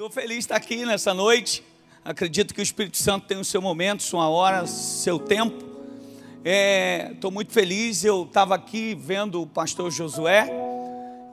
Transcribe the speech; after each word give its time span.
Estou 0.00 0.10
feliz 0.10 0.36
de 0.36 0.44
estar 0.44 0.56
aqui 0.56 0.86
nessa 0.86 1.12
noite. 1.12 1.62
Acredito 2.02 2.54
que 2.54 2.60
o 2.60 2.62
Espírito 2.62 2.96
Santo 2.96 3.26
tem 3.26 3.36
o 3.36 3.44
seu 3.44 3.60
momento, 3.60 4.02
sua 4.02 4.30
hora, 4.30 4.66
seu 4.66 5.18
tempo. 5.18 5.62
Estou 6.42 7.30
é, 7.30 7.34
muito 7.34 7.52
feliz. 7.52 8.02
Eu 8.02 8.22
estava 8.22 8.54
aqui 8.54 8.94
vendo 8.98 9.42
o 9.42 9.46
pastor 9.46 9.90
Josué 9.90 10.48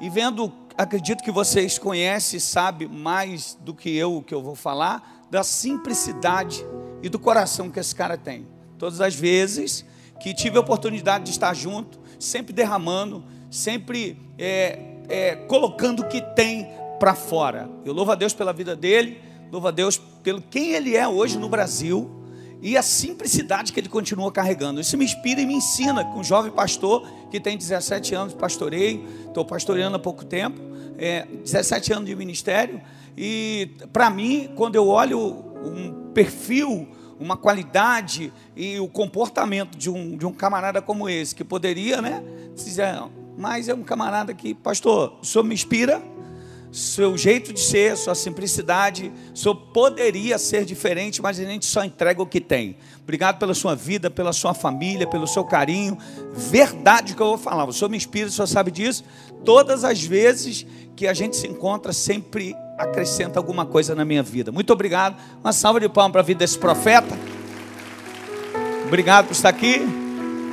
e 0.01 0.09
vendo, 0.09 0.51
acredito 0.77 1.23
que 1.23 1.31
vocês 1.31 1.79
conhecem, 1.79 2.41
sabem 2.41 2.89
mais 2.89 3.57
do 3.61 3.73
que 3.73 3.95
eu 3.95 4.17
o 4.17 4.21
que 4.21 4.33
eu 4.33 4.41
vou 4.41 4.53
falar, 4.53 5.25
da 5.31 5.45
simplicidade 5.45 6.61
e 7.01 7.07
do 7.07 7.17
coração 7.17 7.71
que 7.71 7.79
esse 7.79 7.95
cara 7.95 8.17
tem. 8.17 8.45
Todas 8.77 8.99
as 8.99 9.15
vezes 9.15 9.85
que 10.19 10.33
tive 10.33 10.57
a 10.57 10.59
oportunidade 10.59 11.23
de 11.23 11.31
estar 11.31 11.53
junto, 11.53 12.01
sempre 12.19 12.51
derramando, 12.51 13.23
sempre 13.49 14.19
é, 14.37 14.77
é, 15.07 15.35
colocando 15.37 16.01
o 16.01 16.09
que 16.09 16.19
tem 16.35 16.67
para 16.99 17.15
fora. 17.15 17.69
Eu 17.85 17.93
louvo 17.93 18.11
a 18.11 18.15
Deus 18.15 18.33
pela 18.33 18.53
vida 18.53 18.75
dele, 18.75 19.21
louvo 19.51 19.67
a 19.67 19.71
Deus 19.71 19.97
pelo 20.23 20.41
quem 20.41 20.73
ele 20.73 20.95
é 20.95 21.07
hoje 21.07 21.37
no 21.37 21.49
Brasil 21.49 22.17
e 22.61 22.75
a 22.75 22.81
simplicidade 22.81 23.71
que 23.71 23.79
ele 23.79 23.89
continua 23.89 24.31
carregando. 24.31 24.81
Isso 24.81 24.97
me 24.97 25.05
inspira 25.05 25.41
e 25.41 25.45
me 25.45 25.53
ensina 25.53 26.03
um 26.15 26.23
jovem 26.23 26.51
pastor 26.51 27.07
que 27.29 27.39
tem 27.39 27.57
17 27.57 28.15
anos, 28.15 28.33
pastorei, 28.33 29.03
estou 29.27 29.45
pastoreando 29.45 29.95
há 29.95 29.99
pouco 29.99 30.25
tempo, 30.25 30.59
é, 30.97 31.25
17 31.43 31.93
anos 31.93 32.05
de 32.05 32.15
ministério, 32.15 32.81
e 33.15 33.71
para 33.91 34.09
mim, 34.09 34.49
quando 34.55 34.75
eu 34.75 34.87
olho 34.87 35.19
um 35.63 36.11
perfil, 36.13 36.87
uma 37.19 37.35
qualidade 37.35 38.31
e 38.55 38.79
o 38.79 38.87
comportamento 38.87 39.77
de 39.77 39.89
um, 39.89 40.15
de 40.15 40.25
um 40.25 40.31
camarada 40.31 40.81
como 40.81 41.09
esse, 41.09 41.33
que 41.33 41.43
poderia, 41.43 42.01
né, 42.01 42.23
dizer, 42.55 42.85
mas 43.37 43.67
é 43.67 43.73
um 43.73 43.83
camarada 43.83 44.33
que, 44.33 44.53
pastor, 44.53 45.17
o 45.21 45.25
senhor 45.25 45.43
me 45.43 45.53
inspira, 45.53 46.01
seu 46.71 47.17
jeito 47.17 47.53
de 47.53 47.59
ser, 47.59 47.95
sua 47.97 48.13
simplicidade, 48.13 49.11
senhor 49.33 49.55
poderia 49.55 50.37
ser 50.37 50.65
diferente, 50.65 51.21
mas 51.21 51.39
a 51.39 51.43
gente 51.43 51.65
só 51.65 51.83
entrega 51.83 52.21
o 52.21 52.25
que 52.25 52.41
tem. 52.41 52.77
Obrigado 53.01 53.39
pela 53.39 53.53
sua 53.53 53.75
vida, 53.75 54.09
pela 54.09 54.33
sua 54.33 54.53
família, 54.53 55.07
pelo 55.07 55.25
seu 55.25 55.43
carinho. 55.45 55.97
Verdade 56.33 57.15
que 57.15 57.21
eu 57.21 57.27
vou 57.27 57.37
falar, 57.37 57.65
o 57.65 57.73
senhor 57.73 57.89
me 57.89 57.97
inspira, 57.97 58.27
o 58.27 58.31
senhor 58.31 58.47
sabe 58.47 58.69
disso. 58.69 59.03
Todas 59.45 59.83
as 59.83 60.01
vezes 60.01 60.65
que 60.95 61.07
a 61.07 61.13
gente 61.13 61.37
se 61.37 61.47
encontra, 61.47 61.93
sempre 61.93 62.55
acrescenta 62.77 63.39
alguma 63.39 63.65
coisa 63.65 63.95
na 63.95 64.03
minha 64.03 64.21
vida. 64.21 64.51
Muito 64.51 64.71
obrigado. 64.73 65.15
Uma 65.43 65.53
salva 65.53 65.79
de 65.79 65.87
palmas 65.87 66.11
para 66.11 66.21
a 66.21 66.23
vida 66.23 66.39
desse 66.39 66.57
profeta. 66.57 67.17
Obrigado 68.85 69.25
por 69.25 69.33
estar 69.33 69.49
aqui. 69.49 69.81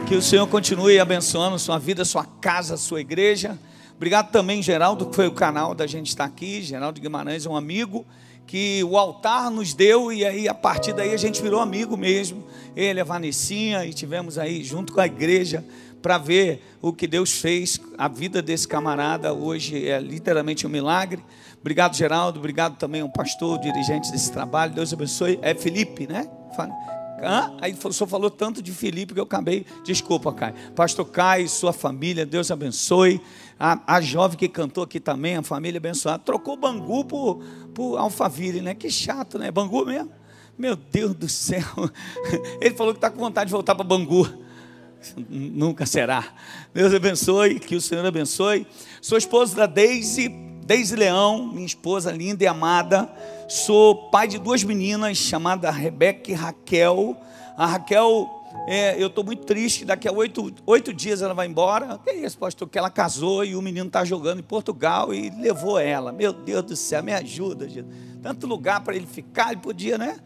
Que 0.06 0.14
o 0.14 0.22
Senhor 0.22 0.46
continue 0.46 1.00
abençoando 1.00 1.58
sua 1.58 1.78
vida, 1.78 2.04
sua 2.04 2.24
casa, 2.24 2.76
sua 2.76 3.00
igreja. 3.00 3.58
Obrigado 4.04 4.30
também, 4.30 4.60
Geraldo, 4.60 5.06
que 5.06 5.16
foi 5.16 5.26
o 5.26 5.32
canal 5.32 5.74
da 5.74 5.86
gente 5.86 6.08
estar 6.08 6.26
aqui. 6.26 6.60
Geraldo 6.60 7.00
Guimarães 7.00 7.46
é 7.46 7.48
um 7.48 7.56
amigo 7.56 8.04
que 8.46 8.84
o 8.84 8.98
altar 8.98 9.50
nos 9.50 9.72
deu 9.72 10.12
e 10.12 10.26
aí 10.26 10.46
a 10.46 10.52
partir 10.52 10.92
daí 10.92 11.14
a 11.14 11.16
gente 11.16 11.40
virou 11.40 11.58
amigo 11.58 11.96
mesmo. 11.96 12.44
Ele, 12.76 13.00
a 13.00 13.04
Vanessinha, 13.04 13.82
e 13.86 13.94
tivemos 13.94 14.36
aí 14.36 14.62
junto 14.62 14.92
com 14.92 15.00
a 15.00 15.06
igreja 15.06 15.64
para 16.02 16.18
ver 16.18 16.62
o 16.82 16.92
que 16.92 17.06
Deus 17.06 17.32
fez. 17.32 17.80
A 17.96 18.06
vida 18.06 18.42
desse 18.42 18.68
camarada 18.68 19.32
hoje 19.32 19.88
é 19.88 19.98
literalmente 19.98 20.66
um 20.66 20.70
milagre. 20.70 21.24
Obrigado, 21.58 21.96
Geraldo. 21.96 22.38
Obrigado 22.38 22.76
também 22.76 23.00
ao 23.00 23.08
pastor, 23.08 23.58
dirigente 23.58 24.12
desse 24.12 24.30
trabalho. 24.30 24.74
Deus 24.74 24.92
abençoe. 24.92 25.38
É 25.40 25.54
Felipe, 25.54 26.06
né? 26.06 26.28
Aí 27.60 27.72
o 27.72 27.92
senhor 27.92 28.08
falou 28.08 28.30
tanto 28.30 28.62
de 28.62 28.72
Felipe 28.72 29.14
que 29.14 29.20
eu 29.20 29.24
acabei. 29.24 29.66
Desculpa, 29.84 30.32
Caio. 30.32 30.54
Pastor 30.74 31.06
Caio, 31.06 31.48
sua 31.48 31.72
família, 31.72 32.24
Deus 32.26 32.50
abençoe. 32.50 33.20
A, 33.58 33.96
a 33.96 34.00
jovem 34.00 34.36
que 34.36 34.48
cantou 34.48 34.84
aqui 34.84 34.98
também, 34.98 35.36
a 35.36 35.42
família 35.42 35.78
abençoada. 35.78 36.18
Trocou 36.18 36.56
Bangu 36.56 37.04
por, 37.04 37.42
por 37.72 37.96
Alphaville, 37.96 38.60
né? 38.60 38.74
Que 38.74 38.90
chato, 38.90 39.38
né? 39.38 39.50
Bangu 39.50 39.84
mesmo? 39.86 40.10
Meu 40.56 40.76
Deus 40.76 41.14
do 41.14 41.28
céu. 41.28 41.64
Ele 42.60 42.74
falou 42.74 42.92
que 42.92 42.98
está 42.98 43.10
com 43.10 43.18
vontade 43.18 43.48
de 43.48 43.52
voltar 43.52 43.74
para 43.74 43.84
Bangu. 43.84 44.28
Nunca 45.28 45.84
será. 45.84 46.24
Deus 46.72 46.94
abençoe, 46.94 47.60
que 47.60 47.76
o 47.76 47.80
Senhor 47.80 48.04
abençoe. 48.06 48.66
Sou 49.00 49.18
esposo 49.18 49.54
da 49.54 49.66
Deise, 49.66 50.28
Deise 50.64 50.96
Leão, 50.96 51.48
minha 51.52 51.66
esposa 51.66 52.10
linda 52.10 52.42
e 52.42 52.46
amada. 52.46 53.06
Sou 53.46 54.08
pai 54.08 54.26
de 54.26 54.38
duas 54.38 54.64
meninas 54.64 55.18
chamadas 55.18 55.76
Rebeca 55.76 56.30
e 56.30 56.34
Raquel. 56.34 57.14
A 57.54 57.66
Raquel, 57.66 58.30
é, 58.66 59.00
eu 59.00 59.08
estou 59.08 59.22
muito 59.22 59.44
triste, 59.44 59.84
daqui 59.84 60.08
a 60.08 60.12
oito, 60.12 60.54
oito 60.64 60.90
dias 60.94 61.20
ela 61.20 61.34
vai 61.34 61.46
embora. 61.46 61.98
Que 62.02 62.08
é 62.08 62.24
isso, 62.24 62.38
pastor? 62.38 62.66
Que 62.66 62.78
ela 62.78 62.88
casou 62.88 63.44
e 63.44 63.54
o 63.54 63.60
menino 63.60 63.88
está 63.88 64.06
jogando 64.06 64.38
em 64.38 64.42
Portugal 64.42 65.12
e 65.12 65.28
levou 65.28 65.78
ela. 65.78 66.12
Meu 66.12 66.32
Deus 66.32 66.62
do 66.62 66.76
céu, 66.76 67.02
me 67.02 67.12
ajuda, 67.12 67.68
gente. 67.68 67.88
Tanto 68.22 68.46
lugar 68.46 68.80
para 68.80 68.96
ele 68.96 69.06
ficar, 69.06 69.52
ele 69.52 69.60
podia, 69.60 69.98
né? 69.98 70.16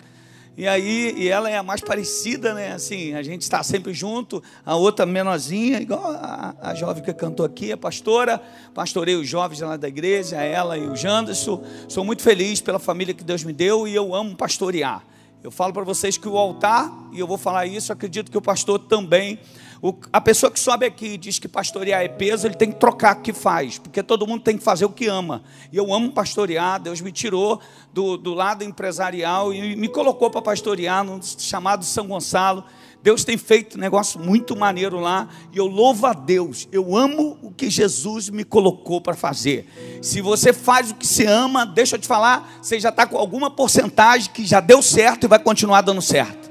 E 0.59 0.67
aí, 0.67 1.15
e 1.17 1.29
ela 1.29 1.49
é 1.49 1.57
a 1.57 1.63
mais 1.63 1.81
parecida, 1.81 2.53
né? 2.53 2.73
Assim, 2.73 3.15
a 3.15 3.23
gente 3.23 3.43
está 3.43 3.63
sempre 3.63 3.95
junto, 3.95 4.43
a 4.67 4.75
outra 4.75 5.07
menorzinha, 5.07 5.81
igual 5.81 6.11
a, 6.11 6.53
a 6.61 6.75
jovem 6.75 7.01
que 7.01 7.15
cantou 7.15 7.47
aqui, 7.47 7.71
a 7.71 7.77
pastora. 7.77 8.43
Pastorei 8.75 9.15
os 9.15 9.29
jovens 9.29 9.61
lá 9.61 9.77
da 9.77 9.87
igreja, 9.87 10.35
ela 10.39 10.77
e 10.77 10.85
o 10.85 10.97
Janderson. 10.97 11.63
Sou 11.87 12.05
muito 12.05 12.23
feliz 12.23 12.61
pela 12.61 12.81
família 12.81 13.15
que 13.15 13.23
Deus 13.23 13.45
me 13.45 13.53
deu 13.53 13.87
e 13.87 13.95
eu 13.95 14.13
amo 14.13 14.35
pastorear. 14.35 15.05
Eu 15.45 15.53
falo 15.53 15.73
para 15.73 15.85
vocês 15.85 16.19
que 16.19 16.27
o 16.27 16.37
altar, 16.37 16.93
e 17.13 17.21
eu 17.21 17.27
vou 17.29 17.39
falar 17.39 17.65
isso, 17.67 17.93
acredito 17.93 18.29
que 18.29 18.37
o 18.37 18.43
pastor 18.43 18.81
também 18.81 19.39
o, 19.81 19.95
a 20.13 20.21
pessoa 20.21 20.51
que 20.51 20.59
sobe 20.59 20.87
aqui 20.87 21.07
e 21.07 21.19
diz 21.19 21.39
que 21.39 21.47
pastorear 21.47 22.03
é 22.03 22.09
peso, 22.09 22.47
ele 22.47 22.55
tem 22.55 22.73
que 22.73 22.79
trocar 22.79 23.17
o 23.17 23.21
que 23.21 23.33
faz, 23.33 23.79
porque 23.79 24.03
todo 24.03 24.27
mundo 24.27 24.43
tem 24.43 24.59
que 24.59 24.65
fazer 24.65 24.85
o 24.85 24.91
que 24.91 25.07
ama. 25.07 25.43
E 25.73 25.77
eu 25.77 25.93
amo 25.93 26.11
pastorear, 26.11 26.81
Deus 26.81 27.01
me 27.01 27.13
tirou 27.13 27.61
do, 27.93 28.17
do 28.17 28.35
lado 28.35 28.65
empresarial 28.65 29.55
e 29.55 29.77
me 29.77 29.89
colocou 29.89 30.31
para 30.31 30.43
pastorear 30.43 31.05
no 31.05 31.21
chamado 31.23 31.85
São 31.85 32.09
Gonçalo. 32.09 32.65
Deus 33.01 33.23
tem 33.23 33.39
feito 33.39 33.77
um 33.77 33.81
negócio 33.81 34.19
muito 34.19 34.57
maneiro 34.57 34.99
lá 34.99 35.29
e 35.53 35.59
eu 35.59 35.67
louvo 35.67 36.07
a 36.07 36.13
Deus. 36.13 36.67
Eu 36.73 36.97
amo 36.97 37.39
o 37.41 37.53
que 37.53 37.71
Jesus 37.71 38.29
me 38.29 38.43
colocou 38.43 39.01
para 39.01 39.15
fazer. 39.15 39.69
Se 40.03 40.21
você 40.21 40.53
faz 40.53 40.91
o 40.91 40.97
que 40.97 41.07
você 41.07 41.25
ama, 41.25 41.65
deixa 41.65 41.95
eu 41.95 42.01
te 42.01 42.09
falar, 42.09 42.59
você 42.61 42.81
já 42.81 42.89
está 42.89 43.07
com 43.07 43.17
alguma 43.17 43.51
porcentagem 43.51 44.31
que 44.33 44.45
já 44.45 44.59
deu 44.59 44.83
certo 44.83 45.25
e 45.25 45.29
vai 45.29 45.39
continuar 45.39 45.83
dando 45.83 46.03
certo. 46.03 46.48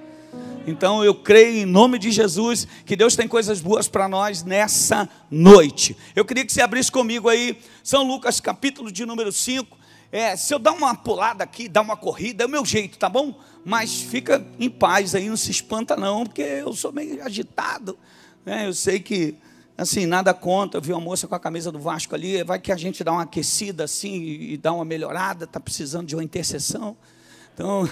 Então 0.68 1.02
eu 1.02 1.16
creio 1.16 1.60
em 1.60 1.66
nome 1.66 1.98
de 1.98 2.12
Jesus 2.12 2.68
que 2.86 2.94
Deus 2.94 3.16
tem 3.16 3.26
coisas 3.26 3.62
boas 3.62 3.88
para 3.88 4.06
nós 4.10 4.44
nessa 4.44 5.08
noite. 5.32 5.96
Eu 6.14 6.26
queria 6.26 6.46
que 6.46 6.52
você 6.52 6.62
abrisse 6.62 6.92
comigo 6.92 7.30
aí, 7.30 7.58
São 7.82 8.06
Lucas, 8.06 8.42
capítulo 8.42 8.92
de 8.92 9.06
número 9.06 9.32
5. 9.32 9.78
É, 10.12 10.36
se 10.36 10.54
eu 10.54 10.60
dar 10.60 10.74
uma 10.74 10.94
pulada 10.94 11.42
aqui, 11.42 11.70
dar 11.70 11.82
uma 11.82 11.96
corrida, 11.96 12.44
é 12.44 12.48
o 12.48 12.50
meu 12.50 12.66
jeito, 12.66 12.98
tá 12.98 13.08
bom? 13.08 13.40
Mas 13.64 14.02
fica 14.02 14.46
em 14.60 14.70
paz 14.70 15.16
aí, 15.16 15.30
não 15.30 15.38
se 15.38 15.52
espanta 15.52 15.96
não, 15.96 16.26
porque 16.26 16.42
eu 16.42 16.74
sou 16.74 16.92
meio 16.92 17.24
agitado. 17.24 17.98
Né? 18.46 18.68
Eu 18.68 18.74
sei 18.74 19.00
que, 19.00 19.36
assim, 19.78 20.06
nada 20.06 20.34
conta. 20.34 20.78
Eu 20.78 20.82
vi 20.82 20.92
uma 20.92 21.00
moça 21.00 21.30
com 21.30 21.36
a 21.36 21.40
camisa 21.40 21.72
do 21.72 21.80
Vasco 21.80 22.14
ali, 22.14 22.44
vai 22.44 22.60
que 22.60 22.74
a 22.74 22.78
gente 22.78 23.06
dá 23.06 23.14
uma 23.14 23.24
aquecida 23.24 23.86
assim 23.86 24.22
e 24.22 24.58
dá 24.58 24.74
uma 24.74 24.84
melhorada, 24.84 25.46
está 25.46 25.62
precisando 25.62 26.08
de 26.08 26.16
uma 26.16 26.24
intercessão. 26.24 26.98
Então, 27.54 27.90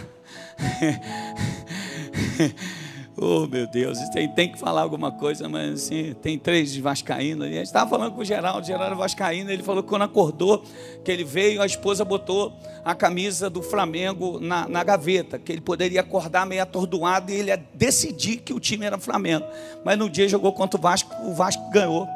oh 3.17 3.47
meu 3.47 3.67
Deus, 3.67 3.97
tem, 4.09 4.27
tem 4.29 4.51
que 4.51 4.59
falar 4.59 4.81
alguma 4.81 5.11
coisa, 5.11 5.47
mas 5.47 5.73
assim, 5.73 6.13
tem 6.21 6.37
três 6.37 6.71
de 6.71 6.81
Vascaíno. 6.81 7.43
A 7.43 7.47
gente 7.47 7.63
estava 7.63 7.89
falando 7.89 8.13
com 8.13 8.21
o 8.21 8.25
Geraldo, 8.25 8.65
Geraldo 8.65 8.95
Vascaíno, 8.95 9.51
ele 9.51 9.63
falou 9.63 9.83
que 9.83 9.89
quando 9.89 10.03
acordou, 10.03 10.63
que 11.03 11.11
ele 11.11 11.23
veio, 11.23 11.61
a 11.61 11.65
esposa 11.65 12.03
botou 12.03 12.53
a 12.83 12.93
camisa 12.93 13.49
do 13.49 13.61
Flamengo 13.61 14.39
na, 14.39 14.67
na 14.67 14.83
gaveta, 14.83 15.39
que 15.39 15.51
ele 15.51 15.61
poderia 15.61 16.01
acordar 16.01 16.45
meio 16.45 16.61
atordoado 16.61 17.31
e 17.31 17.35
ele 17.35 17.49
ia 17.49 17.63
decidir 17.73 18.37
que 18.37 18.53
o 18.53 18.59
time 18.59 18.85
era 18.85 18.97
Flamengo. 18.97 19.45
Mas 19.83 19.97
no 19.97 20.09
dia 20.09 20.27
jogou 20.27 20.53
contra 20.53 20.79
o 20.79 20.81
Vasco, 20.81 21.13
o 21.25 21.33
Vasco 21.33 21.69
ganhou. 21.69 22.07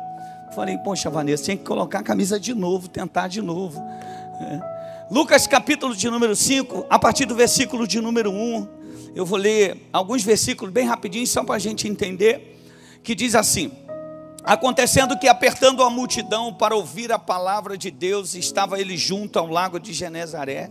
Falei, 0.56 0.78
poxa, 0.80 1.10
Vanessa, 1.10 1.44
tinha 1.44 1.58
que 1.58 1.64
colocar 1.64 2.00
a 2.00 2.04
camisa 2.04 2.40
de 2.40 2.54
novo, 2.54 2.88
tentar 2.88 3.28
de 3.28 3.42
novo. 3.42 3.80
É. 4.42 4.79
Lucas 5.12 5.48
capítulo 5.48 5.96
de 5.96 6.08
número 6.08 6.36
5, 6.36 6.86
a 6.88 7.00
partir 7.00 7.26
do 7.26 7.34
versículo 7.34 7.88
de 7.88 8.00
número 8.00 8.32
1, 8.32 8.68
eu 9.16 9.26
vou 9.26 9.40
ler 9.40 9.90
alguns 9.92 10.24
versículos 10.24 10.72
bem 10.72 10.86
rapidinho, 10.86 11.26
só 11.26 11.44
para 11.44 11.56
a 11.56 11.60
gente 11.60 11.88
entender, 11.88 12.62
que 13.02 13.16
diz 13.16 13.34
assim: 13.34 13.72
Acontecendo 14.44 15.18
que, 15.18 15.28
apertando 15.28 15.82
a 15.82 15.90
multidão 15.90 16.54
para 16.54 16.76
ouvir 16.76 17.12
a 17.12 17.18
palavra 17.18 17.76
de 17.76 17.90
Deus, 17.90 18.36
estava 18.36 18.80
ele 18.80 18.96
junto 18.96 19.40
ao 19.40 19.48
lago 19.48 19.80
de 19.80 19.94
Genezaré. 19.94 20.70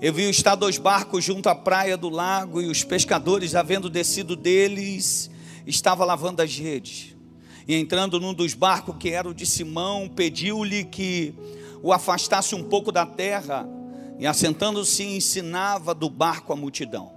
Eu 0.00 0.14
vi 0.14 0.22
estar 0.30 0.54
dois 0.54 0.78
barcos 0.78 1.22
junto 1.22 1.50
à 1.50 1.54
praia 1.54 1.98
do 1.98 2.08
lago, 2.08 2.62
e 2.62 2.68
os 2.68 2.82
pescadores, 2.82 3.54
havendo 3.54 3.90
descido 3.90 4.34
deles, 4.34 5.30
estavam 5.66 6.06
lavando 6.06 6.40
as 6.40 6.56
redes. 6.56 7.14
E 7.68 7.74
entrando 7.74 8.18
num 8.18 8.32
dos 8.32 8.54
barcos, 8.54 8.96
que 8.98 9.10
era 9.10 9.28
o 9.28 9.34
de 9.34 9.44
Simão, 9.44 10.08
pediu-lhe 10.08 10.84
que 10.84 11.34
o 11.82 11.92
afastasse 11.92 12.54
um 12.54 12.64
pouco 12.64 12.90
da 12.90 13.06
terra, 13.06 13.64
e 14.18 14.26
assentando-se 14.26 15.04
ensinava 15.04 15.94
do 15.94 16.08
barco 16.08 16.52
a 16.52 16.56
multidão. 16.56 17.12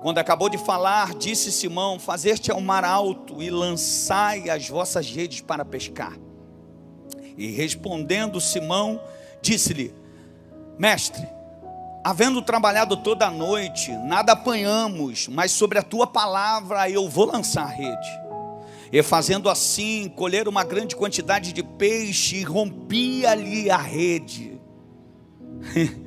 Quando 0.00 0.18
acabou 0.18 0.48
de 0.48 0.58
falar, 0.58 1.14
disse 1.14 1.52
Simão: 1.52 1.98
Fazer-te 1.98 2.50
ao 2.50 2.60
mar 2.60 2.84
alto 2.84 3.40
e 3.40 3.50
lançai 3.50 4.50
as 4.50 4.68
vossas 4.68 5.08
redes 5.08 5.40
para 5.40 5.64
pescar. 5.64 6.18
E 7.38 7.50
respondendo 7.52 8.40
Simão, 8.40 9.00
disse-lhe: 9.40 9.94
Mestre, 10.76 11.24
havendo 12.04 12.42
trabalhado 12.42 12.96
toda 12.96 13.26
a 13.26 13.30
noite, 13.30 13.92
nada 13.92 14.32
apanhamos, 14.32 15.28
mas 15.28 15.52
sobre 15.52 15.78
a 15.78 15.82
tua 15.82 16.06
palavra 16.06 16.90
eu 16.90 17.08
vou 17.08 17.26
lançar 17.26 17.62
a 17.62 17.66
rede. 17.66 18.22
E 18.90 19.02
fazendo 19.02 19.48
assim, 19.48 20.08
colher 20.08 20.48
uma 20.48 20.64
grande 20.64 20.96
quantidade 20.96 21.52
de 21.52 21.62
peixe, 21.62 22.36
e 22.36 22.42
rompi 22.42 23.24
ali 23.24 23.70
a 23.70 23.78
rede. 23.78 24.60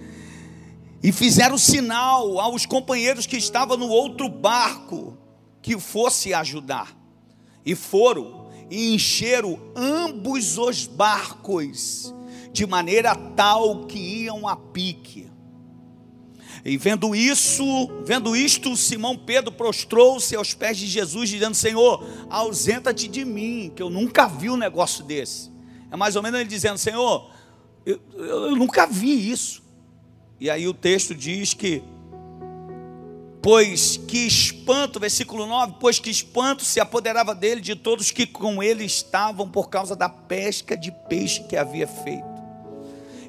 e 1.03 1.11
fizeram 1.11 1.57
sinal 1.57 2.39
aos 2.39 2.65
companheiros 2.65 3.25
que 3.25 3.37
estavam 3.37 3.77
no 3.77 3.87
outro 3.87 4.27
barco 4.27 5.17
que 5.61 5.79
fosse 5.79 6.33
ajudar. 6.33 6.95
E 7.65 7.75
foram 7.75 8.45
e 8.69 8.93
encheram 8.93 9.59
ambos 9.75 10.57
os 10.57 10.87
barcos, 10.87 12.13
de 12.51 12.65
maneira 12.65 13.15
tal 13.35 13.85
que 13.85 13.99
iam 13.99 14.47
a 14.47 14.55
pique. 14.55 15.27
E 16.63 16.77
vendo 16.77 17.15
isso, 17.15 17.63
vendo 18.05 18.35
isto, 18.35 18.75
Simão 18.75 19.15
Pedro 19.15 19.51
prostrou-se 19.51 20.35
aos 20.35 20.53
pés 20.53 20.77
de 20.77 20.87
Jesus, 20.87 21.29
dizendo: 21.29 21.55
Senhor, 21.55 22.03
ausenta-te 22.29 23.07
de 23.07 23.23
mim, 23.23 23.71
que 23.75 23.83
eu 23.83 23.89
nunca 23.89 24.27
vi 24.27 24.49
um 24.49 24.57
negócio 24.57 25.03
desse. 25.03 25.51
É 25.91 25.95
mais 25.95 26.15
ou 26.15 26.23
menos 26.23 26.39
ele 26.39 26.49
dizendo: 26.49 26.77
Senhor, 26.77 27.29
eu, 27.85 28.01
eu 28.17 28.55
nunca 28.55 28.87
vi 28.87 29.29
isso. 29.29 29.64
E 30.39 30.49
aí 30.49 30.67
o 30.67 30.73
texto 30.73 31.15
diz 31.15 31.53
que, 31.53 31.81
pois 33.41 33.95
que 33.95 34.27
espanto, 34.27 34.99
versículo 34.99 35.45
9: 35.45 35.75
Pois 35.79 35.99
que 35.99 36.09
espanto 36.09 36.63
se 36.63 36.79
apoderava 36.79 37.33
dele 37.33 37.61
de 37.61 37.75
todos 37.75 38.11
que 38.11 38.27
com 38.27 38.61
ele 38.61 38.83
estavam 38.83 39.49
por 39.49 39.69
causa 39.69 39.95
da 39.95 40.09
pesca 40.09 40.75
de 40.75 40.91
peixe 40.91 41.43
que 41.43 41.55
havia 41.55 41.87
feito. 41.87 42.35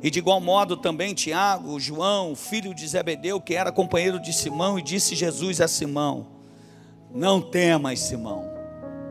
E 0.03 0.11
de 0.11 0.19
igual 0.19 0.41
modo 0.41 0.77
também 0.77 1.15
Tiago, 1.15 1.79
João, 1.81 2.35
filho 2.35 2.75
de 2.75 2.87
Zebedeu, 2.87 3.41
que 3.41 3.55
era 3.55 3.73
companheiro 3.73 4.21
de 4.21 4.33
Simão, 4.33 4.79
e 4.79 4.83
disse 4.83 5.15
Jesus 5.15 5.61
a 5.61 5.69
Simão: 5.69 6.27
Não 7.15 7.41
temas, 7.41 8.01
Simão. 8.01 8.45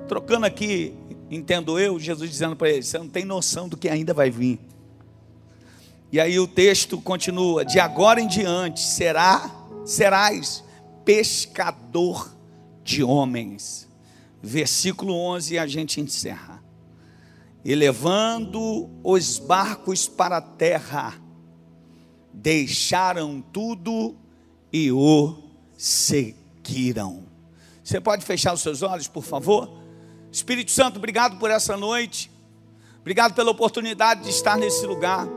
Trocando 0.08 0.46
aqui, 0.46 0.94
entendo 1.32 1.80
eu, 1.80 1.98
Jesus 1.98 2.30
dizendo 2.30 2.56
para 2.58 2.70
ele: 2.70 2.84
Você 2.84 2.98
não 2.98 3.08
tem 3.08 3.24
noção 3.24 3.70
do 3.70 3.78
que 3.78 3.88
ainda 3.88 4.14
vai 4.14 4.30
vir. 4.30 4.60
E 6.12 6.20
aí 6.20 6.40
o 6.40 6.48
texto 6.48 7.00
continua: 7.00 7.66
De 7.66 7.80
agora 7.80 8.22
em 8.22 8.28
diante 8.28 8.82
será, 8.82 9.50
serás 9.86 10.64
pescador 11.04 12.34
de 12.84 13.04
homens. 13.04 13.88
Versículo 14.42 15.14
11 15.14 15.56
e 15.56 15.60
a 15.60 15.66
gente 15.66 16.00
encerra 16.00 16.56
e 17.66 17.74
levando 17.74 18.88
os 19.04 19.40
barcos 19.40 20.08
para 20.08 20.38
a 20.38 20.42
terra, 20.42 21.16
deixaram 22.32 23.42
tudo 23.42 24.16
e 24.72 24.92
o 24.92 25.36
seguiram. 25.76 27.24
Você 27.84 28.00
pode 28.00 28.24
fechar 28.24 28.54
os 28.54 28.62
seus 28.62 28.84
olhos, 28.84 29.08
por 29.08 29.24
favor? 29.24 29.80
Espírito 30.32 30.70
Santo, 30.70 30.98
obrigado 30.98 31.40
por 31.40 31.50
essa 31.50 31.76
noite. 31.76 32.30
Obrigado 33.02 33.34
pela 33.34 33.50
oportunidade 33.50 34.22
de 34.22 34.30
estar 34.30 34.58
nesse 34.58 34.86
lugar. 34.86 35.28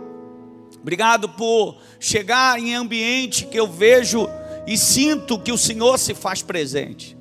Obrigado 0.80 1.28
por 1.28 1.76
chegar 1.98 2.58
em 2.58 2.74
ambiente 2.74 3.46
que 3.46 3.58
eu 3.58 3.66
vejo 3.66 4.28
e 4.66 4.76
sinto 4.76 5.38
que 5.38 5.52
o 5.52 5.58
Senhor 5.58 5.98
se 5.98 6.14
faz 6.14 6.42
presente. 6.42 7.16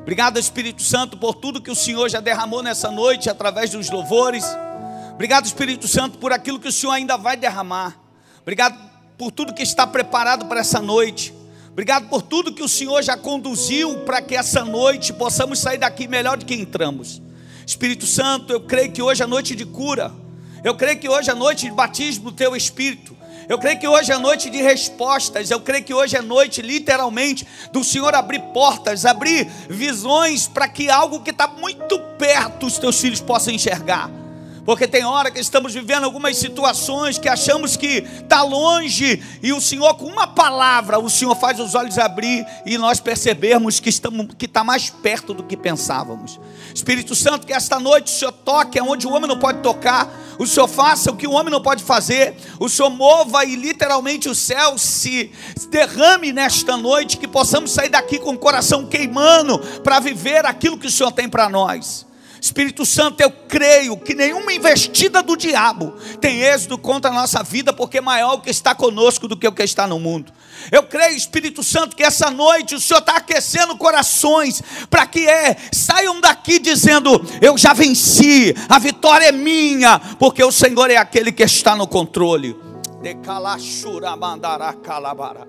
Obrigado, 0.00 0.38
Espírito 0.38 0.82
Santo, 0.82 1.16
por 1.16 1.34
tudo 1.34 1.60
que 1.60 1.70
o 1.70 1.74
Senhor 1.74 2.08
já 2.08 2.20
derramou 2.20 2.62
nessa 2.62 2.90
noite 2.90 3.28
através 3.28 3.70
dos 3.70 3.90
louvores. 3.90 4.44
Obrigado, 5.12 5.46
Espírito 5.46 5.86
Santo, 5.86 6.18
por 6.18 6.32
aquilo 6.32 6.58
que 6.58 6.68
o 6.68 6.72
Senhor 6.72 6.92
ainda 6.92 7.16
vai 7.16 7.36
derramar. 7.36 7.98
Obrigado 8.40 8.78
por 9.18 9.30
tudo 9.30 9.52
que 9.52 9.62
está 9.62 9.86
preparado 9.86 10.46
para 10.46 10.60
essa 10.60 10.80
noite. 10.80 11.34
Obrigado 11.70 12.08
por 12.08 12.22
tudo 12.22 12.52
que 12.52 12.62
o 12.62 12.68
Senhor 12.68 13.02
já 13.02 13.16
conduziu 13.16 13.98
para 14.00 14.22
que 14.22 14.34
essa 14.34 14.64
noite 14.64 15.12
possamos 15.12 15.58
sair 15.58 15.78
daqui 15.78 16.08
melhor 16.08 16.36
do 16.36 16.44
que 16.44 16.54
entramos. 16.54 17.20
Espírito 17.66 18.06
Santo, 18.06 18.52
eu 18.52 18.60
creio 18.60 18.90
que 18.90 19.02
hoje 19.02 19.22
é 19.22 19.26
noite 19.26 19.54
de 19.54 19.66
cura. 19.66 20.10
Eu 20.68 20.74
creio 20.74 20.98
que 20.98 21.08
hoje 21.08 21.30
é 21.30 21.34
noite 21.34 21.64
de 21.64 21.72
batismo 21.72 22.24
do 22.24 22.32
teu 22.32 22.54
Espírito. 22.54 23.16
Eu 23.48 23.58
creio 23.58 23.80
que 23.80 23.88
hoje 23.88 24.12
é 24.12 24.18
noite 24.18 24.50
de 24.50 24.60
respostas. 24.60 25.50
Eu 25.50 25.60
creio 25.60 25.82
que 25.82 25.94
hoje 25.94 26.14
é 26.14 26.20
noite, 26.20 26.60
literalmente, 26.60 27.48
do 27.72 27.82
Senhor 27.82 28.14
abrir 28.14 28.40
portas, 28.52 29.06
abrir 29.06 29.48
visões 29.70 30.46
para 30.46 30.68
que 30.68 30.90
algo 30.90 31.20
que 31.20 31.30
está 31.30 31.48
muito 31.48 31.98
perto 32.18 32.66
os 32.66 32.76
teus 32.76 33.00
filhos 33.00 33.18
possam 33.18 33.54
enxergar. 33.54 34.10
Porque 34.68 34.86
tem 34.86 35.02
hora 35.02 35.30
que 35.30 35.40
estamos 35.40 35.72
vivendo 35.72 36.04
algumas 36.04 36.36
situações 36.36 37.16
que 37.16 37.26
achamos 37.26 37.74
que 37.74 38.04
está 38.22 38.42
longe, 38.42 39.22
e 39.42 39.50
o 39.50 39.62
Senhor, 39.62 39.94
com 39.94 40.04
uma 40.04 40.26
palavra, 40.26 40.98
o 40.98 41.08
Senhor 41.08 41.34
faz 41.36 41.58
os 41.58 41.74
olhos 41.74 41.96
abrir 41.96 42.46
e 42.66 42.76
nós 42.76 43.00
percebermos 43.00 43.80
que 43.80 43.88
estamos 43.88 44.34
que 44.36 44.44
está 44.44 44.62
mais 44.62 44.90
perto 44.90 45.32
do 45.32 45.42
que 45.42 45.56
pensávamos. 45.56 46.38
Espírito 46.74 47.14
Santo, 47.14 47.46
que 47.46 47.52
esta 47.54 47.80
noite 47.80 48.12
o 48.12 48.18
Senhor 48.18 48.30
toque 48.30 48.78
onde 48.78 49.06
o 49.06 49.10
homem 49.10 49.26
não 49.26 49.38
pode 49.38 49.62
tocar, 49.62 50.06
o 50.38 50.46
Senhor 50.46 50.68
faça 50.68 51.10
o 51.10 51.16
que 51.16 51.26
o 51.26 51.32
homem 51.32 51.50
não 51.50 51.62
pode 51.62 51.82
fazer, 51.82 52.36
o 52.60 52.68
Senhor 52.68 52.90
mova 52.90 53.46
e 53.46 53.56
literalmente 53.56 54.28
o 54.28 54.34
céu 54.34 54.76
se 54.76 55.32
derrame 55.70 56.30
nesta 56.30 56.76
noite, 56.76 57.16
que 57.16 57.26
possamos 57.26 57.70
sair 57.70 57.88
daqui 57.88 58.18
com 58.18 58.32
o 58.32 58.38
coração 58.38 58.84
queimando 58.84 59.58
para 59.82 59.98
viver 59.98 60.44
aquilo 60.44 60.76
que 60.76 60.88
o 60.88 60.92
Senhor 60.92 61.10
tem 61.10 61.26
para 61.26 61.48
nós. 61.48 62.06
Espírito 62.40 62.86
Santo, 62.86 63.20
eu 63.20 63.30
creio 63.30 63.96
que 63.96 64.14
nenhuma 64.14 64.52
investida 64.52 65.22
do 65.22 65.36
diabo 65.36 65.94
tem 66.20 66.40
êxito 66.40 66.78
contra 66.78 67.10
a 67.10 67.14
nossa 67.14 67.42
vida, 67.42 67.72
porque 67.72 67.98
é 67.98 68.00
maior 68.00 68.34
o 68.34 68.40
que 68.40 68.50
está 68.50 68.74
conosco 68.74 69.26
do 69.26 69.36
que 69.36 69.46
o 69.46 69.52
que 69.52 69.62
está 69.62 69.86
no 69.86 69.98
mundo. 69.98 70.32
Eu 70.70 70.82
creio, 70.82 71.16
Espírito 71.16 71.62
Santo, 71.62 71.96
que 71.96 72.02
essa 72.02 72.30
noite 72.30 72.74
o 72.74 72.80
Senhor 72.80 73.00
está 73.00 73.16
aquecendo 73.16 73.76
corações 73.76 74.62
para 74.90 75.06
que 75.06 75.26
é, 75.28 75.56
saiam 75.72 76.20
daqui 76.20 76.58
dizendo: 76.58 77.24
Eu 77.40 77.56
já 77.56 77.72
venci, 77.72 78.54
a 78.68 78.78
vitória 78.78 79.26
é 79.26 79.32
minha, 79.32 79.98
porque 80.18 80.42
o 80.42 80.52
Senhor 80.52 80.90
é 80.90 80.96
aquele 80.96 81.32
que 81.32 81.42
está 81.42 81.76
no 81.76 81.86
controle. 81.86 82.56
De 83.02 83.14
calachura 83.14 84.16
mandará 84.16 84.72
calabara. 84.72 85.46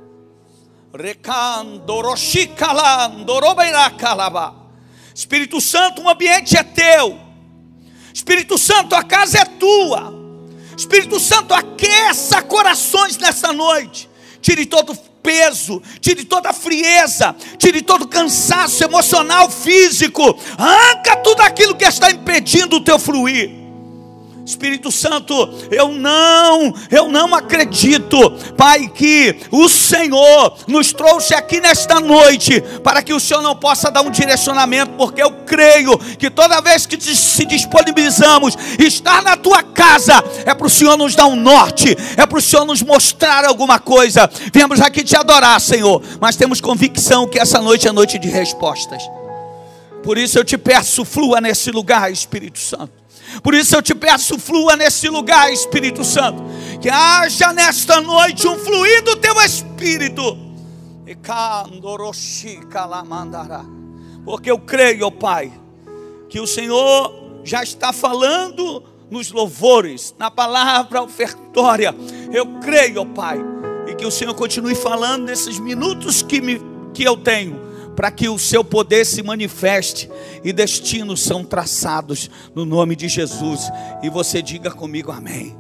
Espírito 5.20 5.60
Santo, 5.60 6.02
o 6.02 6.10
ambiente 6.10 6.56
é 6.56 6.64
teu. 6.64 7.20
Espírito 8.14 8.58
Santo, 8.58 8.96
a 8.96 9.04
casa 9.04 9.40
é 9.40 9.44
tua. 9.44 10.14
Espírito 10.78 11.20
Santo, 11.20 11.54
aqueça 11.54 12.42
corações 12.42 13.18
nessa 13.18 13.52
noite. 13.52 14.10
Tire 14.42 14.66
todo 14.66 14.96
peso, 15.22 15.84
tire 16.00 16.24
toda 16.24 16.54
frieza, 16.54 17.36
tire 17.58 17.82
todo 17.82 18.08
cansaço 18.08 18.82
emocional, 18.82 19.52
físico. 19.52 20.24
Arranca 20.58 21.18
tudo 21.18 21.42
aquilo 21.42 21.76
que 21.76 21.84
está 21.84 22.10
impedindo 22.10 22.78
o 22.78 22.82
teu 22.82 22.98
fluir. 22.98 23.59
Espírito 24.50 24.92
Santo, 24.92 25.34
eu 25.70 25.90
não, 25.90 26.74
eu 26.90 27.08
não 27.08 27.36
acredito, 27.36 28.32
Pai, 28.58 28.88
que 28.88 29.36
o 29.52 29.70
Senhor 29.70 30.58
nos 30.68 30.92
trouxe 30.92 31.36
aqui 31.36 31.62
nesta 31.62 32.00
noite 32.00 32.60
para 32.84 33.04
que 33.04 33.14
o 33.14 33.20
Senhor 33.20 33.44
não 33.44 33.56
possa 33.56 33.92
dar 33.92 34.02
um 34.02 34.10
direcionamento, 34.10 34.94
porque 34.94 35.22
eu 35.22 35.32
creio 35.46 35.98
que 35.98 36.32
toda 36.32 36.62
vez 36.62 36.86
que 36.88 37.00
se 37.00 37.46
disponibilizamos 37.46 38.58
estar 38.80 39.22
na 39.22 39.38
tua 39.38 39.62
casa, 39.62 40.14
é 40.46 40.54
para 40.54 40.68
o 40.68 40.70
Senhor 40.70 40.98
nos 40.98 41.16
dar 41.16 41.28
um 41.28 41.36
norte, 41.36 41.96
é 42.18 42.26
para 42.26 42.40
o 42.40 42.42
Senhor 42.42 42.66
nos 42.66 42.82
mostrar 42.82 43.46
alguma 43.46 43.80
coisa. 43.80 44.30
Viemos 44.52 44.82
aqui 44.82 45.04
te 45.04 45.16
adorar, 45.16 45.62
Senhor, 45.62 46.02
mas 46.20 46.36
temos 46.36 46.60
convicção 46.60 47.28
que 47.28 47.40
essa 47.40 47.62
noite 47.62 47.88
é 47.88 47.92
noite 47.92 48.18
de 48.18 48.28
respostas. 48.28 49.04
Por 50.04 50.18
isso 50.18 50.40
eu 50.40 50.44
te 50.44 50.58
peço, 50.58 51.06
flua 51.06 51.40
nesse 51.40 51.70
lugar, 51.70 52.12
Espírito 52.12 52.58
Santo. 52.58 52.99
Por 53.44 53.54
isso 53.54 53.76
eu 53.76 53.82
te 53.82 53.94
peço, 53.94 54.40
flua 54.40 54.76
nesse 54.76 55.08
lugar, 55.10 55.52
Espírito 55.52 56.04
Santo. 56.04 56.44
Que 56.82 56.90
haja 56.90 57.54
nesta 57.54 58.02
noite 58.02 58.48
um 58.48 58.58
fluir 58.58 59.04
do 59.04 59.16
teu 59.16 59.40
Espírito. 59.42 60.38
Porque 64.26 64.52
eu 64.52 64.60
creio, 64.60 65.08
ó 65.08 65.12
Pai, 65.12 65.52
que 66.30 66.40
o 66.40 66.48
Senhor 66.48 67.42
já 67.44 67.64
está 67.64 67.92
falando 67.92 68.84
nos 69.10 69.32
louvores, 69.32 70.14
na 70.20 70.30
palavra 70.30 71.02
ofertória. 71.02 71.96
Eu 72.32 72.46
creio, 72.60 73.02
ó 73.02 73.06
Pai, 73.06 73.40
e 73.88 73.96
que 73.96 74.06
o 74.06 74.12
Senhor 74.12 74.34
continue 74.36 74.76
falando 74.76 75.26
nesses 75.26 75.58
minutos 75.60 76.22
que, 76.22 76.42
me, 76.42 76.62
que 76.94 77.04
eu 77.04 77.18
tenho 77.18 77.69
para 78.00 78.12
que 78.12 78.30
o 78.30 78.40
seu 78.40 78.64
poder 78.64 79.06
se 79.06 79.22
manifeste 79.22 80.10
e 80.42 80.54
destinos 80.54 81.22
são 81.22 81.44
traçados 81.44 82.32
no 82.56 82.64
nome 82.64 82.96
de 82.96 83.10
Jesus. 83.10 83.70
E 84.02 84.10
você 84.10 84.42
diga 84.42 84.72
comigo 84.72 85.12
amém. 85.12 85.54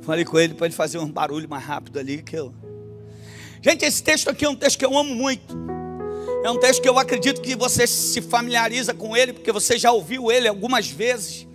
Falei 0.00 0.24
com 0.24 0.38
ele 0.38 0.54
para 0.54 0.64
ele 0.64 0.74
fazer 0.74 0.96
um 0.96 1.12
barulho 1.12 1.46
mais 1.46 1.62
rápido 1.62 1.98
ali 1.98 2.22
que 2.22 2.36
eu. 2.36 2.54
Gente, 3.60 3.84
esse 3.84 4.02
texto 4.02 4.30
aqui 4.30 4.46
é 4.46 4.48
um 4.48 4.56
texto 4.56 4.78
que 4.78 4.86
eu 4.86 4.96
amo 4.96 5.14
muito. 5.14 5.54
É 6.42 6.50
um 6.50 6.58
texto 6.58 6.80
que 6.80 6.88
eu 6.88 6.98
acredito 6.98 7.42
que 7.42 7.54
você 7.54 7.86
se 7.86 8.22
familiariza 8.22 8.94
com 8.94 9.14
ele, 9.14 9.34
porque 9.34 9.52
você 9.52 9.78
já 9.78 9.92
ouviu 9.92 10.32
ele 10.32 10.48
algumas 10.48 10.88
vezes. 10.88 11.46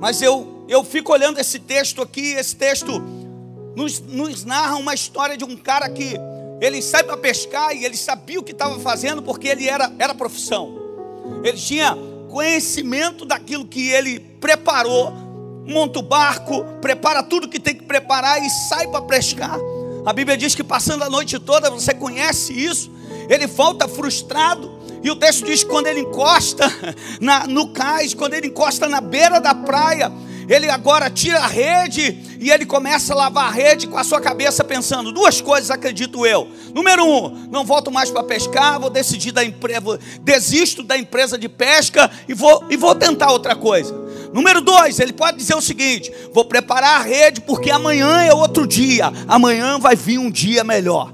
Mas 0.00 0.22
eu 0.22 0.64
eu 0.66 0.82
fico 0.82 1.12
olhando 1.12 1.38
esse 1.38 1.58
texto 1.58 2.00
aqui, 2.00 2.32
esse 2.32 2.56
texto 2.56 3.13
nos, 3.76 4.00
nos 4.00 4.44
narra 4.44 4.76
uma 4.76 4.94
história 4.94 5.36
de 5.36 5.44
um 5.44 5.56
cara 5.56 5.88
que 5.88 6.14
ele 6.60 6.80
sai 6.80 7.02
para 7.02 7.16
pescar 7.16 7.74
e 7.74 7.84
ele 7.84 7.96
sabia 7.96 8.40
o 8.40 8.42
que 8.42 8.52
estava 8.52 8.78
fazendo 8.80 9.22
porque 9.22 9.48
ele 9.48 9.68
era, 9.68 9.92
era 9.98 10.14
profissão. 10.14 10.78
Ele 11.42 11.56
tinha 11.56 11.96
conhecimento 12.28 13.24
daquilo 13.24 13.66
que 13.66 13.90
ele 13.90 14.18
preparou, 14.18 15.12
monta 15.66 15.98
o 15.98 16.02
barco, 16.02 16.64
prepara 16.80 17.22
tudo 17.22 17.48
que 17.48 17.60
tem 17.60 17.74
que 17.74 17.84
preparar 17.84 18.42
e 18.42 18.48
sai 18.68 18.86
para 18.88 19.02
pescar. 19.02 19.58
A 20.04 20.12
Bíblia 20.12 20.36
diz 20.36 20.54
que 20.54 20.62
passando 20.62 21.02
a 21.02 21.10
noite 21.10 21.38
toda, 21.38 21.70
você 21.70 21.94
conhece 21.94 22.52
isso, 22.52 22.90
ele 23.28 23.46
volta 23.46 23.88
frustrado, 23.88 24.70
e 25.02 25.10
o 25.10 25.16
texto 25.16 25.44
diz 25.44 25.62
que 25.62 25.70
quando 25.70 25.86
ele 25.86 26.00
encosta 26.00 26.66
na, 27.20 27.46
no 27.46 27.68
cais, 27.68 28.14
quando 28.14 28.34
ele 28.34 28.48
encosta 28.48 28.88
na 28.88 29.00
beira 29.00 29.38
da 29.38 29.54
praia, 29.54 30.10
ele 30.48 30.68
agora 30.68 31.10
tira 31.10 31.38
a 31.38 31.46
rede 31.46 32.36
e 32.40 32.50
ele 32.50 32.66
começa 32.66 33.12
a 33.12 33.16
lavar 33.16 33.46
a 33.46 33.50
rede 33.50 33.86
com 33.86 33.96
a 33.96 34.04
sua 34.04 34.20
cabeça 34.20 34.62
pensando 34.64 35.12
duas 35.12 35.40
coisas, 35.40 35.70
acredito 35.70 36.26
eu. 36.26 36.48
Número 36.74 37.04
um, 37.04 37.48
não 37.50 37.64
volto 37.64 37.90
mais 37.90 38.10
para 38.10 38.22
pescar, 38.22 38.78
vou 38.78 38.90
decidir 38.90 39.32
da 39.32 39.44
empresa, 39.44 39.98
desisto 40.20 40.82
da 40.82 40.98
empresa 40.98 41.38
de 41.38 41.48
pesca 41.48 42.10
e 42.28 42.34
vou, 42.34 42.64
e 42.68 42.76
vou 42.76 42.94
tentar 42.94 43.30
outra 43.30 43.54
coisa. 43.54 43.94
Número 44.32 44.60
dois, 44.60 44.98
ele 44.98 45.12
pode 45.12 45.38
dizer 45.38 45.54
o 45.54 45.60
seguinte: 45.60 46.12
vou 46.32 46.44
preparar 46.44 47.00
a 47.00 47.04
rede 47.04 47.40
porque 47.40 47.70
amanhã 47.70 48.22
é 48.22 48.34
outro 48.34 48.66
dia, 48.66 49.12
amanhã 49.28 49.78
vai 49.78 49.94
vir 49.94 50.18
um 50.18 50.30
dia 50.30 50.64
melhor. 50.64 51.13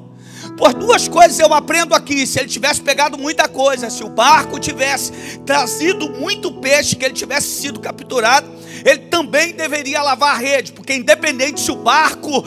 Por 0.61 0.75
duas 0.75 1.09
coisas 1.09 1.39
eu 1.39 1.55
aprendo 1.55 1.95
aqui: 1.95 2.27
se 2.27 2.39
ele 2.39 2.47
tivesse 2.47 2.83
pegado 2.83 3.17
muita 3.17 3.49
coisa, 3.49 3.89
se 3.89 4.05
o 4.05 4.11
barco 4.11 4.61
tivesse 4.61 5.11
trazido 5.47 6.11
muito 6.11 6.53
peixe, 6.53 6.95
que 6.95 7.03
ele 7.03 7.15
tivesse 7.15 7.63
sido 7.63 7.81
capturado, 7.81 8.47
ele 8.85 8.99
também 9.07 9.55
deveria 9.55 10.03
lavar 10.03 10.35
a 10.35 10.39
rede, 10.39 10.73
porque 10.73 10.93
independente 10.93 11.61
se 11.61 11.71
o 11.71 11.77
barco 11.77 12.45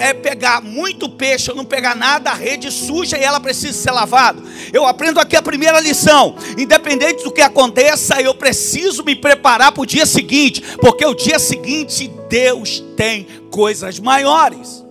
é, 0.00 0.14
pegar 0.14 0.62
muito 0.62 1.08
peixe 1.08 1.50
ou 1.50 1.56
não 1.56 1.64
pegar 1.64 1.96
nada, 1.96 2.30
a 2.30 2.34
rede 2.34 2.70
suja 2.70 3.18
e 3.18 3.24
ela 3.24 3.40
precisa 3.40 3.76
ser 3.76 3.90
lavada. 3.90 4.40
Eu 4.72 4.86
aprendo 4.86 5.18
aqui 5.18 5.34
a 5.34 5.42
primeira 5.42 5.80
lição: 5.80 6.36
independente 6.56 7.24
do 7.24 7.32
que 7.32 7.42
aconteça, 7.42 8.22
eu 8.22 8.32
preciso 8.32 9.02
me 9.02 9.16
preparar 9.16 9.72
para 9.72 9.82
o 9.82 9.86
dia 9.86 10.06
seguinte, 10.06 10.62
porque 10.80 11.04
o 11.04 11.14
dia 11.14 11.40
seguinte 11.40 12.08
Deus 12.28 12.78
tem 12.96 13.26
coisas 13.50 13.98
maiores. 13.98 14.85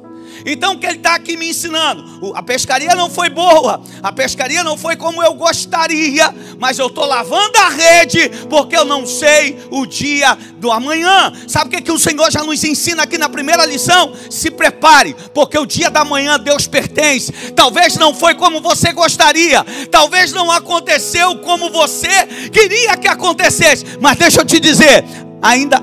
Então 0.46 0.74
o 0.74 0.80
que 0.80 0.86
ele 0.86 0.98
está 0.98 1.15
aqui 1.15 1.38
me 1.38 1.50
ensinando? 1.50 2.34
A 2.36 2.42
pescaria 2.42 2.96
não 2.96 3.10
foi 3.10 3.30
boa, 3.30 3.82
a 4.01 4.12
pescaria 4.12 4.63
não 4.63 4.77
foi 4.77 4.96
como 4.96 5.22
eu 5.22 5.34
gostaria, 5.34 6.34
mas 6.60 6.80
eu 6.80 6.88
estou 6.88 7.06
lavando 7.06 7.58
a 7.58 7.70
rede 7.70 8.30
porque 8.50 8.75
eu 8.75 8.86
não 8.86 9.06
sei 9.06 9.58
o 9.70 9.86
dia 9.86 10.38
do 10.58 10.72
amanhã. 10.72 11.32
Sabe 11.48 11.68
o 11.68 11.77
que, 11.77 11.84
que 11.84 11.92
o 11.92 12.00
Senhor 12.00 12.32
já 12.32 12.44
nos 12.44 12.63
ensina 12.63 13.04
aqui 13.04 13.18
na 13.18 13.30
primeira 13.30 13.65
lição? 13.65 14.13
Se 14.30 14.50
prepare, 14.51 15.15
porque 15.34 15.58
o 15.58 15.65
dia 15.65 15.89
da 15.89 16.04
manhã 16.04 16.39
Deus 16.39 16.68
pertence. 16.68 17.32
Talvez 17.56 17.96
não 17.96 18.13
foi 18.13 18.36
como 18.36 18.62
você 18.62 18.92
gostaria, 18.94 19.63
talvez 19.92 20.32
não 20.32 20.51
aconteceu 20.51 21.38
como 21.39 21.70
você 21.70 22.25
queria 22.51 22.98
que 22.98 23.08
acontecesse, 23.08 23.86
mas 24.00 24.18
deixa 24.18 24.42
eu 24.42 24.46
te 24.46 24.60
dizer, 24.60 25.04
ainda. 25.42 25.82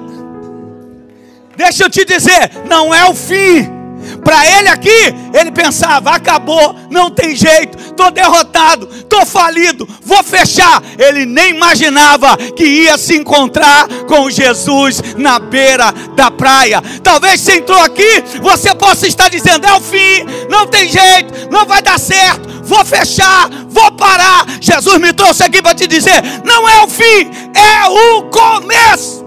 Deixa 1.57 1.85
eu 1.85 1.91
te 1.91 2.05
dizer, 2.05 2.51
não 2.69 2.95
é 2.95 3.05
o 3.09 3.15
fim. 3.15 3.82
Para 4.25 4.47
ele 4.47 4.69
aqui, 4.69 5.15
ele 5.35 5.51
pensava: 5.51 6.11
acabou, 6.11 6.77
não 6.91 7.11
tem 7.11 7.35
jeito, 7.35 7.77
estou 7.79 8.11
derrotado, 8.11 8.89
estou 8.93 9.27
falido, 9.27 9.89
vou 10.05 10.23
fechar. 10.23 10.83
Ele 10.99 11.27
nem 11.27 11.51
imaginava 11.51 12.37
que 12.37 12.65
ia 12.65 12.97
se 12.97 13.17
encontrar 13.17 13.89
com 14.07 14.31
Jesus 14.31 15.03
na 15.17 15.39
beira 15.39 15.93
da 16.15 16.31
praia. 16.31 16.83
Talvez 17.03 17.41
você 17.41 17.59
entrou 17.59 17.81
aqui, 17.81 18.23
você 18.41 18.75
possa 18.75 19.07
estar 19.07 19.29
dizendo: 19.29 19.67
é 19.67 19.73
o 19.75 19.81
fim, 19.81 20.25
não 20.49 20.67
tem 20.67 20.89
jeito, 20.89 21.51
não 21.51 21.67
vai 21.67 21.83
dar 21.83 21.99
certo, 21.99 22.49
vou 22.63 22.85
fechar, 22.85 23.51
vou 23.69 23.91
parar. 23.93 24.47
Jesus 24.61 24.99
me 24.99 25.13
trouxe 25.13 25.43
aqui 25.43 25.61
para 25.61 25.75
te 25.75 25.87
dizer: 25.87 26.23
não 26.45 26.69
é 26.69 26.83
o 26.83 26.89
fim, 26.89 27.31
é 27.55 27.89
o 27.89 28.23
começo. 28.25 29.22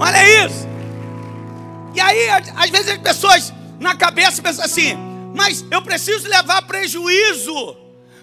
Olha 0.00 0.46
isso. 0.46 0.66
E 1.94 2.00
aí, 2.00 2.30
às 2.56 2.70
vezes 2.70 2.88
as 2.88 2.98
pessoas 2.98 3.52
na 3.78 3.94
cabeça 3.94 4.40
pensam 4.40 4.64
assim: 4.64 4.96
mas 5.34 5.62
eu 5.70 5.82
preciso 5.82 6.26
levar 6.26 6.62
prejuízo 6.62 7.76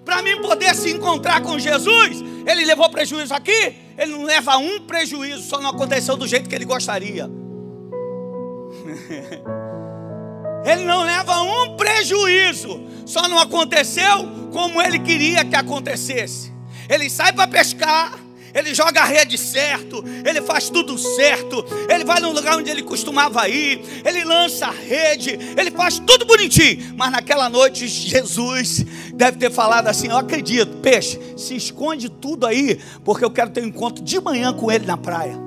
para 0.03 0.23
mim 0.23 0.41
poder 0.41 0.73
se 0.73 0.89
encontrar 0.89 1.41
com 1.41 1.59
Jesus. 1.59 2.23
Ele 2.47 2.65
levou 2.65 2.89
prejuízo 2.89 3.33
aqui, 3.33 3.75
ele 3.95 4.13
não 4.13 4.23
leva 4.23 4.57
um 4.57 4.79
prejuízo, 4.81 5.43
só 5.43 5.59
não 5.59 5.69
aconteceu 5.69 6.17
do 6.17 6.27
jeito 6.27 6.49
que 6.49 6.55
ele 6.55 6.65
gostaria. 6.65 7.29
ele 10.65 10.83
não 10.83 11.03
leva 11.03 11.41
um 11.41 11.77
prejuízo, 11.77 12.81
só 13.05 13.27
não 13.27 13.37
aconteceu 13.37 14.49
como 14.51 14.81
ele 14.81 14.97
queria 14.97 15.45
que 15.45 15.55
acontecesse. 15.55 16.51
Ele 16.89 17.07
sai 17.09 17.33
para 17.33 17.47
pescar 17.47 18.26
ele 18.57 18.73
joga 18.73 19.01
a 19.01 19.05
rede 19.05 19.37
certo, 19.37 20.03
ele 20.25 20.41
faz 20.41 20.67
tudo 20.67 20.97
certo, 20.97 21.63
ele 21.87 22.03
vai 22.03 22.19
no 22.19 22.31
lugar 22.31 22.57
onde 22.57 22.71
ele 22.71 22.81
costumava 22.81 23.47
ir, 23.47 23.79
ele 24.03 24.23
lança 24.23 24.65
a 24.65 24.71
rede, 24.71 25.37
ele 25.55 25.69
faz 25.69 25.99
tudo 25.99 26.25
bonitinho. 26.25 26.95
Mas 26.97 27.11
naquela 27.11 27.49
noite, 27.49 27.87
Jesus 27.87 28.83
deve 29.13 29.37
ter 29.37 29.51
falado 29.51 29.87
assim: 29.87 30.07
Eu 30.07 30.17
acredito, 30.17 30.77
peixe, 30.77 31.19
se 31.37 31.55
esconde 31.55 32.09
tudo 32.09 32.47
aí, 32.47 32.79
porque 33.05 33.23
eu 33.23 33.29
quero 33.29 33.51
ter 33.51 33.61
um 33.61 33.67
encontro 33.67 34.03
de 34.03 34.19
manhã 34.19 34.51
com 34.51 34.71
ele 34.71 34.87
na 34.87 34.97
praia. 34.97 35.37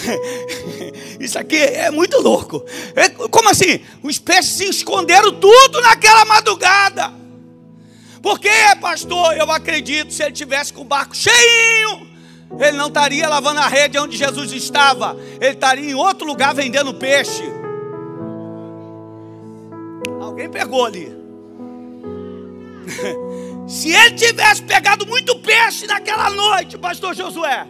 Isso 1.18 1.38
aqui 1.38 1.56
é 1.56 1.90
muito 1.90 2.20
louco. 2.20 2.62
É, 2.94 3.08
como 3.08 3.48
assim? 3.48 3.80
Os 4.02 4.18
peixes 4.18 4.52
se 4.52 4.64
esconderam 4.68 5.32
tudo 5.32 5.80
naquela 5.80 6.26
madrugada. 6.26 7.19
Porque, 8.22 8.50
pastor, 8.80 9.36
eu 9.36 9.50
acredito, 9.50 10.12
se 10.12 10.22
ele 10.22 10.32
tivesse 10.32 10.72
com 10.72 10.82
o 10.82 10.84
barco 10.84 11.16
cheinho, 11.16 12.08
ele 12.58 12.76
não 12.76 12.88
estaria 12.88 13.28
lavando 13.28 13.60
a 13.60 13.68
rede 13.68 13.98
onde 13.98 14.16
Jesus 14.16 14.52
estava, 14.52 15.16
ele 15.40 15.54
estaria 15.54 15.90
em 15.90 15.94
outro 15.94 16.26
lugar 16.26 16.54
vendendo 16.54 16.92
peixe. 16.92 17.42
Alguém 20.20 20.50
pegou 20.50 20.84
ali. 20.84 21.16
se 23.66 23.92
ele 23.92 24.16
tivesse 24.16 24.62
pegado 24.62 25.06
muito 25.06 25.38
peixe 25.38 25.86
naquela 25.86 26.30
noite, 26.30 26.76
pastor 26.76 27.14
Josué, 27.14 27.66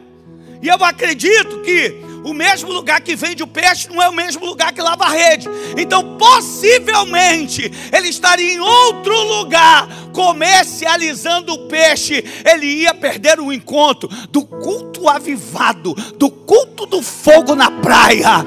e 0.63 0.69
eu 0.69 0.83
acredito 0.85 1.61
que 1.63 2.10
o 2.25 2.33
mesmo 2.33 2.73
lugar 2.73 3.01
que 3.01 3.17
vende 3.17 3.43
o 3.43 3.47
peixe 3.47 3.89
não 3.89 4.03
é 4.03 4.09
o 4.09 4.15
mesmo 4.15 4.45
lugar 4.45 4.73
que 4.73 4.81
lava 4.81 5.05
a 5.05 5.11
rede. 5.11 5.49
Então, 5.77 6.17
possivelmente, 6.17 7.71
ele 7.93 8.09
estaria 8.09 8.55
em 8.55 8.61
outro 8.61 9.15
lugar 9.25 9.89
comercializando 10.13 11.53
o 11.53 11.69
peixe. 11.69 12.25
Ele 12.45 12.67
ia 12.67 12.95
perder 12.95 13.41
o 13.41 13.53
encontro 13.53 14.09
do 14.31 14.45
culto 14.45 15.09
avivado, 15.09 15.95
do 16.17 16.31
culto 16.31 16.87
do 16.87 17.03
fogo 17.03 17.55
na 17.55 17.71
praia. 17.71 18.45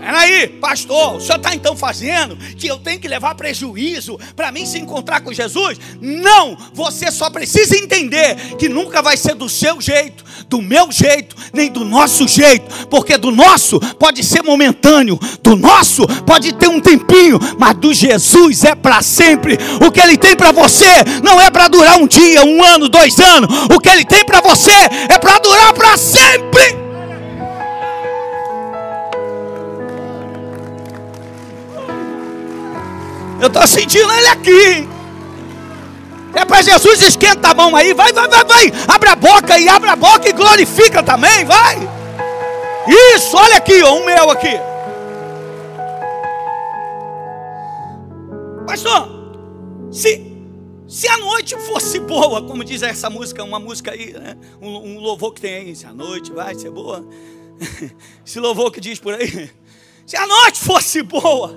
Peraí, 0.00 0.48
pastor, 0.48 1.16
o 1.16 1.20
senhor 1.20 1.36
está 1.36 1.54
então 1.54 1.76
fazendo 1.76 2.34
que 2.56 2.66
eu 2.66 2.78
tenho 2.78 2.98
que 2.98 3.06
levar 3.06 3.34
prejuízo 3.34 4.18
para 4.34 4.50
mim 4.50 4.64
se 4.64 4.78
encontrar 4.78 5.20
com 5.20 5.30
Jesus? 5.30 5.78
Não, 6.00 6.56
você 6.72 7.12
só 7.12 7.28
precisa 7.28 7.76
entender 7.76 8.56
que 8.58 8.66
nunca 8.66 9.02
vai 9.02 9.18
ser 9.18 9.34
do 9.34 9.46
seu 9.46 9.78
jeito, 9.78 10.24
do 10.48 10.62
meu 10.62 10.90
jeito, 10.90 11.36
nem 11.52 11.70
do 11.70 11.84
nosso 11.84 12.26
jeito, 12.26 12.88
porque 12.88 13.18
do 13.18 13.30
nosso 13.30 13.78
pode 13.96 14.24
ser 14.24 14.42
momentâneo, 14.42 15.20
do 15.42 15.54
nosso 15.54 16.06
pode 16.24 16.54
ter 16.54 16.68
um 16.68 16.80
tempinho, 16.80 17.38
mas 17.58 17.76
do 17.76 17.92
Jesus 17.92 18.64
é 18.64 18.74
para 18.74 19.02
sempre. 19.02 19.58
O 19.86 19.92
que 19.92 20.00
ele 20.00 20.16
tem 20.16 20.34
para 20.34 20.50
você 20.50 21.04
não 21.22 21.38
é 21.38 21.50
para 21.50 21.68
durar 21.68 21.98
um 21.98 22.06
dia, 22.06 22.42
um 22.42 22.64
ano, 22.64 22.88
dois 22.88 23.20
anos, 23.20 23.50
o 23.70 23.78
que 23.78 23.90
ele 23.90 24.06
tem 24.06 24.24
para 24.24 24.40
você 24.40 24.72
é 25.10 25.18
para 25.18 25.38
durar 25.40 25.74
para 25.74 25.98
sempre. 25.98 26.89
Eu 33.40 33.46
estou 33.46 33.66
sentindo 33.66 34.12
ele 34.12 34.26
aqui. 34.26 34.88
É 36.34 36.44
para 36.44 36.62
Jesus, 36.62 37.02
esquenta 37.02 37.48
a 37.48 37.54
mão 37.54 37.74
aí. 37.74 37.92
Vai, 37.92 38.12
vai, 38.12 38.28
vai, 38.28 38.44
vai. 38.44 38.72
Abre 38.86 39.08
a 39.08 39.16
boca 39.16 39.58
e 39.58 39.68
abre 39.68 39.88
a 39.88 39.96
boca 39.96 40.28
e 40.28 40.32
glorifica 40.32 41.02
também. 41.02 41.44
Vai. 41.44 41.76
Isso, 43.14 43.36
olha 43.36 43.56
aqui, 43.56 43.82
ó, 43.82 43.94
um 43.94 44.04
meu 44.04 44.30
aqui. 44.30 44.58
Pastor, 48.66 49.08
se, 49.90 50.22
se 50.86 51.08
a 51.08 51.18
noite 51.18 51.56
fosse 51.56 51.98
boa, 51.98 52.42
como 52.42 52.64
diz 52.64 52.82
essa 52.82 53.10
música, 53.10 53.42
uma 53.42 53.58
música 53.58 53.90
aí, 53.90 54.12
né? 54.12 54.36
um, 54.60 54.68
um 54.68 55.00
louvor 55.00 55.32
que 55.32 55.40
tem 55.40 55.54
aí, 55.54 55.76
se 55.76 55.86
a 55.86 55.92
noite 55.92 56.30
vai 56.30 56.54
ser 56.54 56.70
boa. 56.70 57.04
Esse 58.24 58.38
louvor 58.38 58.70
que 58.70 58.80
diz 58.80 58.98
por 58.98 59.14
aí. 59.14 59.50
Se 60.06 60.16
a 60.16 60.26
noite 60.26 60.60
fosse 60.60 61.02
boa, 61.02 61.52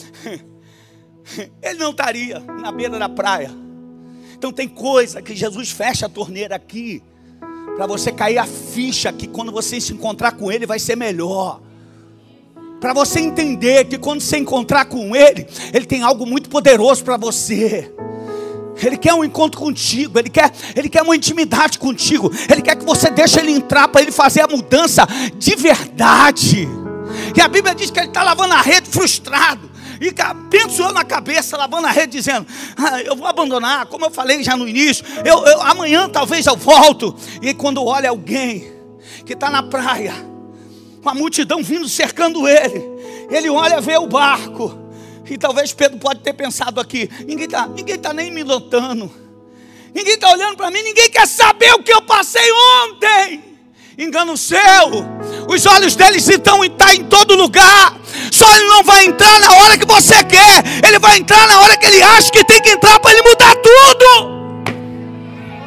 ele 1.62 1.78
não 1.78 1.90
estaria 1.90 2.40
na 2.40 2.72
beira 2.72 2.98
da 2.98 3.08
praia. 3.08 3.50
Então 4.36 4.52
tem 4.52 4.68
coisa 4.68 5.20
que 5.20 5.34
Jesus 5.34 5.70
fecha 5.70 6.06
a 6.06 6.08
torneira 6.08 6.54
aqui, 6.54 7.02
para 7.76 7.86
você 7.86 8.10
cair 8.12 8.38
a 8.38 8.46
ficha 8.46 9.12
que 9.12 9.26
quando 9.26 9.52
você 9.52 9.80
se 9.80 9.92
encontrar 9.92 10.32
com 10.32 10.50
Ele 10.50 10.66
vai 10.66 10.78
ser 10.78 10.96
melhor. 10.96 11.60
Para 12.80 12.92
você 12.92 13.20
entender 13.20 13.84
que 13.86 13.98
quando 13.98 14.20
você 14.20 14.38
encontrar 14.38 14.84
com 14.84 15.14
Ele, 15.14 15.46
Ele 15.72 15.86
tem 15.86 16.02
algo 16.02 16.24
muito 16.24 16.48
poderoso 16.48 17.04
para 17.04 17.16
você. 17.16 17.92
Ele 18.80 18.96
quer 18.96 19.12
um 19.12 19.24
encontro 19.24 19.60
contigo, 19.60 20.20
ele 20.20 20.30
quer, 20.30 20.52
ele 20.76 20.88
quer 20.88 21.02
uma 21.02 21.16
intimidade 21.16 21.80
contigo, 21.80 22.30
ele 22.48 22.62
quer 22.62 22.76
que 22.76 22.84
você 22.84 23.10
deixe 23.10 23.40
ele 23.40 23.50
entrar 23.50 23.88
para 23.88 24.00
ele 24.00 24.12
fazer 24.12 24.42
a 24.42 24.46
mudança 24.46 25.04
de 25.36 25.56
verdade. 25.56 26.68
E 27.36 27.40
a 27.40 27.48
Bíblia 27.48 27.74
diz 27.74 27.90
que 27.90 27.98
ele 27.98 28.06
está 28.06 28.22
lavando 28.22 28.54
a 28.54 28.60
rede 28.60 28.88
frustrado. 28.88 29.67
E 30.00 30.12
pensou 30.48 30.92
na 30.92 31.04
cabeça, 31.04 31.56
lavando 31.56 31.86
a 31.86 31.90
rede, 31.90 32.18
dizendo: 32.18 32.46
ah, 32.76 33.00
Eu 33.02 33.16
vou 33.16 33.26
abandonar, 33.26 33.86
como 33.86 34.04
eu 34.04 34.10
falei 34.10 34.42
já 34.42 34.56
no 34.56 34.68
início, 34.68 35.04
eu, 35.24 35.44
eu, 35.44 35.62
amanhã 35.62 36.08
talvez 36.08 36.46
eu 36.46 36.56
volto. 36.56 37.14
E 37.42 37.52
quando 37.52 37.84
olha 37.84 38.10
alguém 38.10 38.72
que 39.26 39.32
está 39.32 39.50
na 39.50 39.62
praia, 39.62 40.14
com 41.02 41.08
a 41.08 41.14
multidão 41.14 41.62
vindo 41.62 41.88
cercando 41.88 42.46
ele, 42.46 42.82
ele 43.30 43.50
olha, 43.50 43.80
vê 43.80 43.96
o 43.96 44.06
barco. 44.06 44.86
E 45.30 45.36
talvez 45.36 45.72
Pedro 45.72 45.98
pode 45.98 46.20
ter 46.20 46.32
pensado 46.32 46.80
aqui: 46.80 47.10
ninguém 47.26 47.46
está 47.46 47.66
ninguém 47.66 47.98
tá 47.98 48.12
nem 48.12 48.30
me 48.30 48.44
notando, 48.44 49.10
ninguém 49.94 50.14
está 50.14 50.30
olhando 50.30 50.56
para 50.56 50.70
mim, 50.70 50.82
ninguém 50.82 51.10
quer 51.10 51.26
saber 51.26 51.72
o 51.74 51.82
que 51.82 51.92
eu 51.92 52.02
passei 52.02 52.50
ontem. 52.84 53.44
Engano 53.98 54.36
seu, 54.36 54.58
os 55.48 55.64
olhos 55.64 55.96
deles 55.96 56.28
estão 56.28 56.60
tá 56.70 56.94
em 56.94 57.04
todo 57.04 57.34
lugar, 57.34 57.96
só 58.30 58.44
ele 58.54 58.66
não 58.66 58.84
vai 58.84 59.06
entrar 59.06 59.40
na 59.40 59.54
hora 59.54 59.78
que 59.78 59.86
você 59.86 60.22
quer, 60.22 60.62
ele 60.86 60.98
vai 60.98 61.16
entrar 61.16 61.48
na 61.48 61.60
hora 61.60 61.74
que 61.78 61.86
ele 61.86 62.02
acha 62.02 62.30
que 62.30 62.44
tem 62.44 62.60
que 62.60 62.68
entrar 62.70 63.00
para 63.00 63.12
ele 63.12 63.22
mudar 63.22 63.56
tudo. 63.56 64.36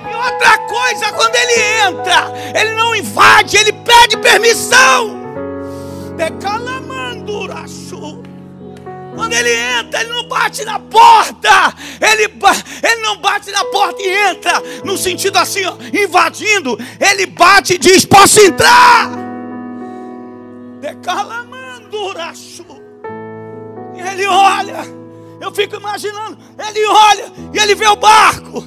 E 0.07 0.15
outra 0.15 0.59
coisa, 0.67 1.11
quando 1.13 1.35
ele 1.35 1.59
entra, 1.87 2.31
ele 2.53 2.75
não 2.75 2.95
invade, 2.95 3.57
ele 3.57 3.73
pede 3.73 4.17
permissão. 4.17 5.19
Decalamanduraço. 6.15 8.21
Quando 9.15 9.33
ele 9.33 9.53
entra, 9.53 10.01
ele 10.01 10.11
não 10.11 10.27
bate 10.27 10.63
na 10.63 10.77
porta. 10.79 11.73
Ele, 11.99 12.31
ele 12.83 13.01
não 13.01 13.17
bate 13.17 13.51
na 13.51 13.65
porta 13.65 14.01
e 14.01 14.29
entra. 14.29 14.63
No 14.83 14.97
sentido 14.97 15.37
assim, 15.37 15.65
ó, 15.65 15.75
invadindo. 15.91 16.79
Ele 16.99 17.25
bate 17.25 17.73
e 17.73 17.77
diz: 17.77 18.05
Posso 18.05 18.39
entrar? 18.39 19.20
Decalamanduraço. 20.81 22.65
E 23.95 24.01
ele 24.01 24.25
olha. 24.25 24.79
Eu 25.39 25.51
fico 25.53 25.75
imaginando. 25.75 26.37
Ele 26.57 26.85
olha 26.85 27.31
e 27.53 27.57
ele 27.57 27.75
vê 27.75 27.87
o 27.87 27.95
barco. 27.95 28.63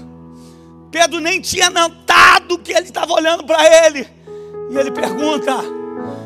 Pedro 0.90 1.20
nem 1.20 1.40
tinha 1.40 1.68
notado 1.70 2.58
que 2.58 2.72
ele 2.72 2.86
estava 2.86 3.12
olhando 3.12 3.44
para 3.44 3.86
ele. 3.86 4.08
E 4.70 4.76
ele 4.76 4.90
pergunta: 4.90 5.52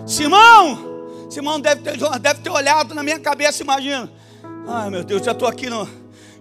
Simão, 0.07 1.27
Simão 1.31 1.59
deve 1.59 1.83
ter, 1.83 1.99
deve 2.21 2.41
ter 2.41 2.51
olhado 2.51 2.95
na 2.95 3.03
minha 3.03 3.19
cabeça, 3.19 3.63
imagina. 3.63 4.11
Ai 4.67 4.91
meu 4.91 5.03
Deus, 5.03 5.25
já 5.25 5.33
estou 5.33 5.49
aqui 5.49 5.71
no, 5.71 5.89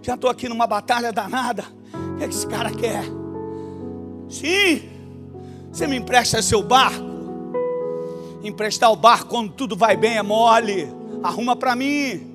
já 0.02 0.14
estou 0.14 0.28
aqui 0.30 0.48
numa 0.48 0.66
batalha 0.66 1.10
danada. 1.12 1.64
O 1.94 2.16
que, 2.16 2.24
é 2.24 2.28
que 2.28 2.34
esse 2.34 2.46
cara 2.46 2.70
quer? 2.70 3.04
Sim, 4.28 4.88
você 5.72 5.86
me 5.86 5.96
empresta 5.96 6.42
seu 6.42 6.62
barco. 6.62 7.07
Emprestar 8.42 8.92
o 8.92 8.96
barco 8.96 9.26
quando 9.26 9.50
tudo 9.50 9.76
vai 9.76 9.96
bem 9.96 10.16
é 10.16 10.22
mole. 10.22 10.92
Arruma 11.22 11.56
para 11.56 11.74
mim. 11.74 12.34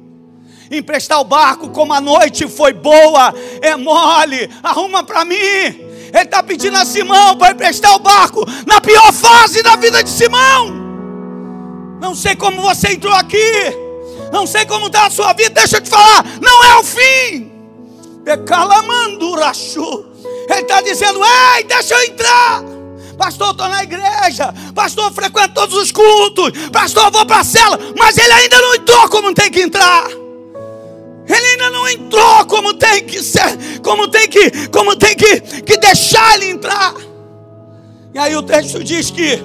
Emprestar 0.69 1.19
o 1.19 1.23
barco 1.23 1.69
como 1.69 1.93
a 1.93 2.01
noite 2.01 2.47
foi 2.47 2.73
boa 2.73 3.33
é 3.61 3.75
mole. 3.75 4.49
Arruma 4.61 5.03
para 5.03 5.23
mim. 5.23 5.35
Ele 5.35 6.23
está 6.23 6.43
pedindo 6.43 6.77
a 6.77 6.85
Simão 6.85 7.37
para 7.37 7.53
emprestar 7.53 7.95
o 7.95 7.99
barco 7.99 8.45
na 8.67 8.79
pior 8.81 9.11
fase 9.13 9.63
da 9.63 9.75
vida 9.75 10.03
de 10.03 10.09
Simão. 10.09 10.83
Não 11.99 12.13
sei 12.13 12.35
como 12.35 12.61
você 12.61 12.89
entrou 12.89 13.13
aqui. 13.13 13.37
Não 14.31 14.45
sei 14.45 14.65
como 14.65 14.87
está 14.87 15.07
a 15.07 15.09
sua 15.09 15.33
vida. 15.33 15.51
Deixa 15.51 15.77
eu 15.77 15.81
te 15.81 15.89
falar. 15.89 16.25
Não 16.41 16.63
é 16.63 16.75
o 16.77 16.83
fim. 16.83 17.51
Ele 20.49 20.61
está 20.61 20.81
dizendo: 20.81 21.19
Ei, 21.55 21.63
deixa 21.63 21.95
eu 21.95 22.03
entrar. 22.03 22.72
Pastor, 23.17 23.51
estou 23.51 23.67
na 23.67 23.83
igreja. 23.83 24.53
Pastor, 24.73 25.11
frequento 25.11 25.53
todos 25.53 25.75
os 25.77 25.91
cultos. 25.91 26.51
Pastor, 26.71 27.11
vou 27.11 27.25
para 27.25 27.39
a 27.39 27.43
cela. 27.43 27.79
Mas 27.97 28.17
ele 28.17 28.31
ainda 28.31 28.59
não 28.59 28.75
entrou 28.75 29.09
como 29.09 29.33
tem 29.33 29.51
que 29.51 29.61
entrar. 29.61 30.07
Ele 31.27 31.47
ainda 31.47 31.69
não 31.69 31.87
entrou 31.87 32.45
como 32.47 32.73
tem 32.73 33.05
que 33.05 33.23
ser, 33.23 33.79
como 33.81 34.09
tem 34.09 34.27
que, 34.27 34.67
como 34.67 34.95
tem 34.95 35.15
que, 35.15 35.39
que 35.61 35.77
deixar 35.77 36.35
ele 36.35 36.51
entrar. 36.51 36.93
E 38.13 38.19
aí 38.19 38.35
o 38.35 38.43
texto 38.43 38.83
diz 38.83 39.09
que 39.09 39.41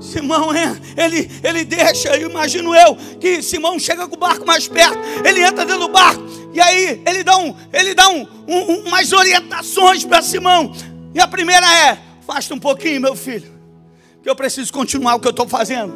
Simão, 0.00 0.52
é, 0.52 0.76
ele, 0.96 1.30
ele 1.42 1.64
deixa, 1.64 2.16
imagino 2.16 2.74
eu, 2.74 2.96
que 3.20 3.42
Simão 3.42 3.78
chega 3.78 4.06
com 4.06 4.14
o 4.14 4.18
barco 4.18 4.46
mais 4.46 4.68
perto, 4.68 4.98
ele 5.24 5.42
entra 5.42 5.64
dentro 5.64 5.86
do 5.86 5.88
barco, 5.88 6.22
e 6.52 6.60
aí 6.60 7.02
ele 7.06 7.24
dá, 7.24 7.36
um, 7.38 7.54
ele 7.72 7.94
dá 7.94 8.08
um, 8.08 8.26
um, 8.46 8.80
umas 8.86 9.12
orientações 9.12 10.04
para 10.04 10.22
Simão. 10.22 10.72
E 11.14 11.20
a 11.20 11.26
primeira 11.26 11.66
é: 11.66 11.98
faça 12.26 12.52
um 12.52 12.58
pouquinho, 12.58 13.00
meu 13.00 13.14
filho, 13.14 13.48
que 14.20 14.28
eu 14.28 14.34
preciso 14.34 14.72
continuar 14.72 15.14
o 15.14 15.20
que 15.20 15.28
eu 15.28 15.30
estou 15.30 15.48
fazendo. 15.48 15.94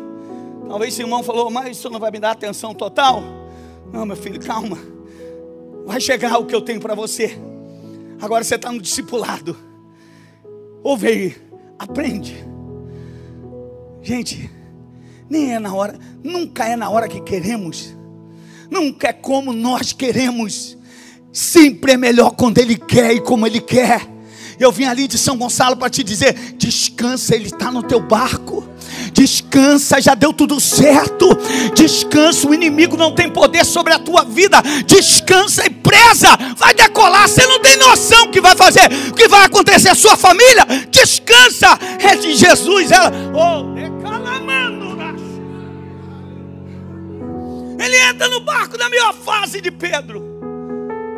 Talvez 0.69 0.95
Simão 0.95 1.25
falou, 1.25 1.51
mas 1.51 1.77
isso 1.77 1.91
não 1.91 1.99
vai 1.99 2.13
me 2.13 2.21
dar 2.21 2.31
atenção 2.31 2.73
total. 2.73 3.21
Não, 3.93 4.07
meu 4.07 4.17
filho, 4.17 4.41
calma. 4.41 4.79
Vai 5.85 6.01
chegar 6.01 6.39
o 6.39 6.47
que 6.47 6.55
eu 6.55 6.63
tenho 6.63 6.81
para 6.81 6.95
você. 6.95 7.37
Agora 8.21 8.45
você 8.45 8.55
está 8.55 8.71
no 8.71 8.81
discipulado. 8.81 9.57
Ouve 10.85 11.09
aí, 11.09 11.37
aprende. 11.77 12.47
Gente, 14.01 14.49
nem 15.29 15.55
é 15.55 15.59
na 15.59 15.75
hora, 15.75 15.99
nunca 16.23 16.65
é 16.67 16.77
na 16.77 16.89
hora 16.89 17.09
que 17.09 17.21
queremos, 17.21 17.95
nunca 18.71 19.09
é 19.09 19.13
como 19.13 19.53
nós 19.53 19.93
queremos, 19.93 20.79
sempre 21.33 21.93
é 21.93 21.97
melhor 21.97 22.31
quando 22.31 22.59
Ele 22.59 22.77
quer 22.77 23.13
e 23.13 23.21
como 23.21 23.47
Ele 23.47 23.61
quer. 23.61 24.20
Eu 24.61 24.71
vim 24.71 24.85
ali 24.85 25.09
de 25.09 25.17
São 25.17 25.39
Gonçalo 25.39 25.75
para 25.75 25.89
te 25.89 26.05
dizer: 26.05 26.35
descansa, 26.59 27.35
Ele 27.35 27.47
está 27.47 27.73
no 27.73 27.83
teu 27.83 27.99
barco. 27.99 28.69
Descansa, 29.15 30.01
já 30.03 30.15
deu 30.15 30.35
tudo 30.35 30.61
certo. 30.61 31.27
Descansa, 31.75 32.47
o 32.47 32.53
inimigo 32.53 32.95
não 32.95 33.15
tem 33.15 33.31
poder 33.31 33.65
sobre 33.65 33.95
a 33.95 33.99
tua 33.99 34.23
vida. 34.23 34.61
Descansa 34.87 35.65
e 35.65 35.71
presa, 35.71 36.29
vai 36.57 36.75
decolar. 36.75 37.27
Você 37.27 37.47
não 37.47 37.59
tem 37.61 37.79
noção 37.79 38.31
que 38.31 38.41
vai 38.41 38.55
fazer, 38.55 38.85
o 39.09 39.15
que 39.15 39.29
vai 39.29 39.47
acontecer 39.47 39.89
a 39.89 39.95
sua 39.95 40.15
família. 40.15 40.67
Descansa, 40.91 41.79
é 41.99 42.17
de 42.17 42.35
Jesus. 42.35 42.91
Ela, 42.91 43.11
oh, 43.35 43.79
ele 47.83 47.97
entra 47.97 48.29
no 48.29 48.41
barco 48.41 48.77
na 48.77 48.91
melhor 48.91 49.15
fase 49.15 49.63
de 49.63 49.71
Pedro. 49.71 50.23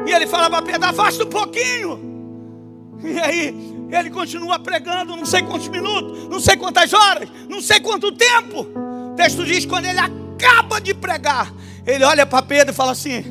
E 0.06 0.12
ele 0.12 0.28
fala 0.28 0.48
para 0.48 0.62
Pedro: 0.62 0.88
afasta 0.88 1.24
um 1.24 1.28
pouquinho. 1.28 2.11
E 3.02 3.18
aí 3.18 3.72
ele 3.90 4.10
continua 4.10 4.58
pregando, 4.58 5.16
não 5.16 5.26
sei 5.26 5.42
quantos 5.42 5.68
minutos, 5.68 6.28
não 6.28 6.40
sei 6.40 6.56
quantas 6.56 6.92
horas, 6.92 7.28
não 7.48 7.60
sei 7.60 7.80
quanto 7.80 8.12
tempo. 8.12 8.66
O 9.12 9.14
texto 9.16 9.44
diz: 9.44 9.66
quando 9.66 9.84
ele 9.84 9.98
acaba 9.98 10.80
de 10.80 10.94
pregar, 10.94 11.52
ele 11.86 12.04
olha 12.04 12.24
para 12.24 12.42
Pedro 12.42 12.72
e 12.72 12.76
fala 12.76 12.92
assim: 12.92 13.22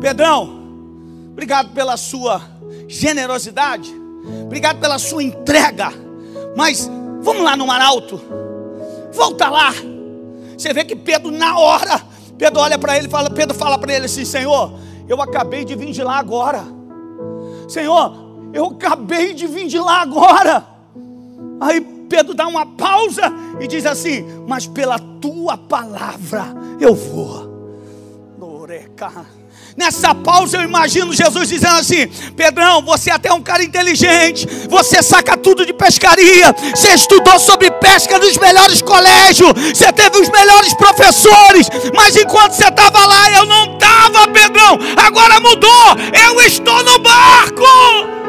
Pedrão, 0.00 1.28
obrigado 1.30 1.72
pela 1.72 1.96
sua 1.96 2.40
generosidade, 2.88 3.92
obrigado 4.42 4.80
pela 4.80 4.98
sua 4.98 5.22
entrega, 5.22 5.92
mas 6.56 6.90
vamos 7.20 7.42
lá 7.42 7.56
no 7.56 7.66
mar 7.66 7.80
alto, 7.80 8.20
volta 9.12 9.48
lá. 9.48 9.74
Você 10.56 10.72
vê 10.72 10.84
que 10.84 10.94
Pedro, 10.94 11.30
na 11.30 11.58
hora, 11.58 12.00
Pedro 12.38 12.60
olha 12.60 12.78
para 12.78 12.96
ele 12.96 13.08
fala: 13.08 13.28
Pedro 13.28 13.54
fala 13.54 13.76
para 13.76 13.92
ele 13.92 14.06
assim: 14.06 14.24
Senhor, 14.24 14.72
eu 15.08 15.20
acabei 15.20 15.64
de 15.64 15.74
vir 15.74 15.92
de 15.92 16.02
lá 16.02 16.18
agora. 16.18 16.64
Senhor, 17.68 18.29
eu 18.52 18.66
acabei 18.66 19.34
de 19.34 19.46
vir 19.46 19.66
de 19.66 19.78
lá 19.78 20.02
agora. 20.02 20.66
Aí 21.60 21.80
Pedro 22.08 22.34
dá 22.34 22.46
uma 22.46 22.66
pausa 22.66 23.32
e 23.60 23.66
diz 23.66 23.86
assim: 23.86 24.24
Mas 24.46 24.66
pela 24.66 24.98
tua 24.98 25.56
palavra 25.56 26.46
eu 26.80 26.94
vou. 26.94 27.50
Nessa 29.76 30.14
pausa 30.14 30.58
eu 30.58 30.62
imagino 30.62 31.12
Jesus 31.12 31.48
dizendo 31.48 31.76
assim: 31.76 32.06
Pedrão, 32.36 32.82
você 32.82 33.10
é 33.10 33.14
até 33.14 33.32
um 33.32 33.40
cara 33.40 33.62
inteligente, 33.62 34.46
você 34.68 35.02
saca 35.02 35.36
tudo 35.36 35.64
de 35.64 35.72
pescaria, 35.72 36.54
você 36.74 36.94
estudou 36.94 37.38
sobre 37.38 37.70
pesca 37.70 38.18
nos 38.18 38.36
melhores 38.36 38.82
colégios, 38.82 39.52
você 39.74 39.92
teve 39.92 40.18
os 40.18 40.28
melhores 40.28 40.74
professores, 40.74 41.68
mas 41.94 42.16
enquanto 42.16 42.52
você 42.52 42.68
estava 42.68 43.06
lá 43.06 43.30
eu 43.30 43.46
não 43.46 43.74
estava, 43.74 44.28
Pedrão, 44.28 44.78
agora 44.96 45.40
mudou, 45.40 45.96
eu 46.12 46.40
estou 46.42 46.82
no 46.84 46.98
barco. 46.98 48.19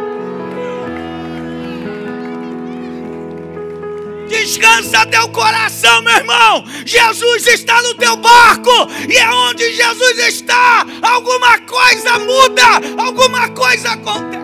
Descansa 4.42 5.06
teu 5.06 5.30
coração, 5.30 6.02
meu 6.02 6.16
irmão. 6.16 6.66
Jesus 6.84 7.46
está 7.46 7.80
no 7.84 7.94
teu 7.94 8.16
barco. 8.18 8.72
E 9.08 9.16
é 9.16 9.30
onde 9.30 9.72
Jesus 9.72 10.18
está, 10.18 10.84
alguma 11.00 11.60
coisa 11.60 12.18
muda, 12.18 12.64
alguma 12.98 13.50
coisa 13.50 13.92
acontece. 13.92 14.42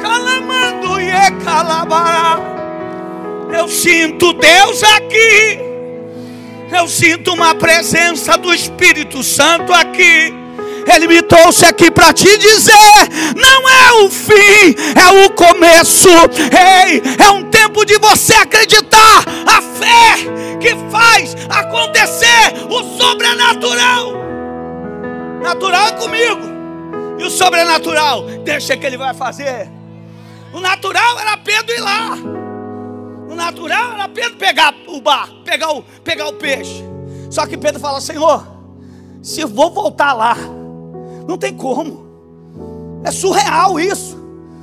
Calamando 0.00 0.98
e 0.98 1.44
calabará. 1.44 2.38
Eu 3.52 3.68
sinto 3.68 4.32
Deus 4.32 4.82
aqui. 4.82 5.58
Eu 6.74 6.88
sinto 6.88 7.34
uma 7.34 7.54
presença 7.54 8.38
do 8.38 8.54
Espírito 8.54 9.22
Santo 9.22 9.74
aqui. 9.74 10.41
Ele 10.86 11.06
me 11.06 11.22
trouxe 11.22 11.64
aqui 11.64 11.90
para 11.90 12.12
te 12.12 12.38
dizer: 12.38 13.08
não 13.36 13.68
é 13.68 14.04
o 14.04 14.10
fim, 14.10 14.74
é 14.96 15.24
o 15.24 15.30
começo. 15.30 16.08
Ei, 16.08 17.02
é 17.18 17.30
um 17.30 17.44
tempo 17.50 17.84
de 17.84 17.98
você 17.98 18.34
acreditar. 18.34 19.24
A 19.46 19.60
fé 19.60 20.58
que 20.60 20.74
faz 20.90 21.36
acontecer 21.48 22.54
o 22.70 22.82
sobrenatural. 22.96 24.12
Natural 25.42 25.88
é 25.88 25.92
comigo. 25.92 26.52
E 27.18 27.24
o 27.24 27.30
sobrenatural, 27.30 28.24
deixa 28.44 28.76
que 28.76 28.86
ele 28.86 28.96
vai 28.96 29.14
fazer. 29.14 29.70
O 30.52 30.60
natural 30.60 31.18
era 31.18 31.36
Pedro 31.36 31.74
ir 31.74 31.80
lá. 31.80 32.16
O 33.28 33.34
natural 33.34 33.92
era 33.94 34.08
Pedro 34.08 34.36
pegar 34.36 34.74
o 34.86 35.00
bar, 35.00 35.28
pegar 35.44 35.72
o, 35.72 35.82
pegar 36.04 36.28
o 36.28 36.34
peixe. 36.34 36.84
Só 37.30 37.46
que 37.46 37.56
Pedro 37.56 37.80
fala: 37.80 38.00
Senhor, 38.00 38.46
se 39.22 39.44
vou 39.44 39.70
voltar 39.70 40.12
lá, 40.12 40.36
não 41.26 41.38
tem 41.38 41.56
como. 41.56 42.06
É 43.04 43.10
surreal 43.10 43.78
isso. 43.78 44.16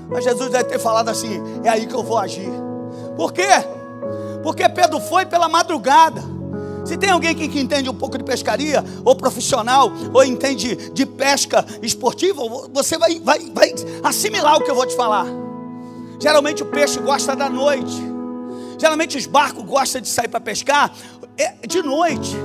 Mas 0.09 0.23
Jesus 0.23 0.49
deve 0.49 0.65
ter 0.65 0.79
falado 0.79 1.09
assim: 1.09 1.41
é 1.63 1.69
aí 1.69 1.85
que 1.85 1.93
eu 1.93 2.03
vou 2.03 2.17
agir. 2.17 2.49
Por 3.15 3.33
quê? 3.33 3.47
Porque 4.43 4.67
Pedro 4.69 4.99
foi 4.99 5.25
pela 5.25 5.47
madrugada. 5.47 6.21
Se 6.85 6.97
tem 6.97 7.09
alguém 7.09 7.35
que, 7.35 7.47
que 7.47 7.59
entende 7.59 7.89
um 7.89 7.93
pouco 7.93 8.17
de 8.17 8.23
pescaria, 8.23 8.83
ou 9.03 9.15
profissional, 9.15 9.91
ou 10.13 10.23
entende 10.23 10.75
de 10.91 11.05
pesca 11.05 11.65
esportiva, 11.83 12.41
você 12.73 12.97
vai, 12.97 13.19
vai, 13.19 13.39
vai 13.51 13.73
assimilar 14.03 14.57
o 14.57 14.63
que 14.63 14.71
eu 14.71 14.75
vou 14.75 14.87
te 14.87 14.95
falar. 14.95 15.27
Geralmente 16.19 16.63
o 16.63 16.65
peixe 16.65 16.99
gosta 16.99 17.35
da 17.35 17.49
noite. 17.49 18.01
Geralmente 18.79 19.17
os 19.17 19.25
barcos 19.25 19.63
gostam 19.65 20.01
de 20.01 20.07
sair 20.07 20.29
para 20.29 20.39
pescar 20.39 20.91
é, 21.37 21.67
de 21.67 21.81
noite. 21.83 22.35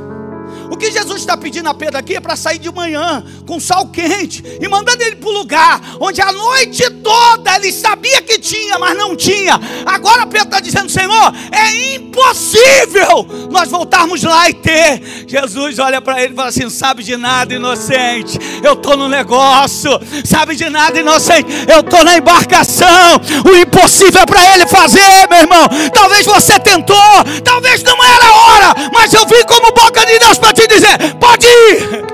O 0.70 0.76
que 0.76 0.90
Jesus 0.90 1.20
está 1.20 1.36
pedindo 1.36 1.68
a 1.68 1.74
Pedro 1.74 1.98
aqui 1.98 2.16
é 2.16 2.20
para 2.20 2.36
sair 2.36 2.58
de 2.58 2.70
manhã, 2.70 3.24
com 3.46 3.60
sal 3.60 3.88
quente, 3.88 4.42
e 4.60 4.68
mandando 4.68 5.02
ele 5.02 5.16
para 5.16 5.28
o 5.28 5.32
lugar 5.32 5.96
onde 6.00 6.20
a 6.20 6.32
noite 6.32 6.82
toda 7.04 7.54
ele 7.56 7.70
sabia 7.70 8.22
que 8.22 8.38
tinha, 8.38 8.78
mas 8.78 8.96
não 8.96 9.14
tinha. 9.14 9.60
Agora 9.84 10.26
Pedro 10.26 10.46
está 10.46 10.60
dizendo: 10.60 10.90
Senhor, 10.90 11.32
é 11.52 11.94
impossível 11.94 13.26
nós 13.50 13.68
voltarmos 13.68 14.22
lá 14.22 14.48
e 14.48 14.54
ter. 14.54 15.26
Jesus 15.28 15.78
olha 15.78 16.00
para 16.00 16.22
ele 16.22 16.32
e 16.32 16.36
fala 16.36 16.48
assim: 16.48 16.68
Sabe 16.70 17.04
de 17.04 17.16
nada, 17.16 17.54
inocente. 17.54 18.38
Eu 18.62 18.72
estou 18.72 18.96
no 18.96 19.08
negócio. 19.08 19.90
Sabe 20.24 20.56
de 20.56 20.68
nada, 20.70 20.98
inocente. 20.98 21.46
Eu 21.68 21.80
estou 21.80 22.02
na 22.02 22.16
embarcação. 22.16 23.20
O 23.44 23.56
impossível 23.56 24.22
é 24.22 24.26
para 24.26 24.54
ele 24.54 24.66
fazer, 24.66 25.28
meu 25.28 25.40
irmão. 25.40 25.68
Talvez 25.92 26.24
você 26.24 26.58
tentou, 26.58 26.96
talvez 27.44 27.82
não 27.82 28.02
era 28.02 28.26
a 28.26 28.36
hora, 28.46 28.90
mas 28.92 29.12
eu 29.12 29.26
vim 29.26 29.44
como 29.46 29.72
boca 29.72 30.04
de 30.06 30.18
Deus 30.18 30.38
para 30.38 30.54
te 30.54 30.66
dizer: 30.66 31.14
pode 31.20 31.46
ir. 31.46 32.04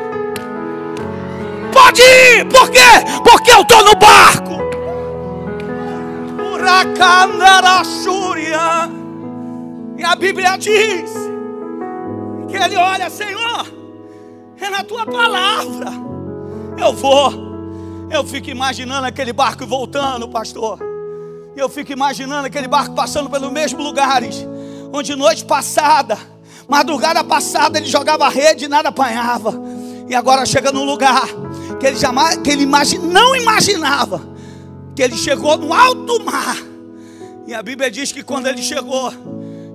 Pode 1.72 2.02
ir. 2.02 2.44
Por 2.46 2.68
quê? 2.70 2.80
Porque 3.24 3.52
eu 3.52 3.60
estou 3.60 3.84
no 3.84 3.94
barco. 3.94 4.69
E 9.96 10.04
a 10.04 10.14
Bíblia 10.16 10.56
diz 10.56 11.10
que 12.48 12.56
ele 12.56 12.76
olha, 12.76 13.08
Senhor, 13.10 13.66
é 14.60 14.70
na 14.70 14.84
tua 14.84 15.06
palavra. 15.06 15.90
Eu 16.78 16.92
vou. 16.92 17.32
Eu 18.10 18.24
fico 18.24 18.50
imaginando 18.50 19.06
aquele 19.06 19.32
barco 19.32 19.66
voltando, 19.66 20.28
pastor. 20.28 20.78
Eu 21.56 21.68
fico 21.68 21.92
imaginando 21.92 22.46
aquele 22.46 22.66
barco 22.66 22.94
passando 22.94 23.28
pelos 23.28 23.52
mesmos 23.52 23.84
lugares 23.84 24.46
onde 24.92 25.14
noite 25.14 25.44
passada 25.44 26.18
Madrugada 26.70 27.24
passada 27.24 27.78
ele 27.78 27.86
jogava 27.86 28.28
rede 28.28 28.66
e 28.66 28.68
nada 28.68 28.90
apanhava. 28.90 29.60
E 30.08 30.14
agora 30.14 30.46
chega 30.46 30.70
num 30.70 30.84
lugar 30.84 31.26
que 31.80 31.86
ele 31.88 31.96
jamais, 31.96 32.36
que 32.36 32.48
ele 32.48 32.62
imagine, 32.62 33.04
não 33.08 33.34
imaginava, 33.34 34.22
que 34.94 35.02
ele 35.02 35.16
chegou 35.16 35.56
no 35.56 35.72
alto 35.72 36.22
mar. 36.24 36.56
E 37.46 37.54
a 37.54 37.62
Bíblia 37.62 37.90
diz 37.90 38.12
que 38.12 38.22
quando 38.22 38.46
ele 38.46 38.62
chegou, 38.62 39.12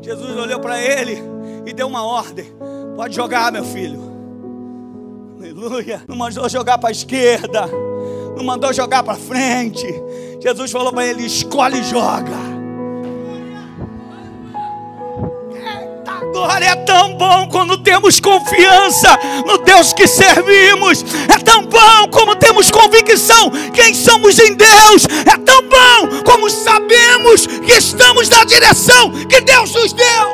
Jesus 0.02 0.38
olhou 0.38 0.60
para 0.60 0.82
ele 0.82 1.22
e 1.66 1.74
deu 1.74 1.88
uma 1.88 2.04
ordem: 2.04 2.46
pode 2.96 3.16
jogar, 3.16 3.52
meu 3.52 3.66
filho. 3.66 4.00
Aleluia. 5.38 6.04
Não 6.08 6.16
mandou 6.16 6.48
jogar 6.50 6.78
para 6.78 6.90
a 6.90 6.92
esquerda, 6.92 7.68
não 8.36 8.44
mandou 8.44 8.72
jogar 8.74 9.04
para 9.04 9.16
frente. 9.16 9.86
Jesus 10.42 10.72
falou 10.72 10.94
para 10.94 11.06
ele: 11.06 11.26
escolhe 11.26 11.80
e 11.80 11.84
joga. 11.84 12.55
Glória, 16.36 16.66
é 16.66 16.76
tão 16.76 17.14
bom 17.14 17.48
quando 17.48 17.78
temos 17.78 18.20
confiança 18.20 19.18
no 19.48 19.58
Deus 19.60 19.94
que 19.94 20.06
servimos. 20.06 21.02
É 21.34 21.38
tão 21.40 21.66
bom 21.66 22.10
como 22.12 22.36
temos 22.36 22.70
convicção 22.70 23.50
quem 23.74 23.94
somos 23.94 24.38
em 24.40 24.54
Deus. 24.54 25.06
É 25.26 25.38
tão 25.38 25.62
bom 25.62 26.24
como 26.26 26.50
sabemos 26.50 27.48
que 27.48 27.72
estamos 27.72 28.28
na 28.28 28.44
direção 28.44 29.12
que 29.30 29.40
Deus 29.40 29.74
nos 29.76 29.94
deu. 29.94 30.28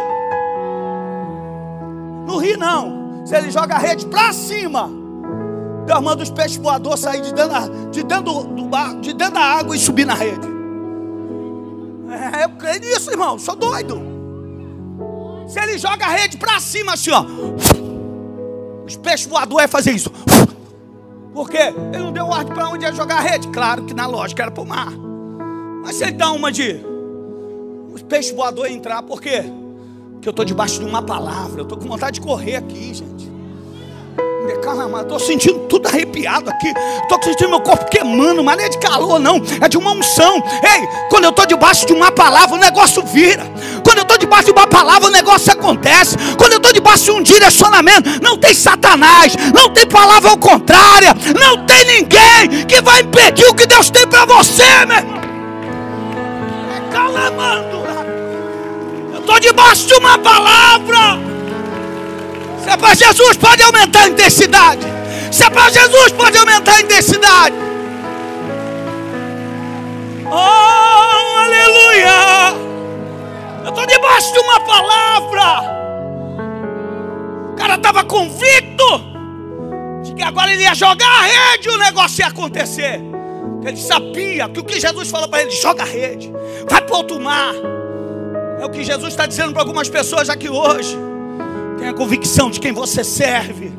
No 2.25 2.37
rio 2.37 2.57
não. 2.57 3.21
Se 3.23 3.35
ele 3.35 3.51
joga 3.51 3.75
a 3.75 3.77
rede 3.77 4.07
para 4.07 4.33
cima, 4.33 4.89
Deus 5.85 6.01
manda 6.01 6.23
os 6.23 6.31
peixes 6.31 6.57
voadores 6.57 7.01
sair 7.01 7.21
de 7.21 7.31
dentro, 7.31 7.51
da, 7.51 7.67
de, 7.91 8.01
dentro 8.01 8.43
do, 8.43 8.63
bar, 8.65 8.95
de 8.95 9.13
dentro 9.13 9.35
da 9.35 9.41
água 9.41 9.75
e 9.75 9.79
subir 9.79 10.07
na 10.07 10.15
rede. 10.15 10.47
É, 12.09 12.45
eu 12.45 12.49
creio 12.57 12.79
nisso, 12.79 13.11
irmão. 13.11 13.37
Sou 13.37 13.55
doido. 13.55 14.10
Se 15.51 15.59
ele 15.59 15.77
joga 15.77 16.05
a 16.05 16.09
rede 16.09 16.37
para 16.37 16.61
cima 16.61 16.93
assim, 16.93 17.11
ó. 17.11 17.25
Os 18.87 18.95
peixes 18.95 19.27
voadores 19.27 19.69
fazer 19.69 19.91
isso. 19.91 20.09
Por 21.33 21.49
quê? 21.49 21.73
Ele 21.93 22.03
não 22.03 22.13
deu 22.13 22.25
ordem 22.25 22.53
para 22.53 22.69
onde 22.69 22.85
ia 22.85 22.93
jogar 22.93 23.17
a 23.17 23.21
rede? 23.21 23.49
Claro 23.49 23.83
que 23.83 23.93
na 23.93 24.07
lógica 24.07 24.43
era 24.43 24.51
para 24.51 24.63
o 24.63 24.65
mar. 24.65 24.93
Mas 25.83 25.95
se 25.95 26.03
ele 26.05 26.13
dá 26.13 26.31
uma 26.31 26.53
de 26.53 26.79
os 27.93 28.01
peixes 28.01 28.33
voadores 28.33 28.73
entrar, 28.73 29.03
por 29.03 29.21
quê? 29.21 29.43
Porque 30.13 30.29
eu 30.29 30.31
estou 30.31 30.45
debaixo 30.45 30.79
de 30.79 30.85
uma 30.85 31.01
palavra. 31.01 31.59
Eu 31.59 31.63
estou 31.63 31.77
com 31.77 31.85
vontade 31.85 32.21
de 32.21 32.25
correr 32.25 32.55
aqui, 32.55 32.93
gente. 32.93 33.30
Estou 35.11 35.19
sentindo 35.19 35.59
tudo 35.67 35.87
arrepiado 35.87 36.49
aqui. 36.49 36.73
Estou 37.01 37.21
sentindo 37.21 37.49
meu 37.49 37.59
corpo 37.59 37.83
queimando, 37.89 38.41
mas 38.41 38.55
não 38.55 38.63
é 38.63 38.69
de 38.69 38.77
calor, 38.77 39.19
não. 39.19 39.41
É 39.59 39.67
de 39.67 39.77
uma 39.77 39.91
unção. 39.91 40.41
Ei, 40.63 40.87
quando 41.09 41.25
eu 41.25 41.31
estou 41.31 41.45
debaixo 41.45 41.85
de 41.85 41.91
uma 41.91 42.11
palavra, 42.11 42.55
o 42.55 42.59
negócio 42.59 43.03
vira. 43.03 43.43
Quando 43.83 43.97
eu 43.97 44.03
estou 44.03 44.17
debaixo 44.17 44.45
de 44.45 44.51
uma 44.51 44.67
palavra, 44.67 45.09
o 45.09 45.11
negócio 45.11 45.51
acontece. 45.51 46.15
Quando 46.37 46.53
eu 46.53 46.57
estou 46.57 46.71
debaixo 46.71 47.05
de 47.05 47.11
um 47.11 47.21
direcionamento, 47.21 48.09
não 48.21 48.37
tem 48.37 48.53
Satanás, 48.53 49.35
não 49.53 49.69
tem 49.73 49.85
palavra 49.85 50.29
ao 50.29 50.37
contrária, 50.37 51.13
não 51.37 51.65
tem 51.65 51.83
ninguém 51.83 52.65
que 52.67 52.81
vai 52.81 53.01
impedir 53.01 53.45
o 53.47 53.53
que 53.53 53.67
Deus 53.67 53.89
tem 53.89 54.07
para 54.07 54.23
você, 54.23 54.85
meu 54.85 54.97
irmão. 54.97 55.21
É 56.77 56.93
calamando. 56.93 57.81
Eu 59.13 59.19
estou 59.19 59.39
debaixo 59.39 59.87
de 59.87 59.93
uma 59.95 60.17
palavra. 60.19 61.30
Se 62.63 62.69
é 62.69 62.77
para 62.77 62.93
Jesus, 62.93 63.37
pode 63.37 63.63
aumentar 63.63 64.03
a 64.03 64.07
intensidade. 64.09 64.85
Se 65.31 65.43
é 65.43 65.49
para 65.49 65.69
Jesus, 65.69 66.11
pode 66.11 66.37
aumentar 66.37 66.75
a 66.75 66.81
intensidade. 66.81 67.55
Oh, 70.25 71.37
aleluia! 71.39 72.53
Eu 73.63 73.69
estou 73.69 73.85
debaixo 73.85 74.31
de 74.31 74.39
uma 74.39 74.59
palavra. 74.59 75.81
O 77.51 77.55
cara 77.55 77.75
estava 77.75 78.03
convicto 78.03 79.11
de 80.03 80.13
que 80.13 80.23
agora 80.23 80.53
ele 80.53 80.63
ia 80.63 80.75
jogar 80.75 81.07
a 81.07 81.21
rede 81.23 81.67
e 81.67 81.71
o 81.71 81.77
negócio 81.77 82.21
ia 82.21 82.27
acontecer. 82.27 83.01
Ele 83.63 83.77
sabia 83.77 84.49
que 84.49 84.59
o 84.59 84.63
que 84.63 84.79
Jesus 84.79 85.09
falou 85.09 85.27
para 85.27 85.41
ele: 85.41 85.51
joga 85.51 85.83
a 85.83 85.85
rede, 85.85 86.31
vai 86.69 86.81
para 86.81 86.95
outro 86.95 87.19
mar. 87.19 87.53
É 88.59 88.65
o 88.65 88.69
que 88.69 88.83
Jesus 88.83 89.09
está 89.09 89.25
dizendo 89.25 89.51
para 89.51 89.63
algumas 89.63 89.89
pessoas 89.89 90.29
aqui 90.29 90.49
hoje. 90.49 91.10
Tenha 91.81 91.93
convicção 91.95 92.51
de 92.51 92.59
quem 92.59 92.71
você 92.71 93.03
serve. 93.03 93.73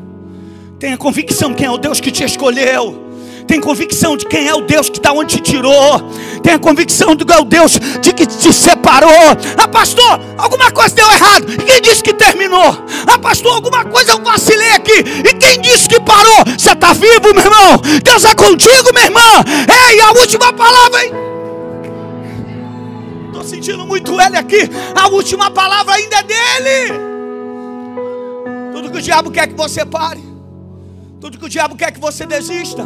Tenha 0.80 0.98
convicção 0.98 1.50
de 1.50 1.54
quem 1.54 1.66
é 1.66 1.70
o 1.70 1.78
Deus 1.78 2.00
que 2.00 2.10
te 2.10 2.24
escolheu. 2.24 3.00
Tenha 3.46 3.60
convicção 3.60 4.16
de 4.16 4.26
quem 4.26 4.48
é 4.48 4.54
o 4.54 4.62
Deus 4.62 4.90
que 4.90 4.98
está 4.98 5.12
onde 5.12 5.36
te 5.36 5.40
tirou. 5.40 6.10
Tenha 6.42 6.58
convicção 6.58 7.14
de 7.14 7.24
quem 7.24 7.36
é 7.36 7.38
o 7.38 7.44
Deus 7.44 7.78
de 8.00 8.12
que 8.12 8.26
te 8.26 8.52
separou. 8.52 9.08
Ah, 9.56 9.68
pastor, 9.68 10.20
alguma 10.36 10.72
coisa 10.72 10.96
deu 10.96 11.08
errado. 11.12 11.52
E 11.52 11.56
quem 11.58 11.80
disse 11.80 12.02
que 12.02 12.12
terminou? 12.12 12.76
Ah, 13.06 13.20
pastor, 13.20 13.54
alguma 13.54 13.84
coisa 13.84 14.10
eu 14.10 14.18
vacilei 14.20 14.72
aqui. 14.72 14.98
E 14.98 15.34
quem 15.34 15.60
disse 15.60 15.88
que 15.88 16.00
parou? 16.00 16.44
Você 16.58 16.72
está 16.72 16.92
vivo, 16.92 17.32
meu 17.32 17.44
irmão? 17.44 17.80
Deus 18.02 18.24
é 18.24 18.34
contigo, 18.34 18.92
minha 18.92 19.04
irmã. 19.04 19.20
Ei, 19.92 20.00
a 20.00 20.10
última 20.10 20.52
palavra, 20.52 21.04
hein? 21.04 21.12
Estou 23.28 23.44
sentindo 23.44 23.86
muito 23.86 24.20
ele 24.20 24.36
aqui. 24.36 24.68
A 24.92 25.06
última 25.06 25.52
palavra 25.52 25.94
ainda 25.94 26.16
é 26.16 26.22
dele. 26.24 27.11
Tudo 28.92 28.98
que 28.98 28.98
o 28.98 29.02
diabo 29.02 29.30
quer 29.30 29.46
que 29.46 29.54
você 29.54 29.86
pare. 29.86 30.22
Tudo 31.18 31.38
que 31.38 31.46
o 31.46 31.48
diabo 31.48 31.74
quer 31.76 31.92
que 31.92 32.00
você 32.00 32.26
desista. 32.26 32.84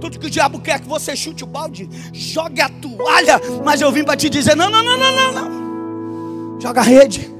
Tudo 0.00 0.18
que 0.18 0.26
o 0.26 0.30
diabo 0.30 0.58
quer 0.58 0.80
que 0.80 0.88
você 0.88 1.14
chute 1.14 1.44
o 1.44 1.46
balde, 1.46 1.88
jogue 2.12 2.60
a 2.60 2.68
toalha. 2.68 3.40
Mas 3.64 3.80
eu 3.80 3.92
vim 3.92 4.02
para 4.02 4.16
te 4.16 4.28
dizer: 4.28 4.56
não, 4.56 4.68
não, 4.68 4.82
não, 4.82 4.98
não, 4.98 5.12
não, 5.12 5.32
não. 5.32 6.60
Joga 6.60 6.80
a 6.80 6.82
rede. 6.82 7.30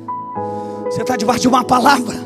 Você 0.85 1.01
está 1.01 1.17
debaixo 1.17 1.41
de 1.41 1.49
uma 1.49 1.65
palavra. 1.65 2.17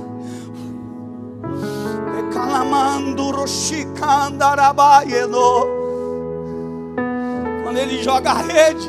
Quando 7.63 7.79
ele 7.79 8.03
joga 8.03 8.33
a 8.33 8.43
rede, 8.43 8.89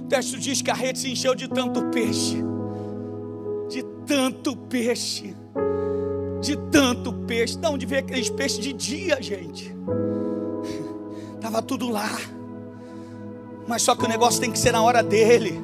o 0.00 0.08
texto 0.08 0.38
diz 0.38 0.60
que 0.62 0.70
a 0.70 0.74
rede 0.74 0.98
se 0.98 1.12
encheu 1.12 1.34
de 1.34 1.48
tanto 1.48 1.82
peixe, 1.84 2.42
tanto 4.12 4.54
peixe, 4.54 5.34
de 6.42 6.54
tanto 6.70 7.14
peixe. 7.14 7.56
De 7.56 7.66
onde 7.66 7.86
veio 7.86 8.02
aqueles 8.02 8.28
peixes 8.28 8.58
de 8.58 8.70
dia, 8.74 9.16
gente? 9.22 9.74
Estava 11.34 11.62
tudo 11.62 11.88
lá, 11.88 12.10
mas 13.66 13.80
só 13.80 13.96
que 13.96 14.04
o 14.04 14.08
negócio 14.08 14.38
tem 14.38 14.52
que 14.52 14.58
ser 14.58 14.70
na 14.70 14.82
hora 14.82 15.02
dele. 15.02 15.58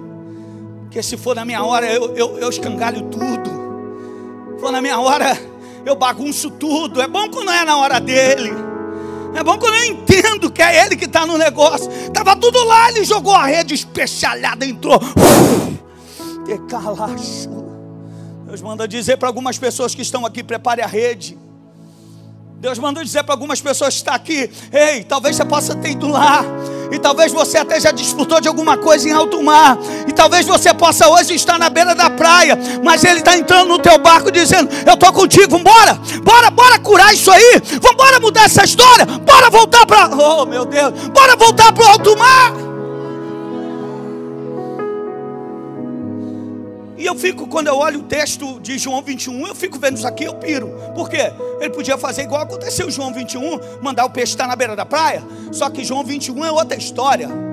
Porque 0.80 1.02
se 1.02 1.18
for 1.18 1.36
na 1.36 1.44
minha 1.44 1.62
hora, 1.62 1.92
eu, 1.92 2.16
eu, 2.16 2.38
eu 2.38 2.48
escangalho 2.48 3.02
tudo. 3.10 3.50
Se 4.54 4.60
for 4.60 4.72
na 4.72 4.80
minha 4.80 4.98
hora, 4.98 5.38
eu 5.84 5.94
bagunço 5.94 6.50
tudo. 6.52 7.02
É 7.02 7.06
bom 7.06 7.28
quando 7.28 7.50
é 7.50 7.66
na 7.66 7.76
hora 7.76 8.00
dele. 8.00 8.50
É 9.34 9.44
bom 9.44 9.58
quando 9.58 9.74
eu 9.74 9.84
entendo 9.92 10.50
que 10.50 10.62
é 10.62 10.86
ele 10.86 10.96
que 10.96 11.04
está 11.04 11.26
no 11.26 11.36
negócio. 11.36 11.90
Estava 11.92 12.34
tudo 12.34 12.64
lá, 12.64 12.88
ele 12.88 13.04
jogou 13.04 13.34
a 13.34 13.44
rede 13.44 13.74
especialhada, 13.74 14.64
entrou. 14.64 14.98
Decalacho. 16.46 17.67
Deus 18.48 18.62
manda 18.62 18.88
dizer 18.88 19.18
para 19.18 19.28
algumas 19.28 19.58
pessoas 19.58 19.94
que 19.94 20.00
estão 20.00 20.24
aqui: 20.24 20.42
prepare 20.42 20.80
a 20.80 20.86
rede. 20.86 21.36
Deus 22.56 22.78
mandou 22.78 23.04
dizer 23.04 23.22
para 23.22 23.34
algumas 23.34 23.60
pessoas 23.60 23.92
que 23.92 23.98
estão 23.98 24.14
aqui: 24.14 24.50
ei, 24.72 25.04
talvez 25.04 25.36
você 25.36 25.44
possa 25.44 25.76
ter 25.76 25.90
ido 25.90 26.08
lá. 26.08 26.42
E 26.90 26.98
talvez 26.98 27.30
você 27.30 27.58
até 27.58 27.78
já 27.78 27.90
desfrutou 27.90 28.40
de 28.40 28.48
alguma 28.48 28.78
coisa 28.78 29.06
em 29.06 29.12
alto 29.12 29.42
mar. 29.42 29.76
E 30.06 30.12
talvez 30.14 30.46
você 30.46 30.72
possa 30.72 31.06
hoje 31.10 31.34
estar 31.34 31.58
na 31.58 31.68
beira 31.68 31.94
da 31.94 32.08
praia. 32.08 32.58
Mas 32.82 33.04
ele 33.04 33.18
está 33.18 33.36
entrando 33.36 33.68
no 33.68 33.78
teu 33.78 33.98
barco 33.98 34.30
dizendo: 34.30 34.70
Eu 34.86 34.94
estou 34.94 35.12
contigo, 35.12 35.58
vambora, 35.58 36.00
bora, 36.24 36.50
bora 36.50 36.78
curar 36.78 37.12
isso 37.12 37.30
aí. 37.30 37.60
Vambora 37.82 38.18
mudar 38.18 38.44
essa 38.44 38.64
história. 38.64 39.04
Bora 39.04 39.50
voltar 39.50 39.84
para. 39.84 40.16
Oh 40.16 40.46
meu 40.46 40.64
Deus, 40.64 40.94
bora 41.10 41.36
voltar 41.36 41.70
para 41.70 41.84
o 41.84 41.88
alto 41.88 42.16
mar. 42.16 42.67
E 46.98 47.06
eu 47.06 47.14
fico, 47.14 47.46
quando 47.46 47.68
eu 47.68 47.76
olho 47.76 48.00
o 48.00 48.02
texto 48.02 48.58
de 48.58 48.76
João 48.76 49.00
21, 49.00 49.46
eu 49.46 49.54
fico 49.54 49.78
vendo 49.78 49.96
isso 49.96 50.06
aqui, 50.06 50.24
eu 50.24 50.34
piro. 50.34 50.68
Por 50.96 51.08
quê? 51.08 51.32
Ele 51.60 51.70
podia 51.70 51.96
fazer 51.96 52.22
igual 52.22 52.42
aconteceu 52.42 52.88
em 52.88 52.90
João 52.90 53.14
21, 53.14 53.60
mandar 53.80 54.04
o 54.04 54.10
peixe 54.10 54.32
estar 54.32 54.48
na 54.48 54.56
beira 54.56 54.74
da 54.74 54.84
praia. 54.84 55.22
Só 55.52 55.70
que 55.70 55.84
João 55.84 56.02
21 56.02 56.44
é 56.44 56.50
outra 56.50 56.76
história. 56.76 57.47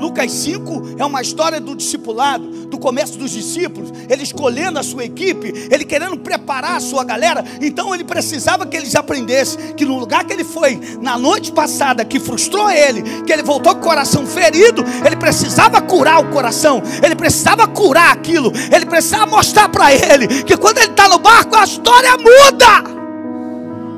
Lucas 0.00 0.32
5 0.32 0.96
é 0.98 1.04
uma 1.04 1.20
história 1.20 1.60
do 1.60 1.76
discipulado, 1.76 2.44
do 2.66 2.78
começo 2.78 3.18
dos 3.18 3.30
discípulos, 3.30 3.92
ele 4.08 4.22
escolhendo 4.22 4.78
a 4.78 4.82
sua 4.82 5.04
equipe, 5.04 5.52
ele 5.70 5.84
querendo 5.84 6.16
preparar 6.16 6.76
a 6.76 6.80
sua 6.80 7.04
galera. 7.04 7.44
Então 7.60 7.94
ele 7.94 8.02
precisava 8.02 8.66
que 8.66 8.76
eles 8.76 8.94
aprendessem 8.94 9.74
que 9.74 9.84
no 9.84 9.98
lugar 9.98 10.24
que 10.24 10.32
ele 10.32 10.44
foi 10.44 10.80
na 11.02 11.18
noite 11.18 11.52
passada, 11.52 12.04
que 12.04 12.18
frustrou 12.18 12.70
ele, 12.70 13.02
que 13.24 13.32
ele 13.32 13.42
voltou 13.42 13.74
com 13.74 13.80
o 13.80 13.84
coração 13.84 14.26
ferido, 14.26 14.82
ele 15.04 15.16
precisava 15.16 15.82
curar 15.82 16.20
o 16.20 16.30
coração, 16.30 16.82
ele 17.04 17.14
precisava 17.14 17.68
curar 17.68 18.12
aquilo, 18.12 18.52
ele 18.74 18.86
precisava 18.86 19.26
mostrar 19.26 19.68
para 19.68 19.92
ele 19.92 20.44
que 20.44 20.56
quando 20.56 20.78
ele 20.78 20.86
está 20.86 21.08
no 21.08 21.18
barco 21.18 21.56
a 21.56 21.64
história 21.64 22.16
muda. 22.16 23.00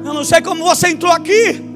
Eu 0.05 0.12
não 0.12 0.25
sei 0.25 0.43
como 0.43 0.65
você 0.65 0.88
entrou 0.88 1.12
aqui. 1.12 1.71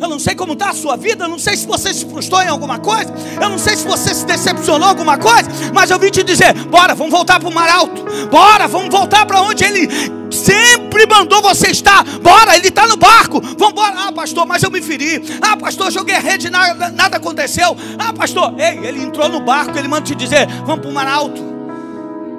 Eu 0.00 0.08
não 0.08 0.18
sei 0.18 0.34
como 0.34 0.52
está 0.52 0.70
a 0.70 0.74
sua 0.74 0.96
vida, 0.96 1.24
eu 1.24 1.28
não 1.28 1.38
sei 1.38 1.56
se 1.56 1.66
você 1.66 1.92
se 1.92 2.06
frustrou 2.06 2.40
em 2.40 2.46
alguma 2.46 2.78
coisa, 2.78 3.12
eu 3.40 3.48
não 3.48 3.58
sei 3.58 3.76
se 3.76 3.84
você 3.84 4.14
se 4.14 4.24
decepcionou 4.24 4.88
alguma 4.88 5.18
coisa, 5.18 5.50
mas 5.74 5.90
eu 5.90 5.98
vim 5.98 6.10
te 6.10 6.22
dizer: 6.22 6.54
bora, 6.66 6.94
vamos 6.94 7.12
voltar 7.12 7.40
para 7.40 7.48
o 7.48 7.54
mar 7.54 7.68
alto, 7.68 8.04
bora, 8.30 8.68
vamos 8.68 8.90
voltar 8.90 9.26
para 9.26 9.42
onde 9.42 9.64
Ele 9.64 9.88
sempre 10.30 11.04
mandou 11.06 11.42
você 11.42 11.70
estar, 11.70 12.04
bora, 12.20 12.56
Ele 12.56 12.68
está 12.68 12.86
no 12.86 12.96
barco, 12.96 13.40
vamos 13.40 13.72
embora. 13.72 13.94
Ah, 13.98 14.12
pastor, 14.12 14.46
mas 14.46 14.62
eu 14.62 14.70
me 14.70 14.80
feri, 14.80 15.20
ah, 15.42 15.56
pastor, 15.56 15.90
joguei 15.90 16.14
a 16.14 16.20
rede, 16.20 16.48
nada, 16.48 16.90
nada 16.90 17.16
aconteceu, 17.16 17.76
ah, 17.98 18.12
pastor, 18.12 18.54
ei, 18.58 18.86
ele 18.86 19.02
entrou 19.02 19.28
no 19.28 19.40
barco, 19.40 19.76
ele 19.76 19.88
manda 19.88 20.02
te 20.02 20.14
dizer: 20.14 20.46
vamos 20.64 20.80
para 20.80 20.90
o 20.90 20.94
mar 20.94 21.08
alto. 21.08 21.42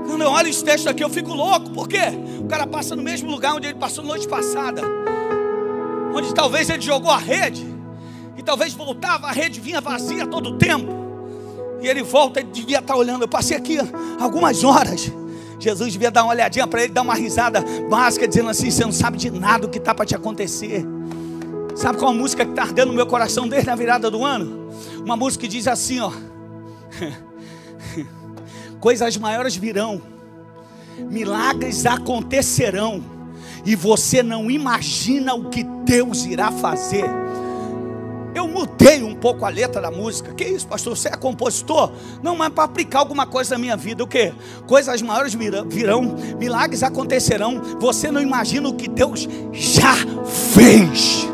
Quando 0.08 0.22
eu 0.22 0.32
olho 0.32 0.48
esse 0.48 0.64
texto 0.64 0.88
aqui, 0.88 1.04
eu 1.04 1.10
fico 1.10 1.34
louco, 1.34 1.70
por 1.72 1.88
quê? 1.90 2.02
O 2.40 2.48
cara 2.48 2.66
passa 2.66 2.96
no 2.96 3.04
mesmo 3.04 3.30
lugar 3.30 3.54
onde 3.54 3.68
ele 3.68 3.76
passou 3.76 4.04
noite 4.04 4.28
passada 4.28 4.82
onde 6.14 6.34
talvez 6.34 6.70
ele 6.70 6.82
jogou 6.82 7.12
a 7.12 7.18
rede, 7.18 7.66
e 8.38 8.44
talvez 8.44 8.74
voltava, 8.74 9.28
a 9.28 9.32
rede 9.32 9.60
vinha 9.60 9.82
vazia 9.82 10.26
todo 10.26 10.52
o 10.52 10.58
tempo, 10.58 10.92
e 11.82 11.88
ele 11.88 12.04
volta, 12.04 12.40
ele 12.40 12.50
devia 12.52 12.80
estar 12.80 12.96
olhando. 12.96 13.24
Eu 13.24 13.28
passei 13.28 13.56
aqui 13.56 13.78
algumas 14.20 14.64
horas. 14.64 15.12
Jesus 15.60 15.92
devia 15.92 16.10
dar 16.10 16.24
uma 16.24 16.32
olhadinha 16.32 16.66
para 16.66 16.84
ele, 16.84 16.94
dar 16.94 17.02
uma 17.02 17.14
risada 17.14 17.64
básica, 17.90 18.28
dizendo 18.28 18.50
assim: 18.50 18.72
Você 18.72 18.84
não 18.84 18.92
sabe 18.92 19.18
de 19.18 19.30
nada 19.30 19.66
o 19.66 19.70
que 19.70 19.78
está 19.78 19.94
para 19.94 20.06
te 20.06 20.16
acontecer. 20.16 20.86
Sabe 21.76 21.98
qual 21.98 22.14
música 22.14 22.44
que 22.44 22.52
está 22.52 22.64
ardendo 22.64 22.90
no 22.90 22.94
meu 22.94 23.08
coração 23.08 23.48
desde 23.48 23.70
a 23.70 23.76
virada 23.76 24.12
do 24.12 24.26
ano? 24.26 24.70
Uma 25.04 25.16
música 25.16 25.44
que 25.44 25.48
diz 25.48 25.68
assim: 25.68 26.00
ó, 26.00 26.12
Coisas 28.80 29.18
maiores 29.18 29.56
virão, 29.56 30.02
milagres 30.98 31.86
acontecerão 31.86 33.19
e 33.66 33.76
você 33.76 34.24
não 34.24 34.50
imagina 34.50 35.34
o 35.34 35.50
que 35.50 35.64
Deus 35.64 36.26
irá 36.26 36.52
fazer. 36.52 37.06
Eu 38.34 38.48
mudei 38.48 39.02
um 39.04 39.16
pouco 39.16 39.44
a 39.44 39.50
letra 39.50 39.82
da 39.82 39.90
música. 39.90 40.34
Que 40.34 40.46
isso, 40.46 40.68
pastor? 40.68 40.96
Você 40.96 41.10
é 41.10 41.18
compositor? 41.18 41.92
Não, 42.22 42.36
mas 42.36 42.50
para 42.54 42.64
aplicar 42.64 43.00
alguma 43.00 43.26
coisa 43.26 43.56
na 43.56 43.60
minha 43.60 43.76
vida. 43.76 44.04
O 44.04 44.08
que? 44.08 44.32
Coisas 44.68 45.02
maiores 45.02 45.34
virão, 45.34 46.16
milagres 46.38 46.84
acontecerão. 46.84 47.62
Você 47.80 48.12
não 48.12 48.22
imagina 48.22 48.70
o 48.70 48.76
que 48.76 48.88
Deus 48.88 49.28
já 49.52 49.96
fez 50.54 51.28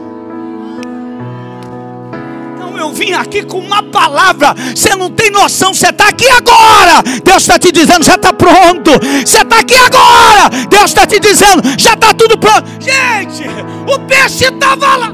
eu 2.78 2.92
vim 2.92 3.14
aqui 3.14 3.44
com 3.44 3.60
uma 3.60 3.84
palavra. 3.84 4.54
Você 4.76 4.96
não 4.96 5.10
tem 5.10 5.30
noção, 5.32 5.74
você 5.74 5.90
está 5.90 6.10
aqui 6.10 6.28
agora. 6.30 7.02
Deus 7.24 7.44
está 7.44 7.58
te 7.60 7.72
dizendo, 7.72 8.04
já 8.04 8.16
está 8.16 8.34
pronto. 8.34 8.92
Você 9.26 9.42
está 9.42 9.60
aqui 9.60 9.76
agora. 9.76 10.50
Deus 10.70 10.86
está 10.86 11.06
te 11.06 11.20
dizendo, 11.20 11.62
já 11.78 11.94
está 11.94 12.14
tudo 12.14 12.38
pronto. 12.38 12.64
Gente, 12.80 13.44
o 13.92 14.00
peixe 14.08 14.46
estava 14.46 14.96
lá. 14.96 15.14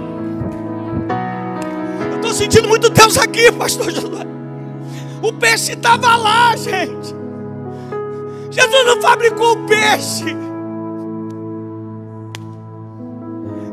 Eu 2.09 2.15
estou 2.17 2.33
sentindo 2.33 2.67
muito 2.67 2.89
Deus 2.89 3.17
aqui, 3.17 3.51
pastor 3.51 3.91
Josué. 3.91 4.25
O 5.21 5.31
peixe 5.33 5.73
estava 5.73 6.15
lá, 6.15 6.55
gente. 6.55 7.15
Jesus 8.49 8.85
não 8.85 9.01
fabricou 9.01 9.53
o 9.53 9.67
peixe. 9.67 10.50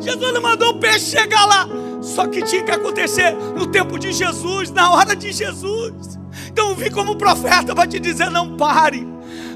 Jesus 0.01 0.33
não 0.33 0.41
mandou 0.41 0.71
o 0.71 0.79
peixe 0.79 1.17
chegar 1.17 1.45
lá. 1.47 1.69
Só 2.01 2.27
que 2.27 2.43
tinha 2.43 2.63
que 2.63 2.71
acontecer 2.71 3.33
no 3.57 3.67
tempo 3.67 3.99
de 3.99 4.13
Jesus, 4.13 4.71
na 4.71 4.93
hora 4.93 5.17
de 5.17 5.33
Jesus. 5.33 6.19
Então 6.49 6.75
vim 6.75 6.91
como 6.91 7.17
profeta 7.17 7.75
para 7.75 7.89
te 7.89 7.99
dizer: 7.99 8.31
não 8.31 8.57
pare 8.57 9.07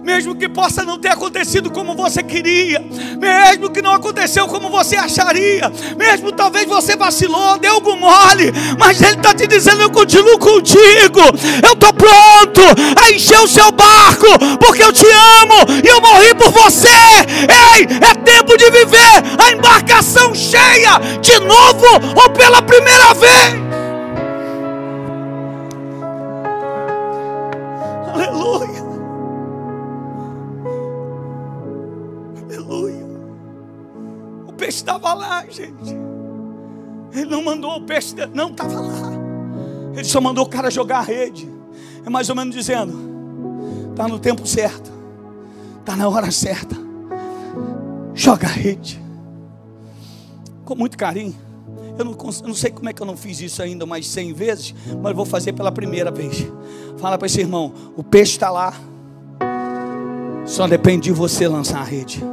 mesmo 0.03 0.35
que 0.35 0.49
possa 0.49 0.85
não 0.85 0.99
ter 0.99 1.09
acontecido 1.09 1.71
como 1.71 1.95
você 1.95 2.23
queria, 2.23 2.85
mesmo 3.19 3.71
que 3.71 3.81
não 3.81 3.93
aconteceu 3.93 4.47
como 4.49 4.69
você 4.69 4.97
acharia, 4.97 5.73
mesmo 5.97 6.33
talvez 6.33 6.67
você 6.67 6.97
vacilou, 6.97 7.59
deu 7.59 7.75
algum 7.75 7.97
mole, 7.97 8.53
mas 8.79 9.01
Ele 9.01 9.17
está 9.17 9.35
te 9.35 9.47
dizendo: 9.47 9.83
Eu 9.83 9.91
continuo 9.91 10.39
contigo, 10.39 11.21
eu 11.63 11.73
estou 11.73 11.93
pronto 11.93 12.63
a 13.01 13.11
encher 13.11 13.39
o 13.41 13.49
seu 13.49 13.71
barco, 13.71 14.27
porque 14.59 14.83
eu 14.83 14.93
te 14.93 15.07
amo 15.07 15.81
e 15.83 15.89
eu 15.89 16.01
morri 16.01 16.35
por 16.35 16.51
você. 16.51 16.89
Ei, 16.89 17.87
é 18.01 18.15
tempo 18.15 18.57
de 18.57 18.71
viver 18.71 19.23
a 19.39 19.53
embarcação 19.53 20.35
cheia 20.35 20.99
de 21.21 21.39
novo 21.41 21.87
ou 22.17 22.31
pela 22.31 22.61
primeira 22.63 23.15
vez. 23.15 23.72
Peixe 34.73 34.79
estava 34.79 35.13
lá, 35.13 35.45
gente. 35.49 35.95
Ele 37.13 37.27
não 37.27 37.45
mandou 37.45 37.77
o 37.77 37.83
peixe, 37.83 38.15
não 38.33 38.51
estava 38.51 38.81
lá. 38.81 39.13
Ele 39.95 40.05
só 40.05 40.21
mandou 40.21 40.45
o 40.45 40.49
cara 40.49 40.71
jogar 40.71 40.99
a 40.99 41.03
rede. 41.03 41.49
É 42.05 42.09
mais 42.09 42.31
ou 42.31 42.35
menos 42.37 42.55
dizendo: 42.55 43.91
está 43.91 44.09
no 44.09 44.19
tempo 44.19 44.47
certo, 44.47 44.91
está 45.81 45.95
na 45.95 46.09
hora 46.09 46.31
certa. 46.31 46.75
Joga 48.15 48.47
a 48.47 48.51
rede. 48.51 49.01
Com 50.65 50.75
muito 50.75 50.97
carinho. 50.97 51.35
Eu 51.99 52.07
não, 52.07 52.13
não, 52.13 52.55
sei 52.55 52.71
como 52.71 52.89
é 52.89 52.93
que 52.95 53.03
eu 53.03 53.07
não 53.07 53.17
fiz 53.17 53.41
isso 53.41 53.63
ainda 53.63 53.85
mais 53.85 54.09
cem 54.09 54.33
vezes, 54.33 54.75
mas 55.03 55.15
vou 55.15 55.27
fazer 55.27 55.53
pela 55.53 55.71
primeira 55.71 56.11
vez. 56.11 56.47
Fala 56.97 57.19
para 57.19 57.27
esse 57.27 57.41
irmão: 57.41 57.73
o 57.95 58.03
peixe 58.03 58.33
está 58.33 58.51
lá. 58.51 58.73
Só 60.47 60.67
depende 60.67 61.05
de 61.05 61.13
você 61.13 61.47
lançar 61.47 61.81
a 61.81 61.85
rede. 61.85 62.25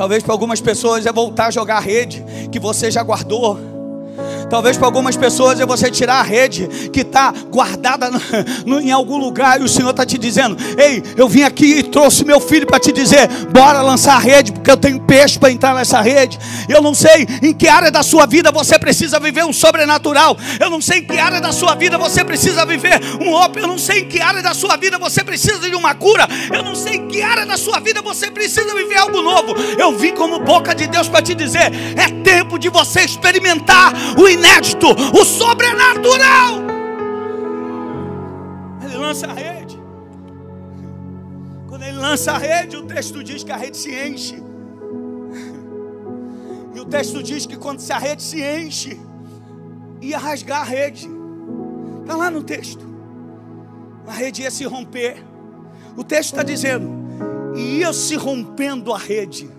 Talvez 0.00 0.22
para 0.22 0.32
algumas 0.32 0.62
pessoas 0.62 1.04
é 1.04 1.12
voltar 1.12 1.48
a 1.48 1.50
jogar 1.50 1.76
a 1.76 1.80
rede 1.80 2.24
que 2.50 2.58
você 2.58 2.90
já 2.90 3.02
guardou. 3.02 3.79
Talvez 4.50 4.76
para 4.76 4.88
algumas 4.88 5.16
pessoas 5.16 5.60
é 5.60 5.64
você 5.64 5.88
tirar 5.90 6.18
a 6.18 6.22
rede 6.22 6.90
que 6.92 7.02
está 7.02 7.32
guardada 7.50 8.10
no, 8.10 8.20
no, 8.66 8.80
em 8.80 8.90
algum 8.90 9.16
lugar 9.16 9.60
e 9.60 9.64
o 9.64 9.68
Senhor 9.68 9.90
está 9.90 10.04
te 10.04 10.18
dizendo: 10.18 10.56
Ei, 10.76 11.02
eu 11.16 11.28
vim 11.28 11.42
aqui 11.42 11.78
e 11.78 11.82
trouxe 11.84 12.24
meu 12.24 12.40
filho 12.40 12.66
para 12.66 12.80
te 12.80 12.90
dizer: 12.90 13.28
Bora 13.52 13.80
lançar 13.80 14.16
a 14.16 14.18
rede, 14.18 14.50
porque 14.50 14.68
eu 14.68 14.76
tenho 14.76 15.00
peixe 15.00 15.38
para 15.38 15.52
entrar 15.52 15.72
nessa 15.72 16.00
rede. 16.00 16.36
Eu 16.68 16.82
não 16.82 16.94
sei 16.94 17.28
em 17.40 17.54
que 17.54 17.68
área 17.68 17.92
da 17.92 18.02
sua 18.02 18.26
vida 18.26 18.50
você 18.50 18.76
precisa 18.76 19.20
viver 19.20 19.44
um 19.44 19.52
sobrenatural. 19.52 20.36
Eu 20.58 20.68
não 20.68 20.80
sei 20.80 20.98
em 20.98 21.04
que 21.04 21.18
área 21.18 21.40
da 21.40 21.52
sua 21.52 21.76
vida 21.76 21.96
você 21.96 22.24
precisa 22.24 22.66
viver 22.66 23.00
um 23.20 23.32
ópio. 23.32 23.62
Eu 23.62 23.68
não 23.68 23.78
sei 23.78 24.00
em 24.00 24.08
que 24.08 24.20
área 24.20 24.42
da 24.42 24.52
sua 24.52 24.76
vida 24.76 24.98
você 24.98 25.22
precisa 25.22 25.60
de 25.60 25.76
uma 25.76 25.94
cura. 25.94 26.26
Eu 26.52 26.64
não 26.64 26.74
sei 26.74 26.94
em 26.94 27.06
que 27.06 27.22
área 27.22 27.46
da 27.46 27.56
sua 27.56 27.78
vida 27.78 28.02
você 28.02 28.30
precisa 28.32 28.74
viver 28.74 28.96
algo 28.96 29.22
novo. 29.22 29.54
Eu 29.78 29.96
vim 29.96 30.12
como 30.12 30.40
boca 30.40 30.74
de 30.74 30.88
Deus 30.88 31.08
para 31.08 31.22
te 31.22 31.36
dizer: 31.36 31.70
é 31.96 32.08
tempo 32.24 32.58
de 32.58 32.68
você 32.68 33.02
experimentar 33.02 33.92
o 34.18 34.28
inédito, 34.40 34.86
o 34.88 35.24
sobrenatural. 35.24 36.60
Ele 38.82 38.96
lança 38.96 39.26
a 39.26 39.32
rede. 39.32 39.78
Quando 41.68 41.82
ele 41.82 41.98
lança 41.98 42.32
a 42.32 42.38
rede, 42.38 42.76
o 42.76 42.82
texto 42.82 43.22
diz 43.22 43.44
que 43.44 43.52
a 43.52 43.56
rede 43.56 43.76
se 43.76 43.94
enche. 43.94 44.42
E 46.74 46.80
o 46.80 46.84
texto 46.84 47.22
diz 47.22 47.46
que 47.46 47.56
quando 47.56 47.80
a 47.90 47.98
rede 47.98 48.22
se 48.22 48.42
enche, 48.42 48.98
ia 50.00 50.18
rasgar 50.18 50.62
a 50.62 50.64
rede. 50.64 51.08
Está 52.00 52.16
lá 52.16 52.30
no 52.30 52.42
texto. 52.42 52.88
A 54.06 54.12
rede 54.12 54.42
ia 54.42 54.50
se 54.50 54.64
romper. 54.64 55.22
O 55.96 56.02
texto 56.02 56.30
está 56.30 56.42
dizendo, 56.42 56.90
ia 57.54 57.92
se 57.92 58.16
rompendo 58.16 58.92
a 58.92 58.98
rede. 58.98 59.50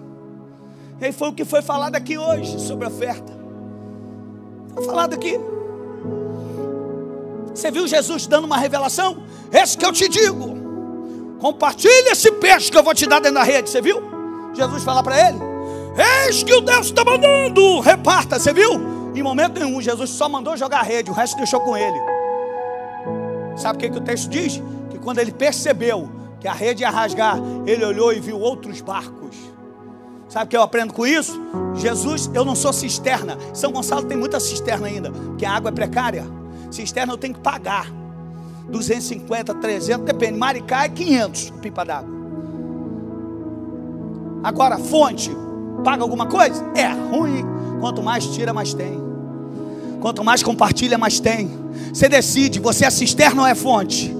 E 0.99 1.11
foi 1.11 1.29
o 1.29 1.33
que 1.33 1.45
foi 1.45 1.61
falado 1.61 1.95
aqui 1.95 2.17
hoje 2.17 2.59
sobre 2.59 2.85
a 2.85 2.87
oferta. 2.89 3.40
Foi 4.73 4.83
falado 4.83 5.13
aqui. 5.13 5.39
Você 7.53 7.69
viu 7.69 7.87
Jesus 7.87 8.27
dando 8.27 8.45
uma 8.45 8.57
revelação? 8.57 9.23
Esse 9.51 9.77
que 9.77 9.85
eu 9.85 9.91
te 9.91 10.07
digo. 10.07 10.57
Compartilha 11.39 12.11
esse 12.11 12.31
peixe 12.31 12.71
que 12.71 12.77
eu 12.77 12.83
vou 12.83 12.93
te 12.93 13.05
dar 13.05 13.19
dentro 13.19 13.35
da 13.35 13.43
rede. 13.43 13.69
Você 13.69 13.81
viu? 13.81 14.01
Jesus 14.53 14.83
falar 14.83 15.03
para 15.03 15.29
ele: 15.29 15.39
Eis 16.27 16.43
que 16.43 16.53
o 16.53 16.61
Deus 16.61 16.87
está 16.87 17.03
mandando. 17.03 17.79
Reparta. 17.79 18.39
Você 18.39 18.53
viu? 18.53 18.91
Em 19.13 19.21
momento 19.21 19.59
nenhum, 19.59 19.81
Jesus 19.81 20.09
só 20.11 20.29
mandou 20.29 20.55
jogar 20.55 20.79
a 20.79 20.83
rede. 20.83 21.11
O 21.11 21.13
resto 21.13 21.35
deixou 21.37 21.59
com 21.59 21.75
ele. 21.75 21.99
Sabe 23.57 23.77
o 23.77 23.79
que, 23.79 23.89
que 23.89 23.97
o 23.97 24.01
texto 24.01 24.29
diz? 24.29 24.61
Que 24.89 24.97
quando 24.97 25.19
ele 25.19 25.31
percebeu 25.31 26.09
que 26.39 26.47
a 26.47 26.53
rede 26.53 26.83
ia 26.83 26.89
rasgar, 26.89 27.37
ele 27.65 27.83
olhou 27.83 28.13
e 28.13 28.19
viu 28.19 28.39
outros 28.39 28.79
barcos. 28.81 29.35
Sabe 30.31 30.45
o 30.45 30.47
que 30.47 30.55
eu 30.55 30.61
aprendo 30.61 30.93
com 30.93 31.05
isso? 31.05 31.37
Jesus, 31.75 32.31
eu 32.33 32.45
não 32.45 32.55
sou 32.55 32.71
cisterna. 32.71 33.37
São 33.53 33.69
Gonçalo 33.69 34.05
tem 34.05 34.15
muita 34.15 34.39
cisterna 34.39 34.87
ainda, 34.87 35.11
porque 35.11 35.45
a 35.45 35.51
água 35.51 35.67
é 35.67 35.73
precária. 35.73 36.25
Cisterna 36.71 37.11
eu 37.11 37.17
tenho 37.17 37.33
que 37.33 37.41
pagar. 37.41 37.91
250, 38.69 39.53
300, 39.55 40.05
depende. 40.05 40.39
Maricá 40.39 40.85
é 40.85 40.89
500 40.89 41.49
pipa 41.61 41.83
d'água. 41.83 42.09
Agora, 44.41 44.77
fonte, 44.77 45.29
paga 45.83 46.01
alguma 46.01 46.25
coisa? 46.25 46.63
É 46.75 46.87
ruim. 46.87 47.43
Quanto 47.81 48.01
mais 48.01 48.25
tira, 48.27 48.53
mais 48.53 48.73
tem. 48.73 49.01
Quanto 49.99 50.23
mais 50.23 50.41
compartilha, 50.41 50.97
mais 50.97 51.19
tem. 51.19 51.51
Você 51.93 52.07
decide, 52.07 52.57
você 52.57 52.85
é 52.85 52.89
cisterna 52.89 53.41
ou 53.41 53.47
é 53.47 53.53
fonte? 53.53 54.15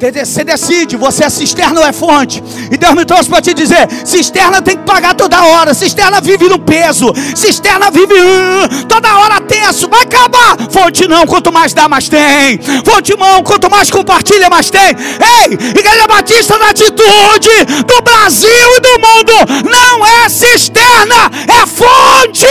Você 0.00 0.44
decide, 0.44 0.96
você 0.96 1.24
é 1.24 1.30
cisterna 1.30 1.80
ou 1.80 1.86
é 1.86 1.92
fonte? 1.92 2.42
E 2.70 2.76
Deus 2.76 2.94
me 2.94 3.04
trouxe 3.04 3.30
para 3.30 3.40
te 3.40 3.54
dizer: 3.54 3.88
cisterna 4.04 4.60
tem 4.60 4.76
que 4.76 4.82
pagar 4.82 5.14
toda 5.14 5.42
hora, 5.44 5.72
cisterna 5.72 6.20
vive 6.20 6.48
no 6.48 6.58
peso, 6.58 7.12
cisterna 7.34 7.90
vive 7.90 8.12
uh, 8.12 8.84
toda 8.86 9.16
hora 9.18 9.40
tenso, 9.40 9.88
vai 9.88 10.02
acabar. 10.02 10.56
Fonte 10.70 11.08
não, 11.08 11.26
quanto 11.26 11.52
mais 11.52 11.72
dá, 11.72 11.88
mais 11.88 12.08
tem. 12.08 12.60
Fonte 12.84 13.16
mão, 13.16 13.42
quanto 13.42 13.70
mais 13.70 13.90
compartilha, 13.90 14.50
mais 14.50 14.68
tem. 14.68 14.80
Ei, 14.82 15.52
Igreja 15.52 16.06
Batista 16.06 16.58
da 16.58 16.70
Atitude 16.70 17.64
do 17.86 18.02
Brasil 18.02 18.50
e 18.50 18.80
do 18.80 18.88
mundo, 19.00 19.32
não 19.70 20.04
é 20.04 20.28
cisterna, 20.28 21.30
é 21.48 21.66
fonte. 21.66 22.46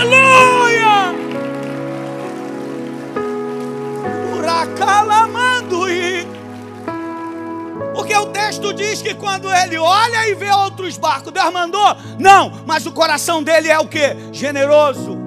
Aleluia! 0.00 0.87
Uracalamando 4.76 5.88
e 5.88 6.26
porque 7.94 8.14
o 8.14 8.26
texto 8.26 8.72
diz 8.72 9.02
que 9.02 9.12
quando 9.12 9.52
ele 9.52 9.76
olha 9.76 10.28
e 10.28 10.34
vê 10.34 10.52
outros 10.52 10.96
barcos, 10.96 11.32
Deus 11.32 11.52
mandou? 11.52 11.96
Não, 12.18 12.62
mas 12.64 12.86
o 12.86 12.92
coração 12.92 13.42
dele 13.42 13.68
é 13.68 13.78
o 13.78 13.88
que? 13.88 14.16
Generoso. 14.32 15.18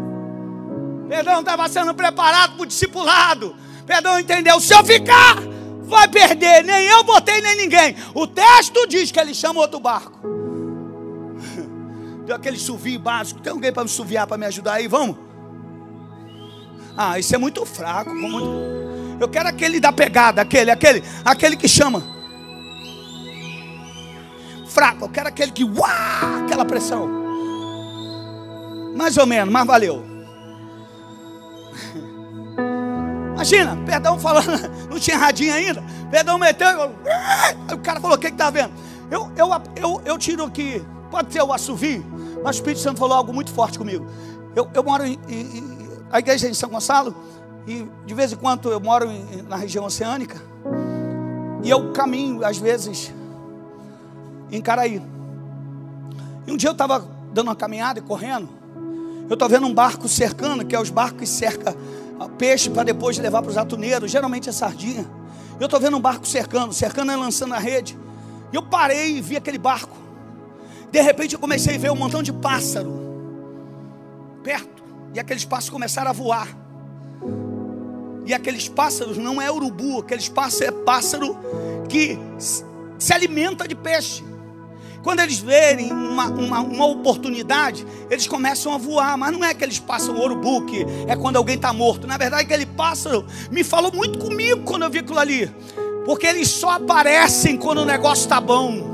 Perdão 1.10 1.42
estava 1.42 1.68
sendo 1.68 1.94
preparado 1.94 2.54
para 2.54 2.64
o 2.64 2.66
discipulado. 2.66 3.54
Perdão 3.86 4.18
entendeu? 4.18 4.60
Se 4.62 4.74
eu 4.74 4.84
ficar, 4.86 5.36
vai 5.82 6.08
perder. 6.08 6.64
Nem 6.64 6.88
eu 6.88 7.04
botei, 7.04 7.42
nem 7.42 7.58
ninguém. 7.58 7.96
O 8.14 8.26
texto 8.26 8.88
diz 8.88 9.12
que 9.12 9.20
ele 9.20 9.34
chama 9.34 9.60
outro 9.60 9.80
barco. 9.80 10.18
Deu 12.26 12.38
aquele 12.38 12.58
suvio 12.58 13.00
básico. 13.00 13.42
Tem 13.42 13.52
alguém 13.52 13.74
para 13.74 13.84
me 13.84 13.90
suviar, 13.90 14.26
para 14.26 14.38
me 14.38 14.46
ajudar 14.46 14.76
aí? 14.76 14.88
Vamos? 14.88 15.18
Ah, 16.96 17.20
isso 17.20 17.36
é 17.36 17.38
muito 17.38 17.66
fraco. 17.66 18.12
Eu 19.22 19.30
quero 19.30 19.48
aquele 19.48 19.80
da 19.80 19.94
pegada, 19.94 20.42
aquele, 20.42 20.72
aquele, 20.72 21.04
aquele 21.24 21.56
que 21.56 21.68
chama. 21.68 22.02
Fraco, 24.68 25.06
eu 25.06 25.10
quero 25.10 25.28
aquele 25.28 25.52
que, 25.52 25.64
uau, 25.64 26.44
aquela 26.44 26.66
pressão. 26.66 27.08
Mais 28.98 29.16
ou 29.18 29.28
menos, 29.28 29.54
mas 29.54 29.68
valeu. 29.68 30.04
Imagina, 33.36 33.78
perdão 33.86 34.18
falando, 34.18 34.48
não 34.90 35.00
tinha 35.00 35.20
radinho 35.20 35.54
ainda. 35.54 35.84
Perdão 36.10 36.40
meteu, 36.40 36.68
eu, 36.68 36.96
o 37.76 37.78
cara 37.78 38.00
falou: 38.00 38.18
O 38.18 38.20
que 38.20 38.26
está 38.26 38.50
vendo? 38.50 38.74
Eu, 39.12 39.32
eu, 39.38 39.50
eu, 39.76 40.02
eu 40.04 40.18
tiro 40.18 40.46
aqui, 40.46 40.84
pode 41.12 41.30
ter 41.30 41.44
o 41.44 41.54
assovio, 41.54 42.04
mas 42.44 42.56
o 42.56 42.58
Espírito 42.58 42.82
Santo 42.82 42.98
falou 42.98 43.16
algo 43.16 43.32
muito 43.32 43.54
forte 43.54 43.78
comigo. 43.78 44.04
Eu, 44.56 44.68
eu 44.74 44.84
moro 44.84 45.06
em, 45.06 45.20
em, 45.30 45.82
a 46.12 46.18
igreja 46.18 46.48
é 46.48 46.50
em 46.50 46.56
São 46.56 46.70
Gonçalo, 46.70 47.16
e 47.68 47.88
de 48.06 48.14
vez 48.14 48.32
em 48.32 48.36
quando 48.36 48.72
eu 48.72 48.80
moro 48.80 49.10
em, 49.10 49.42
na 49.44 49.56
região 49.56 49.86
oceânica, 49.86 50.42
e 51.64 51.70
eu 51.70 51.92
caminho, 51.92 52.46
às 52.46 52.58
vezes, 52.58 53.14
em 54.52 54.62
Caraí. 54.62 55.02
E 56.48 56.52
um 56.52 56.58
dia 56.58 56.70
eu 56.70 56.74
estava 56.74 57.08
dando 57.32 57.48
uma 57.48 57.56
caminhada 57.56 58.00
e 58.00 58.02
correndo, 58.02 58.50
eu 59.30 59.34
estou 59.34 59.48
vendo 59.48 59.66
um 59.66 59.74
barco 59.74 60.08
cercando, 60.08 60.66
que 60.66 60.76
é 60.76 60.80
os 60.80 60.90
barcos 60.90 61.20
que 61.20 61.28
cercam 61.28 61.74
peixe 62.42 62.70
para 62.70 62.84
depois 62.84 63.18
levar 63.18 63.42
para 63.42 63.52
os 63.52 63.58
atuneiros, 63.58 64.12
geralmente 64.12 64.50
é 64.50 64.52
sardinha. 64.52 65.06
Eu 65.60 65.66
estou 65.66 65.80
vendo 65.80 65.96
um 65.98 66.02
barco 66.02 66.28
cercando, 66.28 66.74
cercando 66.74 67.12
e 67.12 67.16
lançando 67.16 67.54
a 67.54 67.60
rede. 67.60 67.98
E 68.52 68.56
eu 68.56 68.64
parei 68.64 69.18
e 69.18 69.22
vi 69.22 69.38
aquele 69.38 69.58
barco. 69.58 69.96
De 70.92 71.00
repente 71.02 71.34
eu 71.34 71.40
comecei 71.40 71.76
a 71.76 71.78
ver 71.78 71.92
um 71.92 71.96
montão 71.96 72.24
de 72.24 72.34
pássaro 72.34 72.92
perto. 74.44 74.84
E 75.14 75.20
aqueles 75.20 75.46
pássaros 75.46 75.70
começaram 75.70 76.10
a 76.10 76.14
voar. 76.14 76.48
E 78.26 78.34
aqueles 78.34 78.68
pássaros 78.68 79.18
não 79.18 79.42
é 79.42 79.52
urubu, 79.52 80.00
aqueles 80.00 80.30
pássaros 80.30 80.68
é 80.68 80.72
pássaro 80.72 81.38
que 81.90 82.18
se 82.98 83.14
alimenta 83.14 83.68
de 83.68 83.76
peixe. 83.76 84.24
Quando 85.02 85.20
eles 85.22 85.40
verem 85.40 85.92
uma, 85.92 86.26
uma, 86.28 86.60
uma, 86.60 86.86
oportunidade, 86.86 87.86
eles 88.10 88.28
começam 88.28 88.72
a 88.72 88.78
voar, 88.78 89.18
mas 89.18 89.32
não 89.32 89.44
é 89.44 89.52
que 89.54 89.64
eles 89.64 89.80
passam 89.80 90.16
o 90.16 90.22
urubu, 90.24 90.66
que 90.66 90.86
é 91.08 91.16
quando 91.16 91.38
alguém 91.38 91.56
está 91.56 91.74
morto. 91.74 92.06
Na 92.06 92.18
verdade, 92.18 92.44
aquele 92.44 92.68
pássaro 92.68 93.26
me 93.50 93.64
falou 93.64 93.92
muito 93.92 94.20
comigo 94.20 94.62
quando 94.62 94.84
eu 94.84 94.92
vi 94.92 95.00
aquilo 95.00 95.18
ali, 95.18 95.52
porque 96.06 96.28
eles 96.28 96.50
só 96.50 96.72
aparecem 96.72 97.58
quando 97.58 97.80
o 97.80 97.86
negócio 97.86 98.24
está 98.24 98.40
bom. 98.40 98.92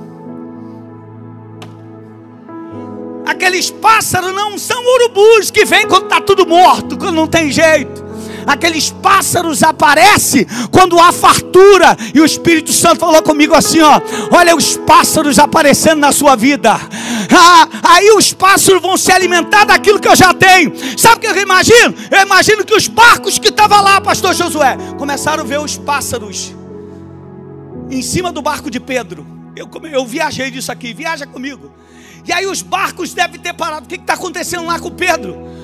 Aqueles 3.25 3.69
pássaros 3.69 4.34
não 4.34 4.57
são 4.57 4.82
urubus 4.82 5.51
que 5.51 5.65
vêm 5.65 5.86
quando 5.86 6.05
está 6.05 6.21
tudo 6.21 6.47
morto, 6.47 6.97
quando 6.97 7.15
não 7.15 7.28
tem 7.28 7.51
jeito 7.51 8.07
aqueles 8.48 8.89
pássaros 8.89 9.62
aparecem 9.62 10.48
quando 10.72 10.98
há 11.00 11.12
fartura. 11.12 11.98
E 12.14 12.22
o 12.22 12.26
Espírito 12.26 12.72
Santo 12.72 13.02
falou 13.02 13.22
comigo 13.22 13.54
assim: 13.54 13.82
ó, 13.82 14.00
olha 14.32 14.56
os 14.56 14.78
pássaros 14.78 15.38
aparecendo 15.38 16.00
na 16.00 16.14
sua 16.14 16.36
vida. 16.36 16.72
Ah, 16.74 17.68
aí 17.84 18.10
os 18.12 18.32
pássaros 18.32 18.82
vão 18.82 18.95
se 18.95 19.12
alimentar 19.12 19.66
daquilo 19.66 20.00
que 20.00 20.08
eu 20.08 20.16
já 20.16 20.34
tenho. 20.34 20.74
Sabe 20.98 21.18
o 21.18 21.20
que 21.20 21.28
eu 21.28 21.41
imagino? 21.41 21.93
Eu 22.10 22.22
imagino 22.22 22.64
que 22.64 22.74
os 22.74 22.88
barcos 22.88 23.38
que 23.38 23.50
estavam 23.50 23.84
lá, 23.84 24.00
pastor 24.00 24.34
Josué, 24.34 24.78
começaram 24.98 25.43
a 25.43 25.45
ver 25.45 25.60
os 25.60 25.78
pássaros 25.78 26.56
em 27.89 28.02
cima 28.02 28.32
do 28.32 28.41
barco 28.41 28.72
de 28.72 28.80
Pedro. 28.80 29.26
Eu, 29.56 29.70
eu 29.91 30.06
viajei 30.06 30.50
disso 30.52 30.72
aqui, 30.72 30.93
viaja 30.93 31.26
comigo. 31.26 31.72
E 32.26 32.32
aí 32.32 32.45
os 32.45 32.62
barcos 32.62 33.14
devem 33.14 33.39
ter 33.39 33.54
parado. 33.54 33.86
O 33.86 33.89
que 33.89 33.95
está 33.95 34.14
acontecendo 34.14 34.66
lá 34.66 34.80
com 34.80 34.91
Pedro? 34.91 35.57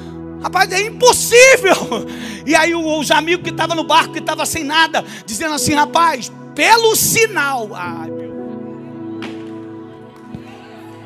Rapaz, 0.44 0.72
é 0.72 0.82
impossível. 0.82 2.06
E 2.46 2.54
aí 2.56 2.76
os 2.76 3.10
amigos 3.10 3.44
que 3.44 3.52
estavam 3.52 3.76
no 3.76 3.86
barco, 3.86 4.12
que 4.12 4.20
estavam 4.20 4.46
sem 4.46 4.66
nada, 4.66 5.04
dizendo 5.26 5.56
assim, 5.56 5.74
rapaz, 5.74 6.30
pelo 6.54 6.94
sinal. 6.94 7.70
Ai, 7.74 8.12
meu. 8.12 8.34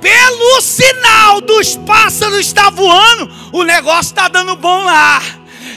pelo 0.02 0.62
sinal 0.62 1.42
dos 1.42 1.76
pássaros 1.76 2.40
estar 2.40 2.70
voando, 2.72 3.30
o 3.52 3.64
negócio 3.64 4.12
está 4.12 4.28
dando 4.28 4.56
bom 4.56 4.84
lá. 4.84 5.22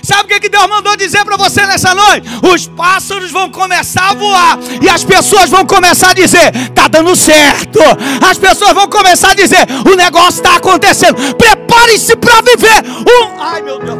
Sabe 0.03 0.25
o 0.25 0.27
que, 0.29 0.41
que 0.41 0.49
Deus 0.49 0.67
mandou 0.67 0.97
dizer 0.97 1.25
para 1.25 1.37
você 1.37 1.65
nessa 1.67 1.95
noite? 1.95 2.29
Os 2.53 2.67
pássaros 2.67 3.31
vão 3.31 3.51
começar 3.51 4.11
a 4.11 4.15
voar 4.15 4.59
e 4.81 4.89
as 4.89 5.05
pessoas 5.05 5.51
vão 5.51 5.65
começar 5.67 6.11
a 6.11 6.15
dizer: 6.15 6.55
está 6.55 6.89
dando 6.89 7.15
certo. 7.15 7.81
As 8.29 8.39
pessoas 8.39 8.73
vão 8.73 8.89
começar 8.89 9.31
a 9.31 9.35
dizer: 9.35 9.67
o 9.91 9.97
negócio 9.97 10.41
está 10.43 10.57
acontecendo. 10.57 11.35
Prepare-se 11.37 12.17
para 12.17 12.41
viver 12.41 12.85
um. 12.89 13.41
Ai 13.41 13.63
meu 13.63 13.79
Deus. 13.79 13.99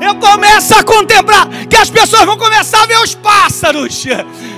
Eu 0.00 0.14
começo 0.14 0.74
a 0.74 0.82
contemplar 0.82 1.48
que 1.68 1.76
as 1.76 1.90
pessoas 1.90 2.24
vão 2.24 2.36
começar 2.36 2.82
a 2.82 2.86
ver 2.86 2.98
os 2.98 3.14
pássaros. 3.14 4.06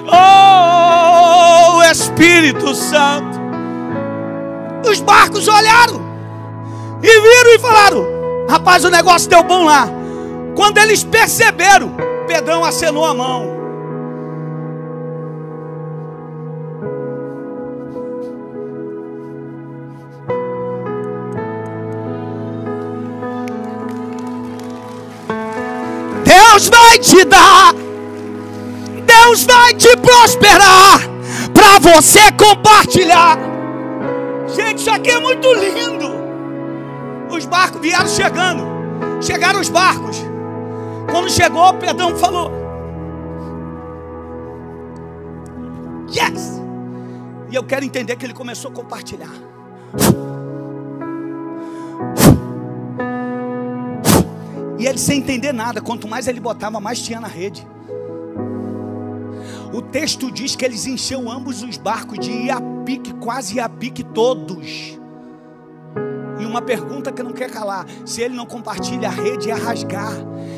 Oh, 0.07 1.83
Espírito 1.83 2.75
Santo. 2.75 3.41
Os 4.89 5.01
barcos 5.01 5.49
olharam 5.49 6.10
e 7.03 7.21
viram 7.21 7.55
e 7.55 7.59
falaram: 7.59 8.07
Rapaz, 8.49 8.85
o 8.85 8.91
negócio 8.91 9.29
deu 9.29 9.43
bom 9.43 9.65
lá. 9.65 9.89
Quando 10.55 10.79
eles 10.79 11.05
perceberam, 11.05 11.95
Pedrão 12.27 12.65
acenou 12.65 13.05
a 13.05 13.15
mão. 13.15 13.61
Deus 26.25 26.69
vai 26.69 26.99
te 26.99 27.25
dar, 27.25 27.75
Deus 29.07 29.45
vai 29.45 29.73
te 29.75 29.97
prosperar, 29.97 31.01
para 31.55 31.79
você 31.79 32.31
compartilhar. 32.33 33.39
Gente, 34.55 34.79
isso 34.79 34.91
aqui 34.91 35.11
é 35.11 35.21
muito 35.21 35.53
lindo. 35.55 36.20
Os 37.31 37.47
barcos 37.47 37.81
vieram 37.81 38.09
chegando, 38.09 38.65
chegaram 39.23 39.61
os 39.61 39.69
barcos. 39.69 40.17
Quando 41.11 41.31
chegou, 41.31 41.73
Pedrão 41.75 42.17
falou: 42.17 42.51
Yes! 46.09 46.61
E 47.51 47.55
eu 47.55 47.65
quero 47.65 47.85
entender 47.85 48.17
que 48.17 48.27
ele 48.27 48.35
começou 48.35 48.71
a 48.71 48.75
compartilhar. 48.75 49.33
E 54.79 54.87
ele 54.87 54.99
sem 54.99 55.19
entender 55.19 55.53
nada, 55.53 55.81
quanto 55.81 56.09
mais 56.09 56.27
ele 56.27 56.41
botava, 56.41 56.81
mais 56.81 57.03
tinha 57.03 57.21
na 57.21 57.29
rede. 57.29 57.67
O 59.73 59.83
texto 59.83 60.31
diz 60.33 60.57
que 60.57 60.65
eles 60.65 60.87
encheu 60.87 61.31
ambos 61.31 61.63
os 61.63 61.77
barcos 61.77 62.19
de 62.19 62.31
ir 62.31 62.51
a 62.51 62.61
pique, 62.85 63.13
quase 63.15 63.57
ia 63.57 63.67
a 63.67 63.69
pique 63.69 64.03
todos. 64.03 65.00
Uma 66.51 66.61
pergunta 66.61 67.13
que 67.13 67.23
não 67.23 67.31
quer 67.31 67.49
calar: 67.49 67.87
se 68.05 68.21
ele 68.21 68.35
não 68.35 68.45
compartilha, 68.45 69.07
a 69.07 69.13
rede 69.13 69.49
ia 69.49 69.55
rasgar. 69.55 70.13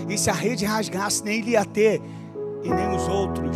E 0.09 0.17
se 0.17 0.31
a 0.31 0.33
rede 0.33 0.65
rasgasse, 0.65 1.23
nem 1.23 1.41
ele 1.41 1.51
ia 1.51 1.67
ter, 1.67 2.01
e 2.65 2.71
nem 2.71 2.97
os 2.97 3.07
outros. 3.09 3.55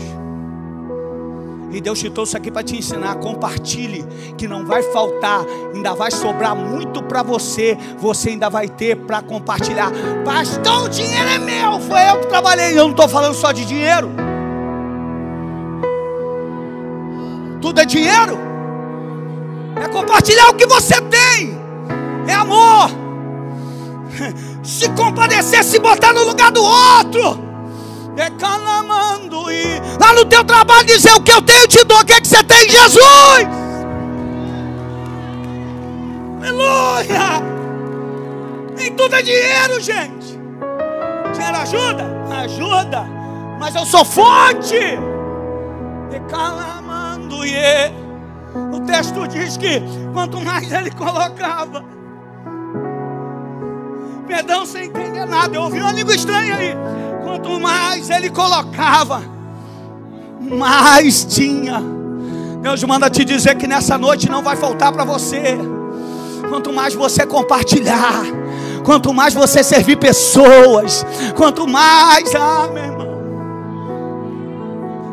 E 1.72 1.80
Deus 1.80 1.98
te 1.98 2.10
trouxe 2.10 2.36
aqui 2.36 2.50
para 2.50 2.62
te 2.62 2.76
ensinar. 2.76 3.16
Compartilhe, 3.16 4.04
que 4.36 4.46
não 4.46 4.66
vai 4.66 4.82
faltar, 4.82 5.46
ainda 5.74 5.94
vai 5.94 6.10
sobrar 6.10 6.54
muito 6.54 7.02
para 7.02 7.22
você. 7.22 7.76
Você 7.98 8.30
ainda 8.30 8.50
vai 8.50 8.68
ter 8.68 8.96
para 8.96 9.22
compartilhar. 9.22 9.90
Pastor, 10.22 10.84
o 10.84 10.88
dinheiro 10.90 11.28
é 11.28 11.38
meu. 11.38 11.80
Foi 11.80 12.00
eu 12.10 12.20
que 12.20 12.26
trabalhei. 12.26 12.72
Eu 12.72 12.84
não 12.84 12.90
estou 12.90 13.08
falando 13.08 13.34
só 13.34 13.50
de 13.50 13.64
dinheiro. 13.64 14.10
Tudo 17.62 17.80
é 17.80 17.84
dinheiro. 17.86 18.38
É 19.82 19.88
compartilhar 19.88 20.50
o 20.50 20.54
que 20.54 20.66
você 20.66 21.00
tem. 21.00 21.65
É 22.26 22.34
amor. 22.34 22.90
Se 24.62 24.88
compadecer, 24.90 25.62
se 25.62 25.78
botar 25.78 26.12
no 26.12 26.24
lugar 26.24 26.50
do 26.50 26.62
outro. 26.62 27.46
Declamando 28.14 29.50
e 29.52 29.64
lá 30.00 30.12
no 30.14 30.24
teu 30.24 30.42
trabalho 30.42 30.86
dizer 30.86 31.12
o 31.12 31.20
que 31.20 31.32
eu 31.32 31.42
tenho 31.42 31.68
te 31.68 31.84
dou, 31.84 32.00
o 32.00 32.04
que, 32.04 32.14
é 32.14 32.20
que 32.20 32.26
você 32.26 32.42
tem 32.42 32.66
em 32.66 32.70
Jesus? 32.70 33.46
Aleluia! 36.38 37.42
Nem 38.74 38.92
tudo 38.94 39.16
é 39.16 39.22
dinheiro, 39.22 39.80
gente. 39.80 40.38
Dinheiro 41.32 41.56
ajuda? 41.58 42.04
Ajuda. 42.42 43.06
Mas 43.60 43.74
eu 43.74 43.84
sou 43.84 44.04
fonte. 44.04 44.78
Declamando 46.10 47.44
e 47.44 47.56
o 48.72 48.80
texto 48.86 49.26
diz 49.28 49.56
que 49.56 49.82
quanto 50.14 50.40
mais 50.40 50.72
ele 50.72 50.90
colocava, 50.90 51.84
perdão 54.26 54.66
sem 54.66 54.86
entender 54.86 55.24
nada, 55.24 55.56
eu 55.56 55.62
ouvi 55.62 55.80
uma 55.80 55.92
língua 55.92 56.14
estranha 56.14 56.56
aí. 56.56 56.76
Quanto 57.22 57.60
mais 57.60 58.10
ele 58.10 58.30
colocava, 58.30 59.22
mais 60.40 61.24
tinha. 61.24 61.82
Deus 62.60 62.82
manda 62.84 63.08
te 63.08 63.24
dizer 63.24 63.56
que 63.56 63.66
nessa 63.66 63.96
noite 63.96 64.28
não 64.28 64.42
vai 64.42 64.56
faltar 64.56 64.92
para 64.92 65.04
você. 65.04 65.56
Quanto 66.48 66.72
mais 66.72 66.94
você 66.94 67.24
compartilhar, 67.24 68.22
quanto 68.84 69.12
mais 69.12 69.34
você 69.34 69.62
servir 69.62 69.96
pessoas, 69.96 71.04
quanto 71.34 71.66
mais, 71.66 72.34
ah, 72.34 72.68
meu 72.72 72.84
irmão. 72.84 73.06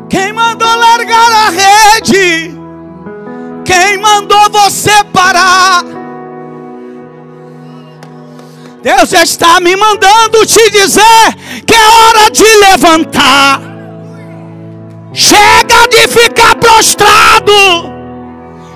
Quem 0.08 0.32
mandou 0.32 0.68
largar 0.68 1.32
a 1.32 1.50
rede? 1.50 2.56
Quem 3.64 3.98
mandou 3.98 4.50
você 4.50 5.02
parar? 5.12 6.03
Deus 8.84 9.14
está 9.14 9.60
me 9.60 9.74
mandando 9.76 10.44
te 10.44 10.70
dizer 10.70 11.34
que 11.66 11.72
é 11.72 11.88
hora 11.88 12.30
de 12.30 12.44
levantar. 12.44 13.58
Chega 15.14 15.88
de 15.88 16.06
ficar 16.06 16.54
prostrado. 16.56 17.50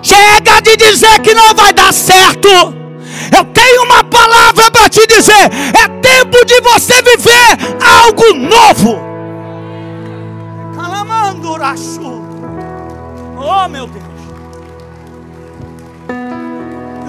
Chega 0.00 0.62
de 0.62 0.78
dizer 0.78 1.20
que 1.20 1.34
não 1.34 1.54
vai 1.54 1.74
dar 1.74 1.92
certo. 1.92 2.48
Eu 2.48 3.44
tenho 3.52 3.82
uma 3.82 4.02
palavra 4.02 4.70
para 4.70 4.88
te 4.88 5.06
dizer: 5.06 5.50
é 5.74 5.88
tempo 6.00 6.42
de 6.46 6.58
você 6.62 7.02
viver 7.02 7.58
algo 7.84 8.32
novo. 8.32 8.98
Calamandurachu. 10.74 12.24
Oh, 13.36 13.68
meu 13.68 13.86
Deus. 13.86 14.04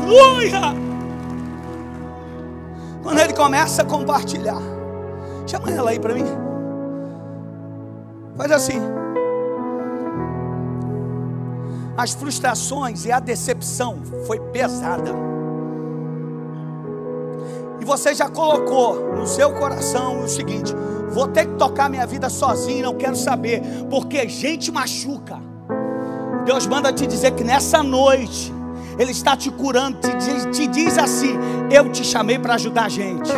Aleluia. 0.03 0.88
Quando 3.09 3.21
ele 3.21 3.33
começa 3.33 3.81
a 3.81 3.85
compartilhar, 3.85 4.61
chama 5.47 5.71
ela 5.71 5.89
aí 5.89 5.99
para 5.99 6.13
mim. 6.13 6.27
Faz 8.37 8.51
assim. 8.51 8.79
As 11.97 12.13
frustrações 12.13 13.05
e 13.05 13.11
a 13.11 13.19
decepção 13.19 13.97
foi 14.27 14.39
pesada. 14.39 15.09
E 17.81 17.83
você 17.83 18.13
já 18.13 18.29
colocou 18.29 19.15
no 19.15 19.25
seu 19.25 19.55
coração 19.55 20.25
o 20.25 20.29
seguinte: 20.29 20.71
vou 21.09 21.27
ter 21.27 21.47
que 21.47 21.55
tocar 21.55 21.89
minha 21.89 22.05
vida 22.05 22.29
sozinho, 22.29 22.83
não 22.83 22.93
quero 22.93 23.15
saber, 23.15 23.63
porque 23.89 24.29
gente 24.29 24.71
machuca. 24.71 25.39
Deus 26.45 26.67
manda 26.67 26.93
te 26.93 27.07
dizer 27.07 27.31
que 27.31 27.43
nessa 27.43 27.81
noite 27.81 28.53
ele 28.99 29.11
está 29.11 29.37
te 29.37 29.49
curando, 29.49 29.97
te 29.97 30.13
diz, 30.17 30.57
te 30.57 30.67
diz 30.67 30.97
assim: 30.97 31.39
Eu 31.71 31.89
te 31.89 32.03
chamei 32.03 32.37
para 32.37 32.55
ajudar 32.55 32.83
a 32.83 32.89
gente. 32.89 33.31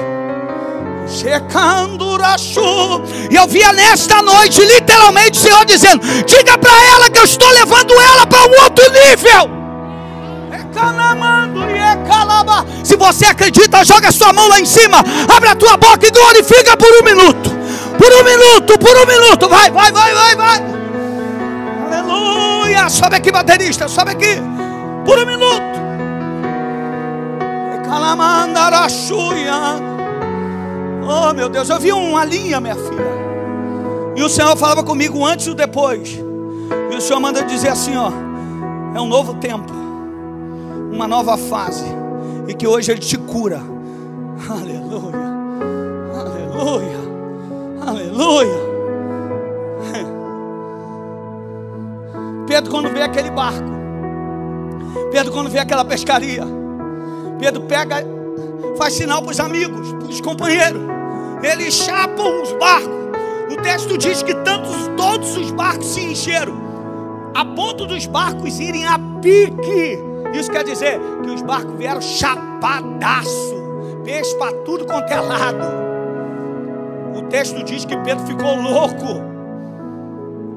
E 3.29 3.35
eu 3.35 3.47
via 3.47 3.71
nesta 3.71 4.23
noite, 4.23 4.59
literalmente, 4.65 5.37
o 5.37 5.41
Senhor 5.41 5.63
dizendo: 5.63 6.01
Diga 6.25 6.57
para 6.57 6.83
ela 6.85 7.09
que 7.11 7.19
eu 7.19 7.23
estou 7.23 7.47
levando 7.51 7.93
ela 7.93 8.25
para 8.25 8.39
um 8.39 8.63
outro 8.63 8.85
nível. 8.91 9.61
Se 12.83 12.95
você 12.95 13.25
acredita, 13.25 13.85
joga 13.85 14.11
sua 14.11 14.33
mão 14.33 14.47
lá 14.47 14.59
em 14.59 14.65
cima, 14.65 14.97
abre 15.29 15.49
a 15.49 15.55
tua 15.55 15.77
boca 15.77 16.07
e 16.07 16.11
glorifica 16.11 16.75
por 16.75 16.91
um 17.01 17.03
minuto. 17.03 17.51
Por 17.99 18.11
um 18.11 18.23
minuto, 18.23 18.79
por 18.79 18.97
um 18.97 19.05
minuto. 19.05 19.47
Vai, 19.47 19.69
vai, 19.69 19.91
vai, 19.91 20.11
vai, 20.11 20.35
vai. 20.35 20.63
Aleluia. 21.85 22.89
Sobe 22.89 23.15
aqui, 23.15 23.31
baterista, 23.31 23.87
sobe 23.87 24.11
aqui 24.11 24.41
por 25.05 25.17
um 25.17 25.25
minuto. 25.25 25.81
Oh 31.03 31.33
meu 31.33 31.49
Deus, 31.49 31.69
eu 31.69 31.79
vi 31.79 31.91
uma 31.91 32.23
linha, 32.23 32.61
minha 32.61 32.75
filha. 32.75 33.11
E 34.15 34.23
o 34.23 34.29
Senhor 34.29 34.55
falava 34.55 34.81
comigo 34.83 35.25
antes 35.25 35.47
e 35.47 35.53
depois. 35.53 36.17
E 36.91 36.95
o 36.95 37.01
Senhor 37.01 37.19
manda 37.19 37.43
dizer 37.43 37.67
assim: 37.69 37.97
ó, 37.97 38.11
é 38.95 39.01
um 39.01 39.07
novo 39.07 39.33
tempo, 39.35 39.71
uma 40.91 41.07
nova 41.07 41.37
fase, 41.37 41.85
e 42.47 42.53
que 42.53 42.67
hoje 42.67 42.91
Ele 42.91 42.99
te 42.99 43.17
cura. 43.17 43.61
Aleluia, 44.49 45.31
aleluia, 46.19 46.99
aleluia. 47.87 48.71
Pedro, 52.47 52.71
quando 52.71 52.89
vê 52.89 53.01
aquele 53.01 53.31
barco, 53.31 53.80
Pedro, 55.11 55.31
quando 55.31 55.49
vê 55.49 55.59
aquela 55.59 55.85
pescaria, 55.85 56.43
Pedro 57.39 57.61
pega, 57.63 57.97
faz 58.77 58.93
sinal 58.93 59.21
para 59.21 59.31
os 59.31 59.39
amigos, 59.39 59.93
para 59.93 60.07
os 60.07 60.21
companheiros, 60.21 60.81
eles 61.43 61.73
chapam 61.73 62.41
os 62.41 62.51
barcos. 62.53 63.01
O 63.51 63.61
texto 63.61 63.97
diz 63.97 64.21
que 64.23 64.33
tantos, 64.35 64.75
todos 64.95 65.35
os 65.37 65.51
barcos 65.51 65.87
se 65.87 66.01
encheram, 66.01 66.53
a 67.35 67.43
ponto 67.43 67.85
dos 67.85 68.05
barcos 68.05 68.59
irem 68.59 68.85
a 68.85 68.99
pique. 69.21 69.99
Isso 70.33 70.51
quer 70.51 70.63
dizer 70.63 70.99
que 71.23 71.29
os 71.29 71.41
barcos 71.41 71.75
vieram 71.77 72.01
chapadaço, 72.01 73.55
peixe 74.03 74.35
para 74.35 74.53
tudo 74.63 74.85
quanto 74.85 75.11
é 75.11 75.19
lado. 75.19 75.65
O 77.17 77.23
texto 77.23 77.63
diz 77.63 77.83
que 77.85 77.97
Pedro 77.97 78.25
ficou 78.25 78.55
louco. 78.55 79.21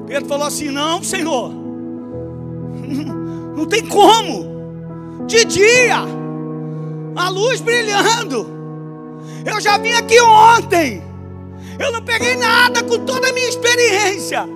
Pedro 0.07 0.29
falou 0.29 0.47
assim: 0.47 0.69
Não, 0.69 1.03
Senhor, 1.03 1.51
não 3.55 3.65
tem 3.65 3.85
como. 3.87 4.55
De 5.25 5.43
dia, 5.45 5.97
a 7.15 7.29
luz 7.29 7.61
brilhando. 7.61 8.55
Eu 9.45 9.59
já 9.61 9.77
vim 9.77 9.91
aqui 9.91 10.19
ontem. 10.21 11.03
Eu 11.79 11.91
não 11.91 12.01
peguei 12.01 12.35
nada 12.35 12.83
com 12.83 12.99
toda 13.05 13.29
a 13.29 13.33
minha 13.33 13.47
experiência. 13.47 14.47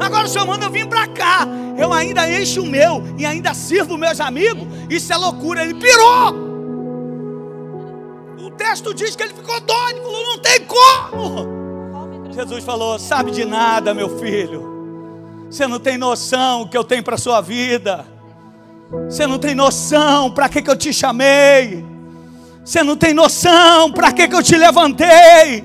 Agora 0.00 0.26
o 0.26 0.28
Senhor 0.28 0.46
manda 0.46 0.66
eu 0.66 0.70
vir 0.70 0.86
para 0.86 1.06
cá. 1.08 1.46
Eu 1.78 1.92
ainda 1.92 2.28
encho 2.30 2.62
o 2.62 2.66
meu 2.66 3.02
e 3.16 3.24
ainda 3.24 3.54
sirvo 3.54 3.96
meus 3.96 4.20
amigos. 4.20 4.66
Isso 4.88 5.12
é 5.12 5.16
loucura. 5.16 5.62
Ele 5.62 5.74
pirou. 5.74 6.50
O 8.38 8.50
texto 8.50 8.94
diz 8.94 9.16
que 9.16 9.22
ele 9.22 9.34
ficou 9.34 9.58
doido. 9.60 10.02
Falou: 10.02 10.24
não 10.24 10.38
tem 10.38 10.60
como. 10.64 12.32
Jesus 12.32 12.64
falou: 12.64 12.98
sabe 12.98 13.30
de 13.30 13.44
nada, 13.44 13.94
meu 13.94 14.18
filho. 14.18 14.68
Você 15.50 15.66
não 15.66 15.80
tem 15.80 15.98
noção 15.98 16.62
o 16.62 16.68
que 16.68 16.76
eu 16.76 16.84
tenho 16.84 17.02
para 17.02 17.16
sua 17.16 17.40
vida. 17.40 18.06
Você 19.08 19.26
não 19.26 19.38
tem 19.38 19.54
noção 19.54 20.30
para 20.30 20.48
que, 20.48 20.62
que 20.62 20.70
eu 20.70 20.76
te 20.76 20.92
chamei. 20.92 21.84
Você 22.64 22.82
não 22.82 22.96
tem 22.96 23.14
noção 23.14 23.90
para 23.92 24.12
que, 24.12 24.28
que 24.28 24.34
eu 24.34 24.42
te 24.42 24.56
levantei. 24.56 25.64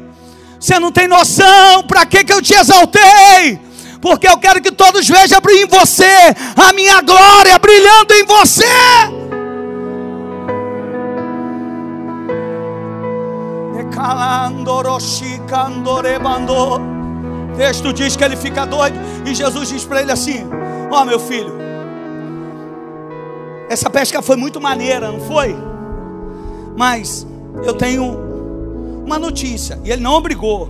Você 0.59 0.79
não 0.79 0.91
tem 0.91 1.07
noção 1.07 1.83
para 1.87 2.05
que, 2.05 2.23
que 2.23 2.33
eu 2.33 2.41
te 2.41 2.53
exaltei. 2.53 3.59
Porque 4.01 4.27
eu 4.27 4.37
quero 4.37 4.61
que 4.61 4.71
todos 4.71 5.07
vejam 5.07 5.39
em 5.49 5.65
você 5.65 6.35
a 6.55 6.71
minha 6.73 7.01
glória 7.01 7.57
brilhando 7.57 8.13
em 8.13 8.23
você. 8.23 8.65
Texto 17.57 17.91
diz 17.91 18.15
que 18.15 18.23
ele 18.23 18.35
fica 18.35 18.65
doido. 18.65 18.99
E 19.25 19.33
Jesus 19.33 19.69
diz 19.69 19.83
para 19.83 20.01
ele 20.01 20.11
assim: 20.11 20.47
Ó 20.91 21.01
oh, 21.01 21.05
meu 21.05 21.19
filho, 21.19 21.55
essa 23.69 23.89
pesca 23.89 24.21
foi 24.21 24.35
muito 24.35 24.61
maneira, 24.61 25.11
não 25.11 25.19
foi? 25.21 25.55
Mas 26.75 27.25
eu 27.63 27.73
tenho 27.73 28.03
uma 29.05 29.17
notícia. 29.17 29.79
E 29.83 29.91
ele 29.91 30.01
não 30.01 30.13
obrigou. 30.13 30.69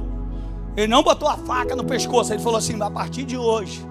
Ele 0.75 0.87
não 0.87 1.01
botou 1.03 1.27
a 1.27 1.37
faca 1.37 1.75
no 1.75 1.83
pescoço. 1.83 2.33
Ele 2.33 2.41
falou 2.41 2.57
assim: 2.57 2.79
a 2.81 2.91
partir 2.91 3.23
de 3.23 3.37
hoje, 3.37 3.85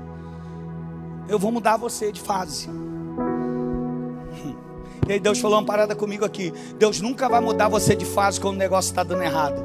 eu 1.28 1.38
vou 1.38 1.50
mudar 1.50 1.76
você 1.76 2.12
de 2.12 2.20
fase. 2.20 2.68
E 5.07 5.12
aí 5.12 5.20
Deus 5.20 5.38
falou 5.38 5.59
uma 5.59 5.66
parada 5.66 5.94
comigo 5.94 6.24
aqui. 6.24 6.52
Deus 6.78 7.00
nunca 7.00 7.28
vai 7.28 7.40
mudar 7.40 7.68
você 7.68 7.94
de 7.94 8.07
fase 8.07 8.40
quando 8.40 8.55
o 8.55 8.59
negócio 8.59 8.90
está 8.90 9.02
dando 9.02 9.22
errado. 9.22 9.62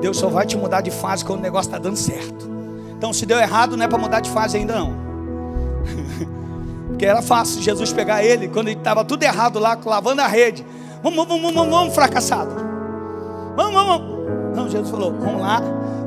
Deus 0.00 0.16
só 0.16 0.28
vai 0.28 0.44
te 0.44 0.56
mudar 0.56 0.80
de 0.80 0.90
fase 0.90 1.24
quando 1.24 1.38
o 1.38 1.42
negócio 1.42 1.68
está 1.68 1.78
dando 1.78 1.96
certo. 1.96 2.48
Então, 2.96 3.12
se 3.12 3.24
deu 3.24 3.38
errado, 3.38 3.76
não 3.76 3.84
é 3.84 3.88
para 3.88 3.98
mudar 3.98 4.20
de 4.20 4.30
fase 4.30 4.56
ainda 4.56 4.74
não. 4.74 4.94
Porque 6.96 7.04
era 7.04 7.20
fácil 7.20 7.60
Jesus 7.60 7.92
pegar 7.92 8.24
ele 8.24 8.48
quando 8.48 8.68
ele 8.68 8.78
estava 8.78 9.04
tudo 9.04 9.22
errado 9.22 9.58
lá, 9.58 9.78
lavando 9.84 10.22
a 10.22 10.26
rede. 10.26 10.64
Vamos, 11.02 11.28
vamos, 11.28 11.52
vamos, 11.52 11.70
vamos, 11.70 11.94
fracassado. 11.94 12.50
Vamos, 13.54 13.74
vamos. 13.74 14.56
Não, 14.56 14.66
Jesus 14.66 14.90
falou: 14.90 15.12
vamos 15.12 15.42
lá, 15.42 15.60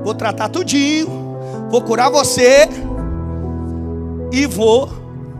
vou 0.03 0.15
tratar 0.15 0.49
tudinho, 0.49 1.37
vou 1.69 1.83
curar 1.83 2.09
você 2.09 2.67
e 4.31 4.47
vou. 4.47 4.89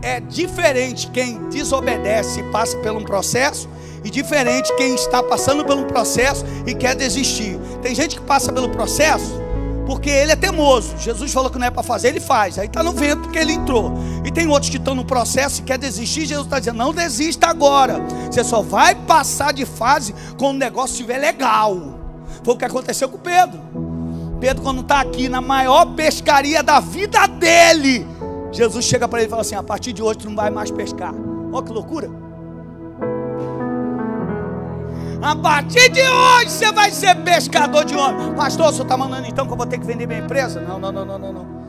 É 0.02 0.20
diferente 0.20 1.08
quem 1.08 1.48
desobedece 1.48 2.40
e 2.40 2.44
passa 2.44 2.78
por 2.78 2.92
um 2.92 3.02
processo, 3.02 3.68
e 4.04 4.08
diferente 4.08 4.72
quem 4.76 4.94
está 4.94 5.20
passando 5.20 5.64
pelo 5.64 5.84
processo 5.86 6.44
e 6.64 6.74
quer 6.74 6.94
desistir. 6.94 7.58
Tem 7.82 7.92
gente 7.92 8.20
que 8.20 8.22
passa 8.22 8.52
pelo 8.52 8.68
processo 8.68 9.34
porque 9.90 10.08
ele 10.08 10.30
é 10.30 10.36
teimoso. 10.36 10.96
Jesus 10.98 11.32
falou 11.32 11.50
que 11.50 11.58
não 11.58 11.66
é 11.66 11.70
para 11.70 11.82
fazer, 11.82 12.10
ele 12.10 12.20
faz. 12.20 12.60
Aí 12.60 12.66
está 12.66 12.80
no 12.80 12.92
vento 12.92 13.22
porque 13.22 13.40
ele 13.40 13.54
entrou. 13.54 13.92
E 14.24 14.30
tem 14.30 14.46
outros 14.46 14.70
que 14.70 14.76
estão 14.76 14.94
no 14.94 15.04
processo 15.04 15.62
e 15.62 15.64
quer 15.64 15.78
desistir. 15.78 16.26
Jesus 16.26 16.46
está 16.46 16.60
dizendo: 16.60 16.76
não 16.76 16.94
desista 16.94 17.48
agora. 17.48 18.00
Você 18.30 18.44
só 18.44 18.62
vai 18.62 18.94
passar 18.94 19.52
de 19.52 19.66
fase 19.66 20.14
quando 20.38 20.54
o 20.54 20.58
negócio 20.60 20.92
estiver 20.92 21.18
legal. 21.18 21.98
Foi 22.44 22.54
o 22.54 22.56
que 22.56 22.64
aconteceu 22.64 23.08
com 23.08 23.18
Pedro. 23.18 23.60
Pedro, 24.38 24.62
quando 24.62 24.82
está 24.82 25.00
aqui 25.00 25.28
na 25.28 25.40
maior 25.40 25.84
pescaria 25.96 26.62
da 26.62 26.78
vida 26.78 27.26
dele, 27.26 28.06
Jesus 28.52 28.84
chega 28.84 29.08
para 29.08 29.18
ele 29.18 29.26
e 29.26 29.30
fala 29.30 29.42
assim: 29.42 29.56
a 29.56 29.62
partir 29.62 29.92
de 29.92 30.00
hoje 30.00 30.20
tu 30.20 30.28
não 30.28 30.36
vai 30.36 30.50
mais 30.50 30.70
pescar. 30.70 31.12
Olha 31.52 31.66
que 31.66 31.72
loucura. 31.72 32.29
A 35.22 35.36
partir 35.36 35.90
de 35.90 36.00
hoje 36.00 36.50
você 36.50 36.72
vai 36.72 36.90
ser 36.90 37.14
pescador 37.16 37.84
de 37.84 37.94
homem. 37.94 38.32
Pastor, 38.34 38.68
o 38.68 38.72
senhor 38.72 38.84
está 38.84 38.96
mandando 38.96 39.26
então 39.26 39.46
que 39.46 39.52
eu 39.52 39.56
vou 39.56 39.66
ter 39.66 39.78
que 39.78 39.86
vender 39.86 40.06
minha 40.06 40.20
empresa? 40.20 40.60
Não, 40.60 40.78
não, 40.78 40.90
não, 40.90 41.04
não, 41.04 41.18
não. 41.18 41.32
não. 41.32 41.60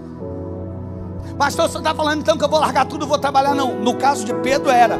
Pastor, 1.38 1.66
o 1.66 1.68
senhor 1.68 1.82
está 1.82 1.93
falando 1.93 2.22
então 2.22 2.38
que 2.38 2.43
eu 2.43 2.49
vou 2.49 2.60
largar 2.60 2.86
tudo 2.86 3.06
e 3.06 3.08
vou 3.08 3.18
trabalhar? 3.18 3.54
Não. 3.54 3.76
No 3.76 3.95
caso 3.95 4.24
de 4.24 4.34
Pedro 4.36 4.70
era. 4.70 4.97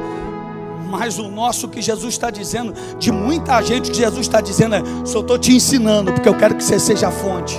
Mas 0.90 1.18
o 1.18 1.30
nosso 1.30 1.70
que 1.70 1.82
Jesus 1.82 2.14
está 2.14 2.30
dizendo, 2.30 2.74
de 3.00 3.12
muita 3.14 3.62
gente 3.62 3.90
que 3.90 3.98
Jesus 3.98 4.28
está 4.28 4.42
dizendo 4.42 4.76
é: 4.76 4.82
só 5.06 5.22
estou 5.22 5.38
te 5.40 5.56
ensinando, 5.56 6.12
porque 6.12 6.28
eu 6.28 6.36
quero 6.36 6.56
que 6.56 6.64
você 6.64 6.78
seja 6.78 7.08
a 7.08 7.12
fonte. 7.12 7.58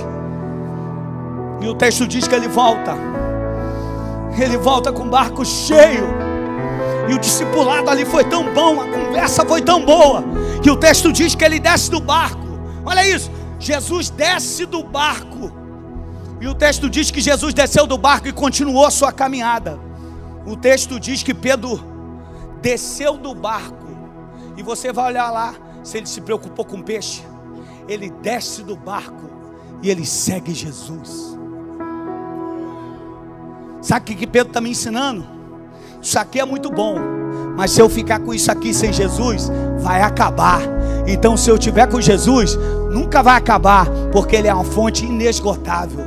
E 1.59 1.67
o 1.67 1.73
texto 1.73 2.05
diz 2.05 2.27
que 2.27 2.35
ele 2.35 2.47
volta. 2.47 2.95
Ele 4.37 4.57
volta 4.57 4.91
com 4.91 5.03
o 5.03 5.09
barco 5.09 5.43
cheio. 5.43 6.23
E 7.09 7.13
o 7.13 7.19
discipulado 7.19 7.89
ali 7.89 8.05
foi 8.05 8.23
tão 8.23 8.53
bom, 8.53 8.79
a 8.79 8.85
conversa 8.85 9.43
foi 9.45 9.61
tão 9.61 9.83
boa, 9.83 10.23
que 10.63 10.71
o 10.71 10.77
texto 10.77 11.11
diz 11.11 11.35
que 11.35 11.43
ele 11.43 11.59
desce 11.59 11.91
do 11.91 11.99
barco. 11.99 12.47
Olha 12.85 13.05
isso, 13.05 13.29
Jesus 13.59 14.09
desce 14.09 14.65
do 14.65 14.81
barco. 14.81 15.51
E 16.39 16.47
o 16.47 16.55
texto 16.55 16.89
diz 16.89 17.11
que 17.11 17.21
Jesus 17.21 17.53
desceu 17.53 17.85
do 17.85 17.97
barco 17.97 18.27
e 18.27 18.33
continuou 18.33 18.89
sua 18.89 19.11
caminhada. 19.11 19.77
O 20.45 20.55
texto 20.55 20.99
diz 20.99 21.21
que 21.21 21.33
Pedro 21.33 21.81
desceu 22.61 23.17
do 23.17 23.35
barco. 23.35 23.87
E 24.57 24.63
você 24.63 24.91
vai 24.91 25.07
olhar 25.07 25.29
lá, 25.31 25.53
se 25.83 25.97
ele 25.97 26.05
se 26.05 26.21
preocupou 26.21 26.63
com 26.65 26.81
peixe, 26.81 27.23
ele 27.87 28.09
desce 28.09 28.63
do 28.63 28.75
barco 28.75 29.29
e 29.81 29.89
ele 29.89 30.05
segue 30.05 30.53
Jesus. 30.53 31.37
Sabe 33.81 34.13
o 34.13 34.17
que 34.17 34.27
Pedro 34.27 34.49
está 34.49 34.61
me 34.61 34.69
ensinando? 34.69 35.27
Isso 36.01 36.17
aqui 36.17 36.39
é 36.39 36.45
muito 36.45 36.69
bom, 36.69 36.95
mas 37.57 37.71
se 37.71 37.81
eu 37.81 37.89
ficar 37.89 38.19
com 38.19 38.33
isso 38.33 38.51
aqui 38.51 38.73
sem 38.73 38.91
Jesus, 38.91 39.49
vai 39.83 40.01
acabar. 40.01 40.61
Então, 41.05 41.35
se 41.35 41.49
eu 41.49 41.57
tiver 41.57 41.87
com 41.87 41.99
Jesus, 41.99 42.57
nunca 42.89 43.21
vai 43.21 43.35
acabar, 43.35 43.85
porque 44.11 44.37
Ele 44.37 44.47
é 44.47 44.53
uma 44.53 44.63
fonte 44.63 45.05
inesgotável. 45.05 46.05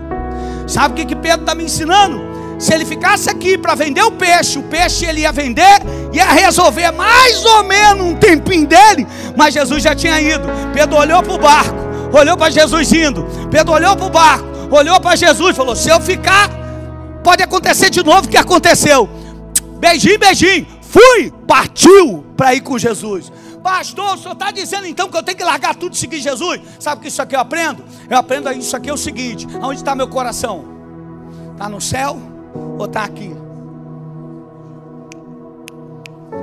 Sabe 0.66 0.94
o 0.94 0.96
que, 0.96 1.14
que 1.14 1.14
Pedro 1.14 1.42
está 1.42 1.54
me 1.54 1.64
ensinando? 1.64 2.36
Se 2.58 2.72
ele 2.72 2.86
ficasse 2.86 3.28
aqui 3.28 3.58
para 3.58 3.74
vender 3.74 4.02
o 4.02 4.10
peixe, 4.10 4.58
o 4.58 4.62
peixe 4.62 5.04
ele 5.04 5.20
ia 5.20 5.30
vender, 5.30 5.78
ia 6.12 6.24
resolver 6.24 6.90
mais 6.90 7.44
ou 7.44 7.62
menos 7.62 8.04
um 8.04 8.14
tempinho 8.14 8.66
dele, 8.66 9.06
mas 9.36 9.52
Jesus 9.52 9.82
já 9.82 9.94
tinha 9.94 10.20
ido. 10.20 10.48
Pedro 10.72 10.96
olhou 10.96 11.22
para 11.22 11.34
o 11.34 11.38
barco, 11.38 11.76
olhou 12.18 12.36
para 12.36 12.50
Jesus 12.50 12.90
indo. 12.92 13.24
Pedro 13.50 13.74
olhou 13.74 13.94
para 13.94 14.06
o 14.06 14.10
barco, 14.10 14.46
olhou 14.70 14.98
para 14.98 15.14
Jesus 15.16 15.50
e 15.50 15.54
falou: 15.54 15.76
Se 15.76 15.90
eu 15.90 16.00
ficar, 16.00 16.48
pode 17.22 17.42
acontecer 17.42 17.90
de 17.90 18.02
novo 18.02 18.26
o 18.26 18.28
que 18.28 18.38
aconteceu. 18.38 19.08
Beijinho, 19.78 20.18
beijinho. 20.18 20.66
Fui, 20.80 21.30
partiu 21.46 22.24
para 22.36 22.54
ir 22.54 22.62
com 22.62 22.78
Jesus. 22.78 23.30
Pastor, 23.66 24.14
o 24.14 24.16
senhor 24.16 24.34
está 24.34 24.52
dizendo 24.52 24.86
então 24.86 25.10
que 25.10 25.16
eu 25.16 25.24
tenho 25.24 25.36
que 25.36 25.42
largar 25.42 25.74
tudo 25.74 25.92
e 25.92 25.96
seguir 25.96 26.20
Jesus? 26.20 26.60
Sabe 26.78 27.02
que 27.02 27.08
isso 27.08 27.20
aqui 27.20 27.34
eu 27.34 27.40
aprendo? 27.40 27.82
Eu 28.08 28.16
aprendo 28.16 28.48
isso 28.52 28.76
aqui 28.76 28.88
é 28.88 28.92
o 28.92 28.96
seguinte: 28.96 29.44
aonde 29.60 29.80
está 29.80 29.92
meu 29.92 30.06
coração? 30.06 30.64
Está 31.50 31.68
no 31.68 31.80
céu 31.80 32.16
ou 32.78 32.86
está 32.86 33.02
aqui? 33.02 33.34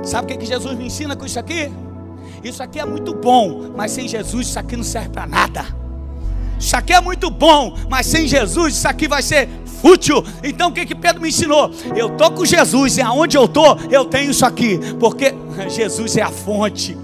Sabe 0.02 0.24
o 0.24 0.28
que, 0.28 0.36
que 0.36 0.44
Jesus 0.44 0.76
me 0.76 0.84
ensina 0.84 1.16
com 1.16 1.24
isso 1.24 1.38
aqui? 1.38 1.72
Isso 2.42 2.62
aqui 2.62 2.78
é 2.78 2.84
muito 2.84 3.14
bom, 3.14 3.72
mas 3.74 3.92
sem 3.92 4.06
Jesus 4.06 4.48
isso 4.48 4.58
aqui 4.58 4.76
não 4.76 4.84
serve 4.84 5.08
para 5.08 5.26
nada. 5.26 5.64
Isso 6.60 6.76
aqui 6.76 6.92
é 6.92 7.00
muito 7.00 7.30
bom, 7.30 7.74
mas 7.88 8.04
sem 8.04 8.28
Jesus 8.28 8.74
isso 8.74 8.86
aqui 8.86 9.08
vai 9.08 9.22
ser 9.22 9.48
útil. 9.82 10.22
Então 10.42 10.68
o 10.68 10.72
que 10.74 10.84
que 10.84 10.94
Pedro 10.94 11.22
me 11.22 11.30
ensinou? 11.30 11.70
Eu 11.96 12.10
tô 12.18 12.30
com 12.32 12.44
Jesus 12.44 12.98
e 12.98 13.00
aonde 13.00 13.34
eu 13.34 13.48
tô, 13.48 13.76
eu 13.90 14.04
tenho 14.04 14.30
isso 14.30 14.44
aqui, 14.44 14.78
porque 15.00 15.34
Jesus 15.72 16.18
é 16.18 16.22
a 16.22 16.30
fonte. 16.30 17.02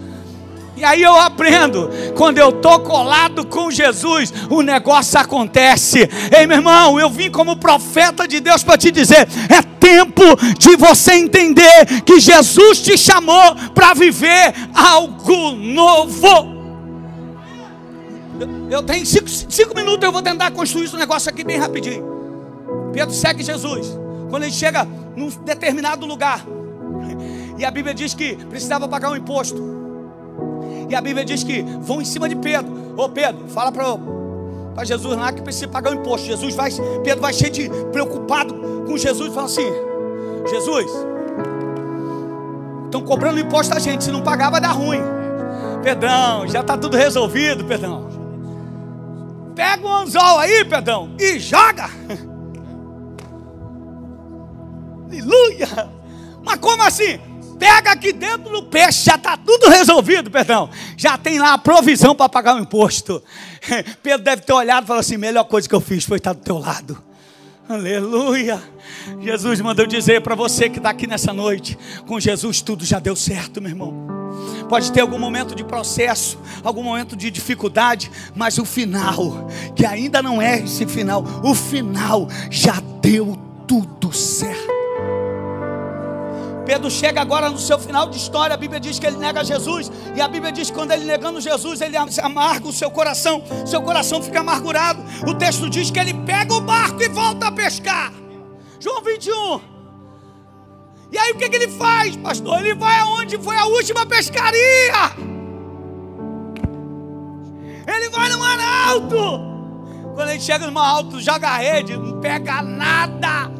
E 0.81 0.85
aí 0.85 1.03
eu 1.03 1.14
aprendo, 1.14 1.91
quando 2.16 2.39
eu 2.39 2.49
estou 2.49 2.81
colado 2.81 3.45
com 3.45 3.70
Jesus, 3.70 4.33
o 4.49 4.62
negócio 4.62 5.20
acontece. 5.20 6.09
Ei, 6.35 6.47
meu 6.47 6.57
irmão, 6.57 6.99
eu 6.99 7.11
vim 7.11 7.31
como 7.31 7.55
profeta 7.55 8.26
de 8.26 8.41
Deus 8.41 8.62
para 8.62 8.78
te 8.78 8.91
dizer: 8.91 9.28
é 9.51 9.61
tempo 9.61 10.22
de 10.59 10.76
você 10.76 11.12
entender 11.12 11.85
que 12.07 12.18
Jesus 12.18 12.81
te 12.81 12.97
chamou 12.97 13.55
para 13.74 13.93
viver 13.93 14.55
algo 14.74 15.51
novo. 15.51 16.59
Eu 18.70 18.83
tenho 18.83 19.05
cinco, 19.05 19.28
cinco 19.28 19.74
minutos, 19.74 20.03
eu 20.03 20.12
vou 20.12 20.22
tentar 20.22 20.51
construir 20.51 20.87
esse 20.87 20.97
negócio 20.97 21.28
aqui 21.28 21.45
bem 21.45 21.59
rapidinho. 21.59 22.03
Pedro 22.91 23.14
segue 23.14 23.43
Jesus. 23.43 23.87
Quando 24.31 24.45
ele 24.45 24.53
chega 24.53 24.89
num 25.14 25.28
determinado 25.28 26.07
lugar, 26.07 26.43
e 27.59 27.66
a 27.66 27.70
Bíblia 27.70 27.93
diz 27.93 28.14
que 28.14 28.35
precisava 28.47 28.89
pagar 28.89 29.11
um 29.11 29.16
imposto. 29.16 29.89
E 30.91 30.95
a 30.97 31.01
Bíblia 31.01 31.24
diz 31.24 31.45
que 31.45 31.62
vão 31.62 32.03
em 32.03 32.05
cima 32.05 32.28
de 32.28 32.34
Pedro. 32.34 32.95
Ô 32.97 33.09
Pedro, 33.09 33.47
fala 33.49 33.70
para 33.70 34.84
Jesus 34.84 35.16
lá 35.16 35.32
que 35.32 35.41
precisa 35.41 35.68
pagar 35.68 35.93
o 35.93 35.95
imposto. 35.95 36.26
Jesus 36.26 36.53
vai, 36.57 36.68
Pedro 37.05 37.20
vai 37.20 37.32
cheio 37.32 37.53
de 37.53 37.70
preocupado 37.93 38.53
com 38.86 38.99
Jesus, 38.99 39.32
fala 39.32 39.47
assim: 39.47 39.70
Jesus, 40.51 40.91
estão 42.86 43.03
cobrando 43.03 43.38
imposto 43.38 43.72
a 43.72 43.78
gente, 43.78 44.03
se 44.03 44.11
não 44.11 44.20
pagar 44.20 44.51
vai 44.51 44.61
dar 44.61 44.72
ruim. 44.72 45.01
Pedrão, 45.80 46.49
já 46.49 46.61
está 46.61 46.76
tudo 46.76 46.97
resolvido, 46.97 47.64
Pedrão. 47.64 48.11
Pega 49.55 49.86
um 49.86 49.95
anzol 49.95 50.41
aí, 50.41 50.64
Pedrão, 50.64 51.11
e 51.20 51.38
joga. 51.38 51.88
Aleluia! 55.07 55.88
Mas 56.43 56.57
como 56.57 56.82
assim? 56.82 57.20
Pega 57.61 57.92
aqui 57.92 58.11
dentro 58.11 58.50
do 58.50 58.62
peixe, 58.62 59.04
já 59.04 59.16
está 59.16 59.36
tudo 59.36 59.68
resolvido, 59.68 60.30
perdão. 60.30 60.70
Já 60.96 61.18
tem 61.18 61.38
lá 61.38 61.52
a 61.52 61.58
provisão 61.58 62.14
para 62.14 62.28
pagar 62.30 62.56
o 62.56 62.58
imposto. 62.58 63.22
Pedro 64.02 64.24
deve 64.24 64.42
ter 64.42 64.54
olhado 64.54 64.84
e 64.84 64.86
falado 64.86 65.00
assim: 65.00 65.18
melhor 65.18 65.44
coisa 65.44 65.68
que 65.68 65.74
eu 65.74 65.80
fiz 65.80 66.04
foi 66.04 66.16
estar 66.16 66.32
do 66.32 66.40
teu 66.40 66.56
lado. 66.56 67.04
Aleluia. 67.68 68.61
Jesus 69.20 69.61
mandou 69.61 69.86
dizer 69.86 70.22
para 70.22 70.34
você 70.34 70.68
que 70.68 70.78
está 70.78 70.88
aqui 70.90 71.06
nessa 71.06 71.34
noite: 71.34 71.78
com 72.06 72.18
Jesus 72.18 72.62
tudo 72.62 72.84
já 72.84 72.98
deu 72.98 73.14
certo, 73.14 73.61
meu 73.61 73.70
irmão. 73.70 74.08
Pode 74.68 74.90
ter 74.90 75.00
algum 75.00 75.18
momento 75.18 75.54
de 75.54 75.62
processo, 75.62 76.38
algum 76.64 76.82
momento 76.82 77.14
de 77.16 77.30
dificuldade, 77.30 78.11
mas 78.34 78.56
o 78.56 78.64
final, 78.64 79.48
que 79.76 79.84
ainda 79.84 80.22
não 80.22 80.40
é 80.40 80.61
esse 80.61 80.86
final, 80.86 81.24
o 81.44 81.54
final 81.54 82.28
já 82.48 82.80
deu 83.02 83.36
tudo 83.66 84.12
certo. 84.12 84.80
Pedro 86.70 86.88
chega 86.88 87.20
agora 87.20 87.50
no 87.50 87.58
seu 87.58 87.80
final 87.80 88.08
de 88.08 88.16
história, 88.16 88.54
a 88.54 88.56
Bíblia 88.56 88.78
diz 88.78 88.96
que 88.96 89.04
ele 89.04 89.16
nega 89.16 89.42
Jesus, 89.42 89.90
e 90.14 90.20
a 90.20 90.28
Bíblia 90.28 90.52
diz 90.52 90.70
que 90.70 90.76
quando 90.76 90.92
ele 90.92 91.04
negando 91.04 91.40
Jesus, 91.40 91.80
ele 91.80 91.96
amarga 91.96 92.68
o 92.68 92.72
seu 92.72 92.88
coração, 92.92 93.42
seu 93.66 93.82
coração 93.82 94.22
fica 94.22 94.38
amargurado. 94.38 95.02
O 95.28 95.34
texto 95.34 95.68
diz 95.68 95.90
que 95.90 95.98
ele 95.98 96.14
pega 96.14 96.54
o 96.54 96.60
barco 96.60 97.02
e 97.02 97.08
volta 97.08 97.48
a 97.48 97.50
pescar. 97.50 98.12
João 98.78 99.02
21. 99.02 99.60
E 101.10 101.18
aí 101.18 101.32
o 101.32 101.38
que, 101.38 101.48
que 101.48 101.56
ele 101.56 101.66
faz, 101.66 102.14
pastor? 102.14 102.60
Ele 102.60 102.76
vai 102.76 103.00
aonde 103.00 103.36
foi 103.36 103.56
a 103.56 103.66
última 103.66 104.06
pescaria. 104.06 105.10
Ele 107.84 108.08
vai 108.10 108.28
no 108.28 108.38
mar 108.38 108.58
alto. 108.90 109.40
Quando 110.14 110.30
ele 110.30 110.40
chega 110.40 110.66
no 110.66 110.72
mar 110.72 110.88
alto, 110.88 111.20
joga 111.20 111.48
a 111.48 111.56
rede, 111.56 111.96
não 111.96 112.20
pega 112.20 112.62
nada. 112.62 113.59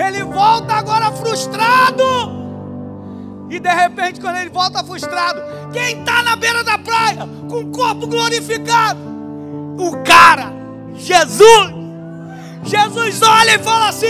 Ele 0.00 0.24
volta 0.24 0.74
agora 0.74 1.12
frustrado. 1.12 2.02
E 3.50 3.60
de 3.60 3.68
repente, 3.68 4.20
quando 4.20 4.36
ele 4.36 4.48
volta 4.48 4.82
frustrado, 4.82 5.42
quem 5.72 6.00
está 6.00 6.22
na 6.22 6.36
beira 6.36 6.64
da 6.64 6.78
praia 6.78 7.28
com 7.48 7.60
o 7.60 7.70
corpo 7.70 8.06
glorificado? 8.06 8.98
O 9.78 10.02
cara, 10.02 10.52
Jesus. 10.94 11.74
Jesus 12.64 13.22
olha 13.22 13.56
e 13.56 13.58
fala 13.58 13.88
assim: 13.88 14.06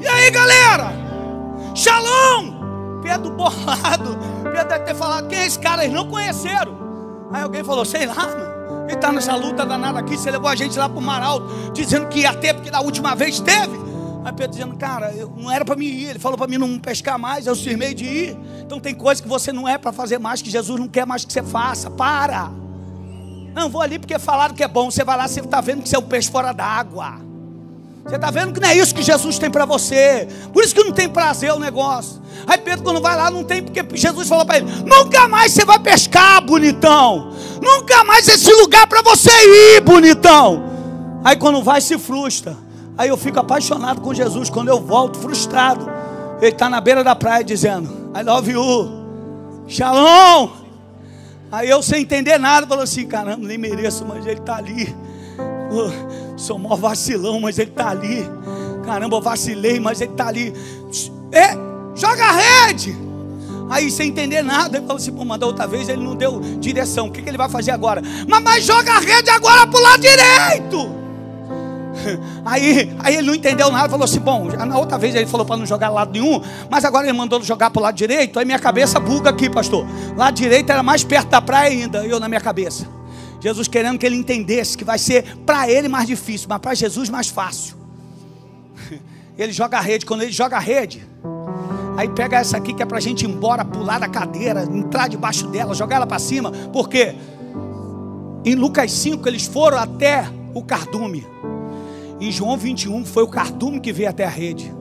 E 0.00 0.06
aí, 0.06 0.30
galera? 0.30 0.92
Shalom. 1.74 3.00
Pedro 3.02 3.30
bolado. 3.30 4.16
Pedro 4.42 4.68
deve 4.68 4.84
ter 4.84 4.94
falado: 4.94 5.28
Quem 5.28 5.38
é 5.40 5.46
esse 5.46 5.58
cara? 5.58 5.84
Eles 5.84 5.94
não 5.94 6.08
conheceram. 6.08 6.78
Aí 7.30 7.42
alguém 7.42 7.62
falou: 7.62 7.84
Sei 7.84 8.06
lá, 8.06 8.14
mano. 8.14 8.54
Ele 8.84 8.94
está 8.94 9.10
nessa 9.10 9.34
luta 9.34 9.66
danada 9.66 9.98
aqui. 9.98 10.16
Você 10.16 10.30
levou 10.30 10.48
a 10.48 10.54
gente 10.54 10.78
lá 10.78 10.88
para 10.88 10.98
o 10.98 11.02
Mar 11.02 11.22
Alto, 11.22 11.72
dizendo 11.72 12.06
que 12.06 12.20
ia 12.20 12.34
ter, 12.34 12.54
porque 12.54 12.70
da 12.70 12.80
última 12.80 13.14
vez 13.14 13.40
teve. 13.40 13.84
Aí 14.24 14.32
Pedro 14.32 14.52
dizendo, 14.52 14.74
cara, 14.76 15.12
eu, 15.12 15.30
não 15.36 15.50
era 15.50 15.64
para 15.64 15.76
mim 15.76 15.84
ir. 15.84 16.10
Ele 16.10 16.18
falou 16.18 16.38
para 16.38 16.46
mim 16.46 16.56
não 16.56 16.78
pescar 16.78 17.18
mais, 17.18 17.46
eu 17.46 17.54
firmei 17.54 17.92
de 17.92 18.04
ir. 18.04 18.38
Então 18.60 18.80
tem 18.80 18.94
coisa 18.94 19.22
que 19.22 19.28
você 19.28 19.52
não 19.52 19.68
é 19.68 19.76
para 19.76 19.92
fazer 19.92 20.18
mais, 20.18 20.40
que 20.40 20.50
Jesus 20.50 20.80
não 20.80 20.88
quer 20.88 21.06
mais 21.06 21.24
que 21.24 21.32
você 21.32 21.42
faça. 21.42 21.90
Para! 21.90 22.50
Não, 23.54 23.68
vou 23.68 23.82
ali 23.82 23.98
porque 23.98 24.18
falaram 24.18 24.54
que 24.54 24.64
é 24.64 24.68
bom. 24.68 24.90
Você 24.90 25.04
vai 25.04 25.16
lá, 25.16 25.28
você 25.28 25.40
está 25.40 25.60
vendo 25.60 25.82
que 25.82 25.88
você 25.90 25.96
é 25.96 25.98
um 25.98 26.02
peixe 26.02 26.30
fora 26.30 26.52
d'água. 26.52 27.20
Você 28.02 28.16
está 28.16 28.30
vendo 28.30 28.52
que 28.52 28.60
não 28.60 28.68
é 28.68 28.76
isso 28.76 28.94
que 28.94 29.02
Jesus 29.02 29.38
tem 29.38 29.50
para 29.50 29.66
você. 29.66 30.26
Por 30.52 30.64
isso 30.64 30.74
que 30.74 30.82
não 30.82 30.92
tem 30.92 31.08
prazer 31.08 31.52
o 31.52 31.58
negócio. 31.58 32.20
Aí 32.46 32.58
Pedro, 32.58 32.82
quando 32.82 33.00
vai 33.00 33.16
lá, 33.16 33.30
não 33.30 33.44
tem, 33.44 33.62
porque 33.62 33.84
Jesus 33.94 34.26
falou 34.26 34.46
para 34.46 34.58
ele: 34.58 34.66
nunca 34.84 35.28
mais 35.28 35.52
você 35.52 35.64
vai 35.64 35.78
pescar, 35.78 36.42
bonitão. 36.42 37.32
Nunca 37.62 38.04
mais 38.04 38.26
esse 38.26 38.52
lugar 38.54 38.86
para 38.86 39.02
você 39.02 39.30
ir, 39.30 39.80
bonitão. 39.82 40.64
Aí 41.22 41.36
quando 41.36 41.62
vai, 41.62 41.80
se 41.80 41.98
frustra. 41.98 42.63
Aí 42.96 43.08
eu 43.08 43.16
fico 43.16 43.40
apaixonado 43.40 44.00
com 44.00 44.14
Jesus 44.14 44.48
quando 44.48 44.68
eu 44.68 44.80
volto 44.80 45.18
frustrado. 45.18 45.88
Ele 46.40 46.50
está 46.50 46.68
na 46.68 46.80
beira 46.80 47.02
da 47.02 47.14
praia 47.14 47.42
dizendo: 47.42 47.88
I 48.14 48.22
love 48.22 48.50
you, 48.50 49.64
shalom. 49.66 50.50
Aí 51.50 51.68
eu 51.68 51.82
sem 51.82 52.02
entender 52.02 52.38
nada, 52.38 52.66
falo 52.66 52.82
assim: 52.82 53.06
caramba, 53.06 53.46
nem 53.46 53.58
mereço, 53.58 54.04
mas 54.04 54.24
ele 54.26 54.40
está 54.40 54.56
ali. 54.56 54.94
Pô, 55.68 56.36
sou 56.36 56.58
mó 56.58 56.76
vacilão, 56.76 57.40
mas 57.40 57.58
ele 57.58 57.70
está 57.70 57.90
ali. 57.90 58.28
Caramba, 58.84 59.16
eu 59.16 59.20
vacilei, 59.22 59.80
mas 59.80 60.00
ele 60.00 60.12
está 60.12 60.28
ali. 60.28 60.52
É, 61.32 61.56
joga 61.94 62.24
a 62.24 62.32
rede. 62.32 62.96
Aí 63.70 63.90
sem 63.90 64.10
entender 64.10 64.42
nada, 64.42 64.76
ele 64.76 64.86
falou 64.86 65.00
assim: 65.00 65.12
pô, 65.12 65.24
mas 65.24 65.40
da 65.40 65.46
outra 65.46 65.66
vez 65.66 65.88
ele 65.88 66.02
não 66.02 66.14
deu 66.14 66.40
direção. 66.60 67.06
O 67.06 67.10
que, 67.10 67.22
que 67.22 67.28
ele 67.28 67.38
vai 67.38 67.48
fazer 67.48 67.72
agora? 67.72 68.02
Mas, 68.28 68.64
joga 68.64 68.92
a 68.92 69.00
rede 69.00 69.30
agora 69.30 69.66
para 69.66 69.80
o 69.80 69.82
lado 69.82 70.00
direito. 70.00 71.03
Aí, 72.44 72.94
aí 72.98 73.16
ele 73.16 73.26
não 73.26 73.34
entendeu 73.34 73.70
nada, 73.70 73.88
falou 73.88 74.04
assim: 74.04 74.20
bom, 74.20 74.44
na 74.44 74.78
outra 74.78 74.98
vez 74.98 75.14
ele 75.14 75.26
falou 75.26 75.46
para 75.46 75.56
não 75.56 75.64
jogar 75.66 75.88
lado 75.90 76.12
nenhum, 76.12 76.42
mas 76.70 76.84
agora 76.84 77.06
ele 77.06 77.16
mandou 77.16 77.42
jogar 77.42 77.70
para 77.70 77.80
o 77.80 77.82
lado 77.82 77.94
direito. 77.94 78.38
Aí 78.38 78.44
minha 78.44 78.58
cabeça 78.58 78.98
buga 79.00 79.30
aqui, 79.30 79.48
pastor. 79.48 79.86
Lado 80.16 80.34
direito 80.34 80.70
era 80.70 80.82
mais 80.82 81.04
perto 81.04 81.28
da 81.28 81.40
praia 81.40 81.70
ainda, 81.70 82.04
eu 82.04 82.18
na 82.18 82.28
minha 82.28 82.40
cabeça. 82.40 82.86
Jesus 83.40 83.68
querendo 83.68 83.98
que 83.98 84.06
ele 84.06 84.16
entendesse 84.16 84.76
que 84.76 84.84
vai 84.84 84.98
ser 84.98 85.36
para 85.44 85.70
ele 85.70 85.88
mais 85.88 86.06
difícil, 86.06 86.46
mas 86.48 86.58
para 86.58 86.74
Jesus 86.74 87.08
mais 87.08 87.28
fácil. 87.28 87.76
Ele 89.36 89.52
joga 89.52 89.78
a 89.78 89.80
rede, 89.80 90.06
quando 90.06 90.22
ele 90.22 90.30
joga 90.30 90.56
a 90.56 90.60
rede, 90.60 91.04
aí 91.96 92.08
pega 92.08 92.38
essa 92.38 92.56
aqui 92.56 92.72
que 92.72 92.80
é 92.80 92.86
para 92.86 92.98
a 92.98 93.00
gente 93.00 93.22
ir 93.22 93.28
embora, 93.28 93.64
pular 93.64 93.98
da 93.98 94.08
cadeira, 94.08 94.62
entrar 94.62 95.08
debaixo 95.08 95.48
dela, 95.48 95.74
jogar 95.74 95.96
ela 95.96 96.06
para 96.06 96.20
cima, 96.20 96.52
porque 96.72 97.16
em 98.44 98.54
Lucas 98.54 98.92
5 98.92 99.28
eles 99.28 99.44
foram 99.44 99.76
até 99.76 100.24
o 100.54 100.62
cardume. 100.62 101.26
Em 102.20 102.30
João 102.30 102.56
21 102.56 103.04
foi 103.04 103.22
o 103.22 103.28
cardume 103.28 103.80
que 103.80 103.92
veio 103.92 104.08
até 104.08 104.24
a 104.24 104.28
rede. 104.28 104.72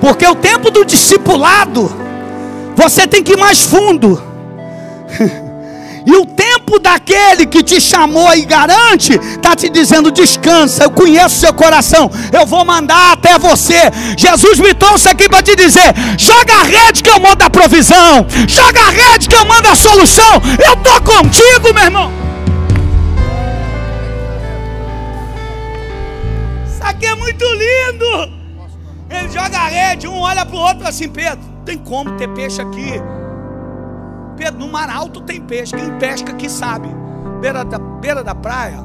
Porque 0.00 0.26
o 0.26 0.34
tempo 0.34 0.70
do 0.70 0.84
discipulado, 0.84 1.90
você 2.74 3.06
tem 3.06 3.22
que 3.22 3.32
ir 3.32 3.38
mais 3.38 3.62
fundo. 3.62 4.22
E 6.06 6.16
o 6.16 6.24
tempo 6.24 6.47
daquele 6.76 7.46
que 7.46 7.62
te 7.62 7.80
chamou 7.80 8.34
e 8.34 8.44
garante, 8.44 9.12
está 9.12 9.54
te 9.54 9.68
dizendo: 9.68 10.10
descansa, 10.10 10.82
eu 10.82 10.90
conheço 10.90 11.38
seu 11.38 11.54
coração, 11.54 12.10
eu 12.32 12.44
vou 12.44 12.64
mandar 12.64 13.12
até 13.12 13.38
você. 13.38 13.78
Jesus 14.16 14.58
me 14.58 14.74
trouxe 14.74 15.08
aqui 15.08 15.28
para 15.28 15.40
te 15.40 15.54
dizer: 15.54 15.94
joga 16.18 16.54
a 16.54 16.64
rede 16.64 17.00
que 17.00 17.10
eu 17.10 17.20
mando 17.20 17.44
a 17.44 17.50
provisão, 17.50 18.26
joga 18.48 18.80
a 18.80 18.90
rede 18.90 19.28
que 19.28 19.36
eu 19.36 19.44
mando 19.44 19.68
a 19.68 19.76
solução. 19.76 20.42
Eu 20.66 20.74
estou 20.74 21.00
contigo, 21.02 21.72
meu 21.72 21.84
irmão. 21.84 22.12
Isso 26.66 26.82
aqui 26.82 27.06
é 27.06 27.14
muito 27.14 27.44
lindo. 27.44 28.38
Ele 29.10 29.28
joga 29.30 29.58
a 29.58 29.68
rede, 29.68 30.08
um 30.08 30.18
olha 30.18 30.44
para 30.44 30.56
o 30.56 30.60
outro 30.60 30.88
assim: 30.88 31.08
Pedro, 31.08 31.38
tem 31.64 31.78
como 31.78 32.16
ter 32.16 32.28
peixe 32.28 32.60
aqui? 32.60 33.00
Pedro, 34.38 34.60
no 34.60 34.68
mar 34.68 34.88
alto 34.88 35.20
tem 35.20 35.40
peixe. 35.40 35.76
Quem 35.76 35.98
pesca 35.98 36.30
aqui 36.30 36.48
sabe. 36.48 36.88
Beira 37.40 37.64
da, 37.64 37.78
beira 37.78 38.22
da 38.22 38.36
praia. 38.36 38.78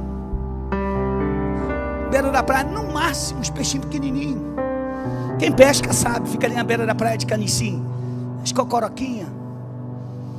Beira 2.09 2.31
da 2.31 2.41
praia, 2.41 2.63
no 2.63 2.91
máximo, 2.91 3.39
uns 3.39 3.51
peixinhos 3.51 3.85
pequenininhos. 3.85 4.41
Quem 5.37 5.51
pesca 5.51 5.93
sabe, 5.93 6.27
fica 6.27 6.47
ali 6.47 6.55
na 6.55 6.63
beira 6.63 6.85
da 6.85 6.95
praia 6.95 7.17
de 7.17 7.25
canicim. 7.27 7.85
As 8.43 8.51
cocoroquinhas. 8.51 9.29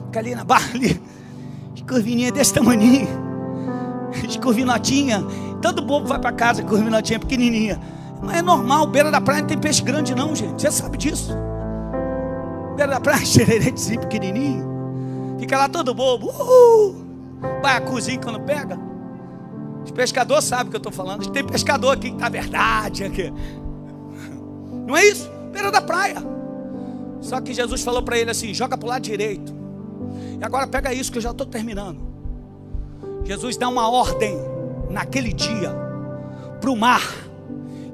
Fica 0.07 0.19
ali 0.19 0.35
na 0.35 0.45
barra 0.45 0.71
ali. 0.75 1.01
As 1.75 1.81
curvinhas 1.83 2.33
desse 2.33 2.53
tamanho. 2.53 3.07
As 4.27 4.37
curvinotinhas. 4.39 5.25
Todo 5.63 5.81
bobo 5.83 6.09
vai 6.09 6.19
para 6.19 6.33
casa 6.33 6.63
com 6.63 6.71
curvinotinha 6.71 7.21
pequenininha. 7.21 7.81
Mas 8.21 8.39
é 8.39 8.43
normal, 8.43 8.87
beira 8.87 9.11
da 9.11 9.21
praia 9.21 9.43
não 9.43 9.49
tem 9.49 9.59
peixe 9.59 9.83
grande 9.83 10.15
não, 10.15 10.35
gente. 10.35 10.61
Você 10.61 10.71
sabe 10.73 10.99
disso. 10.99 11.33
Beira 12.77 12.93
da 12.93 13.01
praia, 13.01 13.23
xereretezinho 13.25 14.01
pequenininho. 14.01 14.74
Fica 15.45 15.59
lá 15.59 15.69
todo 15.69 15.93
bobo. 15.93 16.29
Uhul. 16.29 17.05
Cozinha 17.87 18.19
quando 18.19 18.41
pega. 18.41 18.79
Os 19.85 19.91
pescadores 19.91 20.45
sabem 20.45 20.69
o 20.69 20.71
que 20.71 20.77
eu 20.77 20.79
estou 20.79 20.91
falando. 20.91 21.31
Tem 21.31 21.45
pescador 21.45 21.91
aqui 21.91 22.09
que 22.09 22.17
está 22.17 22.31
verdade 22.31 23.05
aqui. 23.05 23.31
Não 24.89 24.97
é 24.97 25.05
isso? 25.05 25.31
Beira 25.53 25.71
da 25.71 25.83
praia. 25.83 26.17
Só 27.21 27.43
que 27.43 27.53
Jesus 27.53 27.83
falou 27.83 28.03
para 28.03 28.17
ele 28.17 28.31
assim: 28.31 28.55
joga 28.55 28.79
para 28.79 28.87
o 28.87 28.89
lado 28.89 29.03
direito. 29.03 29.55
E 30.41 30.43
agora 30.43 30.67
pega 30.67 30.95
isso 30.95 31.13
que 31.13 31.19
eu 31.19 31.23
já 31.23 31.31
estou 31.31 31.47
terminando. 31.47 32.01
Jesus 33.25 33.59
dá 33.59 33.69
uma 33.69 33.87
ordem 33.91 34.39
naquele 34.89 35.35
dia 35.35 35.71
para 36.59 36.71
o 36.71 36.77
mar, 36.77 37.03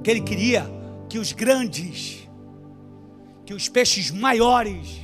que 0.05 0.11
ele 0.11 0.21
queria 0.21 0.71
que 1.09 1.19
os 1.19 1.33
grandes, 1.33 2.29
que 3.45 3.53
os 3.53 3.69
peixes 3.69 4.13
maiores 4.13 5.01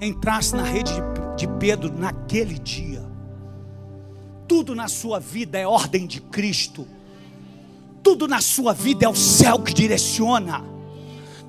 entrassem 0.00 0.58
na 0.58 0.64
rede 0.64 0.94
de 0.94 1.11
Pedro 1.46 1.92
naquele 1.92 2.58
dia. 2.58 3.02
Tudo 4.48 4.74
na 4.74 4.88
sua 4.88 5.18
vida 5.18 5.58
é 5.58 5.66
ordem 5.66 6.06
de 6.06 6.20
Cristo. 6.20 6.86
Tudo 8.02 8.26
na 8.26 8.40
sua 8.40 8.72
vida 8.74 9.06
é 9.06 9.08
o 9.08 9.14
céu 9.14 9.60
que 9.60 9.72
direciona. 9.72 10.64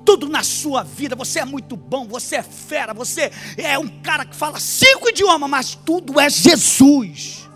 Tudo 0.04 0.28
na 0.28 0.42
sua 0.42 0.82
vida, 0.82 1.16
você 1.16 1.40
é 1.40 1.44
muito 1.44 1.76
bom, 1.76 2.06
você 2.06 2.36
é 2.36 2.42
fera, 2.42 2.92
você 2.92 3.32
é 3.56 3.78
um 3.78 3.88
cara 3.88 4.24
que 4.24 4.36
fala 4.36 4.60
cinco 4.60 5.08
idiomas, 5.08 5.48
mas 5.48 5.74
tudo 5.74 6.20
é 6.20 6.28
Jesus. 6.28 7.48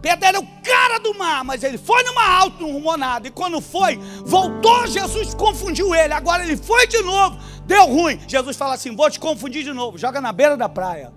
Pedro 0.00 0.24
era 0.24 0.40
o 0.40 0.46
cara 0.62 0.98
do 0.98 1.14
mar, 1.14 1.44
mas 1.44 1.62
ele 1.62 1.76
foi 1.76 2.02
numa 2.04 2.26
alta, 2.26 2.56
não 2.60 2.72
rumou 2.72 2.96
nada. 2.96 3.28
E 3.28 3.30
quando 3.30 3.60
foi, 3.60 3.96
voltou, 4.24 4.86
Jesus 4.86 5.34
confundiu 5.34 5.94
ele. 5.94 6.14
Agora 6.14 6.42
ele 6.42 6.56
foi 6.56 6.86
de 6.86 7.02
novo, 7.02 7.38
deu 7.66 7.84
ruim. 7.86 8.18
Jesus 8.26 8.56
fala 8.56 8.74
assim: 8.74 8.96
Vou 8.96 9.10
te 9.10 9.20
confundir 9.20 9.62
de 9.62 9.72
novo, 9.72 9.98
joga 9.98 10.20
na 10.20 10.32
beira 10.32 10.56
da 10.56 10.68
praia. 10.68 11.12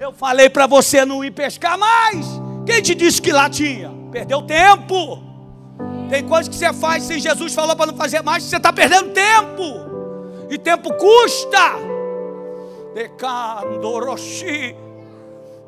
Eu 0.00 0.12
falei 0.12 0.48
para 0.48 0.66
você 0.66 1.04
não 1.04 1.24
ir 1.24 1.30
pescar 1.30 1.78
mais. 1.78 2.26
Quem 2.66 2.82
te 2.82 2.94
disse 2.94 3.22
que 3.22 3.32
lá 3.32 3.48
tinha? 3.48 3.90
Perdeu 4.10 4.42
tempo. 4.42 5.22
Tem 6.08 6.26
coisas 6.26 6.48
que 6.48 6.54
você 6.54 6.72
faz 6.72 7.04
sem 7.04 7.20
Jesus 7.20 7.54
falou 7.54 7.76
para 7.76 7.92
não 7.92 7.96
fazer 7.96 8.22
mais, 8.22 8.42
você 8.42 8.56
está 8.56 8.72
perdendo 8.72 9.10
tempo. 9.10 9.62
E 10.50 10.58
tempo 10.58 10.92
custa. 10.94 11.76
Decandoroshi. 12.94 14.87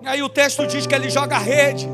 Aí 0.04 0.22
o 0.22 0.28
texto 0.28 0.66
diz 0.66 0.86
que 0.86 0.94
ele 0.94 1.10
joga 1.10 1.38
rede. 1.38 1.88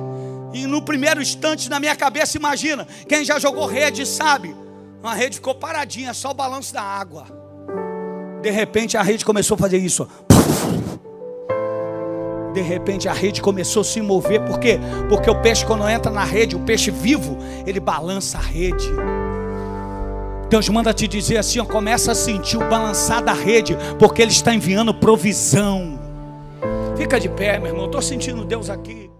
E 0.53 0.67
no 0.67 0.81
primeiro 0.81 1.21
instante 1.21 1.69
na 1.69 1.79
minha 1.79 1.95
cabeça, 1.95 2.37
imagina, 2.37 2.87
quem 3.09 3.25
já 3.25 3.39
jogou 3.39 3.67
rede 3.67 4.07
sabe. 4.07 4.55
Uma 5.03 5.15
rede 5.15 5.37
ficou 5.37 5.55
paradinha, 5.55 6.15
só 6.15 6.31
o 6.31 6.35
balanço 6.35 6.73
da 6.73 6.83
água. 6.83 7.27
De 8.43 8.51
repente 8.51 8.97
a 8.97 9.03
rede 9.03 9.25
começou 9.25 9.55
a 9.55 9.59
fazer 9.59 9.79
isso. 9.79 10.09
De 12.55 12.63
repente 12.63 13.09
a 13.09 13.13
rede 13.13 13.43
começou 13.43 13.83
a 13.83 13.85
se 13.85 14.01
mover, 14.01 14.41
por 14.47 14.59
quê? 14.59 14.79
Porque 15.09 15.29
o 15.29 15.43
peixe, 15.43 15.67
quando 15.67 15.87
entra 15.89 16.11
na 16.11 16.25
rede, 16.25 16.57
o 16.57 16.61
peixe 16.61 16.91
vivo, 16.91 17.37
ele 17.67 17.79
balança 17.79 18.39
a 18.39 18.41
rede. 18.41 18.89
Deus 20.49 20.69
manda 20.69 20.95
te 20.95 21.09
dizer 21.09 21.39
assim: 21.39 21.59
ó, 21.59 21.65
começa 21.65 22.13
a 22.13 22.15
sentir 22.15 22.57
o 22.57 22.69
balançar 22.69 23.23
da 23.23 23.33
rede, 23.33 23.77
porque 23.99 24.23
Ele 24.23 24.31
está 24.31 24.55
enviando 24.55 24.95
provisão. 24.95 25.96
Fica 26.97 27.21
de 27.21 27.29
pé, 27.29 27.59
meu 27.59 27.69
irmão. 27.69 27.87
Estou 27.87 28.01
sentindo 28.01 28.45
Deus 28.45 28.71
aqui. 28.71 29.11